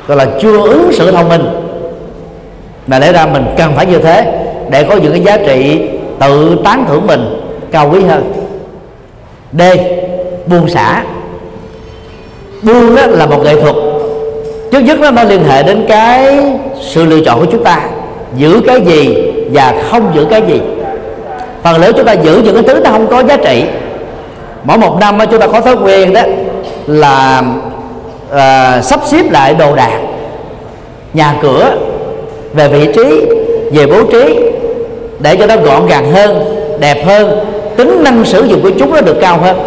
gọi 0.08 0.18
là 0.18 0.26
chưa 0.42 0.60
ứng 0.62 0.90
sự 0.94 1.12
thông 1.12 1.30
minh. 1.30 1.46
Mà 2.88 3.00
lẽ 3.00 3.14
ra 3.14 3.26
mình 3.26 3.46
cần 3.58 3.74
phải 3.76 3.86
như 3.86 3.98
thế 4.00 4.46
để 4.70 4.84
có 4.84 4.96
những 4.96 5.12
cái 5.12 5.22
giá 5.22 5.38
trị 5.38 5.90
tự 6.20 6.58
tán 6.64 6.86
thưởng 6.88 7.08
mình 7.08 7.42
cao 7.72 7.90
quý 7.94 8.04
hơn. 8.04 8.34
D. 9.54 9.62
Buông 10.46 10.70
xả. 10.70 11.04
Buông 12.62 12.96
đó 12.96 13.06
là 13.08 13.26
một 13.26 13.44
nghệ 13.44 13.62
thuật. 13.62 13.76
Trước 14.72 14.80
nhất 14.80 15.00
nó 15.00 15.12
nó 15.12 15.24
liên 15.24 15.44
hệ 15.44 15.64
đến 15.64 15.86
cái 15.88 16.40
sự 16.82 17.06
lựa 17.06 17.20
chọn 17.26 17.40
của 17.40 17.46
chúng 17.52 17.64
ta 17.64 17.82
giữ 18.38 18.62
cái 18.68 18.82
gì 18.82 19.32
và 19.52 19.74
không 19.92 20.12
giữ 20.16 20.26
cái 20.30 20.42
gì. 20.48 20.62
Phần 21.64 21.82
lớn 21.82 21.94
chúng 21.98 22.06
ta 22.06 22.14
giữ 22.14 22.42
những 22.44 22.54
cái 22.54 22.64
thứ 22.64 22.82
nó 22.84 22.90
không 22.92 23.08
có 23.08 23.24
giá 23.24 23.38
trị. 23.38 23.64
Mỗi 24.64 24.78
một 24.78 24.98
năm 25.00 25.18
chúng 25.32 25.40
ta 25.40 25.48
có 25.48 25.62
thói 25.62 25.76
quen 25.76 26.14
đó 26.14 26.22
là 26.88 27.44
à, 28.32 28.82
sắp 28.82 29.00
xếp 29.06 29.32
lại 29.32 29.54
đồ 29.54 29.76
đạc 29.76 30.00
nhà 31.14 31.36
cửa 31.42 31.78
về 32.54 32.68
vị 32.68 32.88
trí 32.96 33.26
về 33.72 33.86
bố 33.86 34.04
trí 34.12 34.40
để 35.20 35.36
cho 35.36 35.46
nó 35.46 35.56
gọn 35.58 35.88
gàng 35.88 36.12
hơn 36.12 36.56
đẹp 36.80 37.06
hơn 37.06 37.46
tính 37.76 38.04
năng 38.04 38.26
sử 38.26 38.44
dụng 38.44 38.62
của 38.64 38.72
chúng 38.80 38.94
nó 38.94 39.02
được 39.02 39.18
cao 39.22 39.38
hơn. 39.38 39.58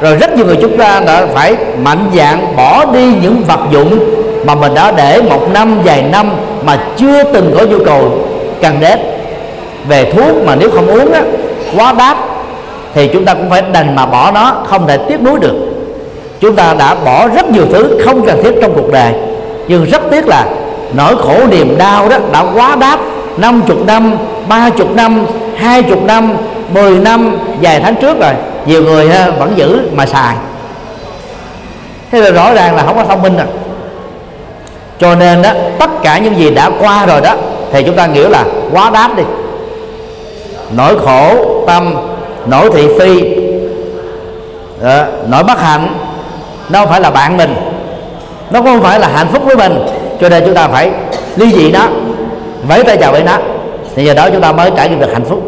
Rồi 0.00 0.16
rất 0.16 0.36
nhiều 0.36 0.46
người 0.46 0.58
chúng 0.60 0.76
ta 0.76 1.02
đã 1.06 1.26
phải 1.34 1.56
mạnh 1.82 2.10
dạn 2.16 2.56
bỏ 2.56 2.84
đi 2.84 3.06
những 3.22 3.42
vật 3.48 3.60
dụng 3.70 3.98
mà 4.44 4.54
mình 4.54 4.74
đã 4.74 4.92
để 4.92 5.22
một 5.22 5.40
năm 5.52 5.82
vài 5.84 6.02
năm 6.02 6.30
mà 6.64 6.78
chưa 6.96 7.24
từng 7.32 7.54
có 7.58 7.64
nhu 7.66 7.84
cầu 7.84 8.12
cần 8.62 8.80
đến 8.80 8.98
về 9.88 10.12
thuốc 10.12 10.44
mà 10.46 10.54
nếu 10.54 10.70
không 10.70 10.86
uống 10.86 11.12
á, 11.12 11.22
quá 11.76 11.92
đắt 11.98 12.16
thì 12.94 13.08
chúng 13.12 13.24
ta 13.24 13.34
cũng 13.34 13.50
phải 13.50 13.62
đành 13.72 13.94
mà 13.94 14.06
bỏ 14.06 14.30
nó 14.30 14.56
không 14.66 14.86
thể 14.86 14.96
tiếp 14.96 15.20
nối 15.20 15.38
được. 15.38 15.54
Chúng 16.40 16.56
ta 16.56 16.74
đã 16.78 16.94
bỏ 16.94 17.28
rất 17.28 17.50
nhiều 17.50 17.66
thứ 17.72 18.00
không 18.04 18.26
cần 18.26 18.42
thiết 18.42 18.54
trong 18.62 18.74
cuộc 18.74 18.92
đời 18.92 19.12
nhưng 19.68 19.84
rất 19.84 20.02
tiếc 20.10 20.26
là 20.26 20.46
nỗi 20.94 21.16
khổ 21.16 21.46
niềm 21.50 21.78
đau 21.78 22.08
đó 22.08 22.16
đã 22.32 22.44
quá 22.54 22.76
đáp 22.80 22.98
50 23.36 23.76
năm 23.86 24.16
30 24.48 24.86
năm 24.94 25.26
20 25.56 25.96
năm 26.04 26.36
10 26.74 26.98
năm 26.98 27.38
vài 27.62 27.80
tháng 27.80 27.94
trước 27.94 28.20
rồi 28.20 28.32
nhiều 28.66 28.82
người 28.82 29.10
vẫn 29.38 29.52
giữ 29.56 29.80
mà 29.94 30.06
xài. 30.06 30.36
Thế 32.10 32.20
là 32.20 32.30
rõ 32.30 32.54
ràng 32.54 32.76
là 32.76 32.82
không 32.82 32.96
có 32.96 33.04
thông 33.04 33.22
minh 33.22 33.36
rồi 33.36 33.46
cho 35.00 35.14
nên 35.14 35.42
đó 35.42 35.50
tất 35.78 35.90
cả 36.02 36.18
những 36.18 36.38
gì 36.38 36.50
đã 36.50 36.70
qua 36.80 37.06
rồi 37.06 37.20
đó 37.20 37.34
thì 37.72 37.82
chúng 37.82 37.96
ta 37.96 38.06
nghĩ 38.06 38.22
là 38.22 38.44
quá 38.72 38.90
đáp 38.90 39.10
đi. 39.16 39.22
Nỗi 40.76 40.98
khổ 40.98 41.46
tâm 41.66 41.94
nỗi 42.46 42.70
thị 42.74 42.88
phi 42.98 43.22
đó, 44.82 45.04
nỗi 45.28 45.44
bất 45.44 45.60
hạnh 45.60 45.94
nó 46.68 46.78
không 46.78 46.88
phải 46.88 47.00
là 47.00 47.10
bạn 47.10 47.36
mình 47.36 47.54
nó 48.50 48.62
không 48.62 48.82
phải 48.82 49.00
là 49.00 49.08
hạnh 49.08 49.26
phúc 49.32 49.42
với 49.44 49.56
mình. 49.56 49.78
Cho 50.20 50.28
nên 50.28 50.44
chúng 50.44 50.54
ta 50.54 50.68
phải 50.68 50.90
ly 51.36 51.52
dị 51.52 51.70
nó 51.70 51.86
vẫy 52.68 52.84
tay 52.84 52.96
chào 52.96 53.12
với 53.12 53.22
nó 53.22 53.38
thì 53.94 54.04
giờ 54.04 54.14
đó 54.14 54.28
chúng 54.30 54.40
ta 54.40 54.52
mới 54.52 54.70
trải 54.76 54.88
nghiệm 54.88 55.00
được 55.00 55.12
hạnh 55.12 55.24
phúc. 55.24 55.42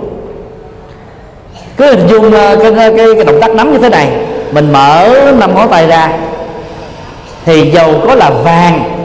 Cứ 1.76 1.86
hình 1.86 2.06
dung 2.08 2.32
ờ, 2.32 2.56
cái, 2.56 2.72
cái, 2.76 3.06
cái 3.14 3.24
động 3.24 3.40
tác 3.40 3.50
nắm 3.50 3.72
như 3.72 3.78
thế 3.78 3.88
này 3.88 4.08
mình 4.52 4.72
mở 4.72 5.08
năm 5.38 5.54
ngón 5.54 5.68
tay 5.68 5.86
ra 5.86 6.08
thì 7.44 7.70
dầu 7.70 7.94
có 8.06 8.14
là 8.14 8.30
vàng 8.30 9.01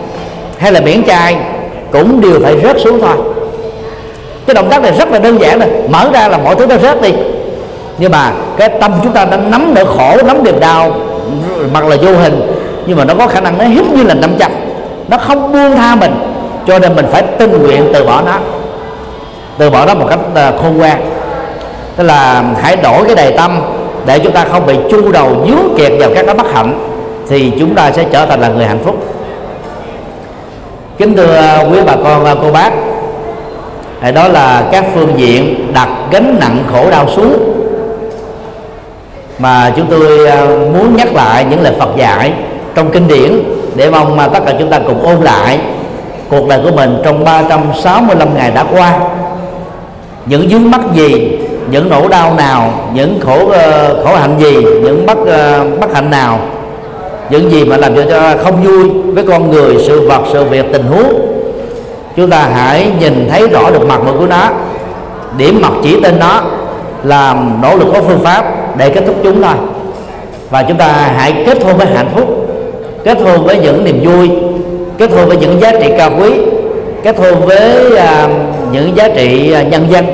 hay 0.57 0.71
là 0.71 0.81
miễn 0.81 1.03
chai 1.03 1.37
cũng 1.91 2.21
đều 2.21 2.39
phải 2.43 2.55
rớt 2.63 2.81
xuống 2.81 3.01
thôi. 3.01 3.15
Cái 4.47 4.53
động 4.53 4.69
tác 4.69 4.81
này 4.81 4.91
rất 4.91 5.11
là 5.11 5.19
đơn 5.19 5.41
giản 5.41 5.59
này 5.59 5.69
mở 5.89 6.09
ra 6.13 6.27
là 6.27 6.37
mọi 6.37 6.55
thứ 6.55 6.65
nó 6.65 6.77
rớt 6.77 7.01
đi. 7.01 7.13
Nhưng 7.97 8.11
mà 8.11 8.31
cái 8.57 8.69
tâm 8.69 8.91
chúng 9.03 9.13
ta 9.13 9.25
đã 9.25 9.37
nắm 9.37 9.71
nỗi 9.75 9.85
khổ 9.85 10.17
nắm 10.27 10.43
niềm 10.43 10.59
đau 10.59 10.95
mặc 11.73 11.85
là 11.85 11.95
vô 12.01 12.13
hình 12.13 12.41
nhưng 12.85 12.97
mà 12.97 13.05
nó 13.05 13.13
có 13.19 13.27
khả 13.27 13.41
năng 13.41 13.57
nó 13.57 13.63
hiếp 13.63 13.85
như 13.95 14.03
là 14.03 14.13
năm 14.13 14.29
chặt, 14.39 14.51
nó 15.07 15.17
không 15.17 15.51
buông 15.51 15.75
tha 15.75 15.95
mình 15.95 16.13
cho 16.67 16.79
nên 16.79 16.95
mình 16.95 17.05
phải 17.11 17.23
tình 17.37 17.63
nguyện 17.63 17.89
từ 17.93 18.03
bỏ 18.03 18.21
nó 18.25 18.37
từ 19.57 19.69
bỏ 19.69 19.85
nó 19.85 19.93
một 19.93 20.05
cách 20.09 20.19
à, 20.35 20.51
khôn 20.61 20.77
ngoan. 20.77 21.01
Tức 21.95 22.03
là 22.03 22.43
hãy 22.61 22.75
đổi 22.75 23.03
cái 23.05 23.15
đề 23.15 23.37
tâm 23.37 23.61
để 24.05 24.19
chúng 24.19 24.31
ta 24.31 24.45
không 24.51 24.65
bị 24.65 24.75
chu 24.91 25.11
đầu 25.11 25.45
dướng 25.47 25.77
kẹt 25.77 25.91
vào 25.99 26.09
các 26.15 26.25
cái 26.25 26.35
bất 26.35 26.53
hạnh 26.53 26.79
thì 27.29 27.51
chúng 27.59 27.75
ta 27.75 27.91
sẽ 27.91 28.03
trở 28.11 28.25
thành 28.25 28.41
là 28.41 28.47
người 28.47 28.65
hạnh 28.65 28.79
phúc 28.85 28.95
kính 30.97 31.15
thưa 31.15 31.35
à, 31.35 31.63
quý 31.71 31.79
bà 31.85 31.95
con 32.03 32.23
và 32.23 32.35
cô 32.41 32.51
bác. 32.51 32.71
Đó 34.13 34.27
là 34.27 34.67
các 34.71 34.85
phương 34.95 35.13
diện 35.17 35.71
đặt 35.73 35.89
gánh 36.11 36.37
nặng 36.39 36.63
khổ 36.71 36.89
đau 36.89 37.07
xuống. 37.07 37.53
Mà 39.39 39.73
chúng 39.75 39.85
tôi 39.89 40.27
à, 40.27 40.45
muốn 40.45 40.95
nhắc 40.95 41.13
lại 41.13 41.45
những 41.49 41.61
lời 41.61 41.73
Phật 41.79 41.89
dạy 41.97 42.33
trong 42.75 42.91
kinh 42.91 43.07
điển 43.07 43.43
để 43.75 43.89
mong 43.89 44.17
mà 44.17 44.27
tất 44.27 44.39
cả 44.45 44.53
chúng 44.59 44.69
ta 44.69 44.79
cùng 44.79 45.01
ôn 45.03 45.21
lại 45.21 45.59
cuộc 46.29 46.47
đời 46.47 46.59
của 46.63 46.71
mình 46.71 46.97
trong 47.03 47.23
365 47.23 48.35
ngày 48.35 48.51
đã 48.51 48.65
qua. 48.71 48.99
Những 50.25 50.47
vướng 50.49 50.71
mắc 50.71 50.81
gì, 50.93 51.37
những 51.71 51.89
nỗi 51.89 52.07
đau 52.09 52.33
nào, 52.33 52.73
những 52.93 53.19
khổ 53.25 53.49
ờ, 53.49 53.95
khổ 54.03 54.15
hạnh 54.15 54.35
gì, 54.39 54.53
những 54.83 55.05
bất 55.05 55.17
ờ, 55.27 55.65
bất 55.79 55.93
hạnh 55.93 56.11
nào 56.11 56.39
những 57.29 57.51
gì 57.51 57.65
mà 57.65 57.77
làm 57.77 57.95
cho 57.95 58.03
ta 58.09 58.37
không 58.43 58.63
vui 58.63 58.89
với 59.13 59.23
con 59.27 59.51
người 59.51 59.75
sự 59.87 60.07
vật 60.07 60.21
sự 60.33 60.43
việc 60.43 60.65
tình 60.73 60.83
huống 60.83 61.37
chúng 62.17 62.29
ta 62.29 62.49
hãy 62.53 62.91
nhìn 62.99 63.27
thấy 63.29 63.47
rõ 63.47 63.71
được 63.71 63.87
mặt 63.87 63.99
của 64.19 64.25
nó. 64.25 64.49
Điểm 65.37 65.61
mặt 65.61 65.71
chỉ 65.83 65.99
tên 66.03 66.19
nó 66.19 66.41
làm 67.03 67.61
nỗ 67.61 67.75
lực 67.75 67.87
có 67.93 68.01
phương 68.01 68.19
pháp 68.19 68.45
để 68.77 68.89
kết 68.89 69.03
thúc 69.07 69.15
chúng 69.23 69.41
thôi. 69.41 69.53
Và 70.49 70.63
chúng 70.63 70.77
ta 70.77 70.87
hãy 70.87 71.43
kết 71.45 71.63
hôn 71.63 71.77
với 71.77 71.87
hạnh 71.87 72.09
phúc 72.15 72.47
kết 73.03 73.17
hôn 73.21 73.45
với 73.45 73.57
những 73.57 73.83
niềm 73.83 73.99
vui 74.03 74.29
kết 74.97 75.11
hôn 75.11 75.27
với 75.27 75.37
những 75.37 75.61
giá 75.61 75.71
trị 75.71 75.91
cao 75.97 76.11
quý 76.19 76.31
kết 77.03 77.17
hôn 77.17 77.45
với 77.45 77.93
uh, 77.93 78.31
những 78.71 78.97
giá 78.97 79.09
trị 79.09 79.55
uh, 79.61 79.71
nhân 79.71 79.87
dân 79.91 80.05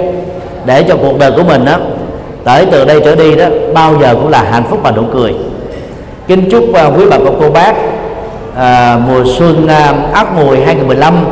để 0.66 0.84
cho 0.88 0.96
cuộc 0.96 1.20
đời 1.20 1.32
của 1.32 1.44
mình 1.44 1.66
đó 1.66 1.78
tới 2.44 2.66
từ 2.72 2.86
đây 2.86 3.02
trở 3.06 3.16
đi 3.16 3.36
đó 3.36 3.46
bao 3.74 3.94
giờ 4.02 4.16
cũng 4.16 4.30
là 4.30 4.44
hạnh 4.52 4.64
phúc 4.70 4.80
và 4.84 4.92
nụ 4.92 5.04
cười 5.14 5.34
kính 6.28 6.50
chúc 6.52 6.64
uh, 6.64 6.98
quý 6.98 7.06
bà 7.10 7.18
con 7.18 7.38
cô 7.40 7.50
bác 7.50 7.74
uh, 8.54 9.02
mùa 9.08 9.24
xuân 9.38 9.68
à, 9.68 9.90
uh, 9.90 10.14
ất 10.14 10.34
mùi 10.36 10.58
2015 10.58 11.26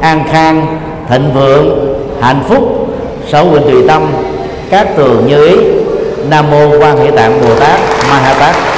an 0.00 0.24
khang 0.30 0.78
thịnh 1.08 1.32
vượng 1.34 1.94
hạnh 2.20 2.42
phúc 2.48 2.88
sở 3.28 3.44
quyền 3.52 3.62
tùy 3.62 3.88
tâm 3.88 4.02
các 4.70 4.96
tường 4.96 5.26
như 5.26 5.46
ý 5.46 5.56
nam 6.30 6.50
mô 6.50 6.78
quan 6.80 6.98
hệ 6.98 7.10
tạng 7.10 7.40
bồ 7.40 7.54
tát 7.54 7.80
ma 8.08 8.18
ha 8.18 8.34
tát. 8.34 8.68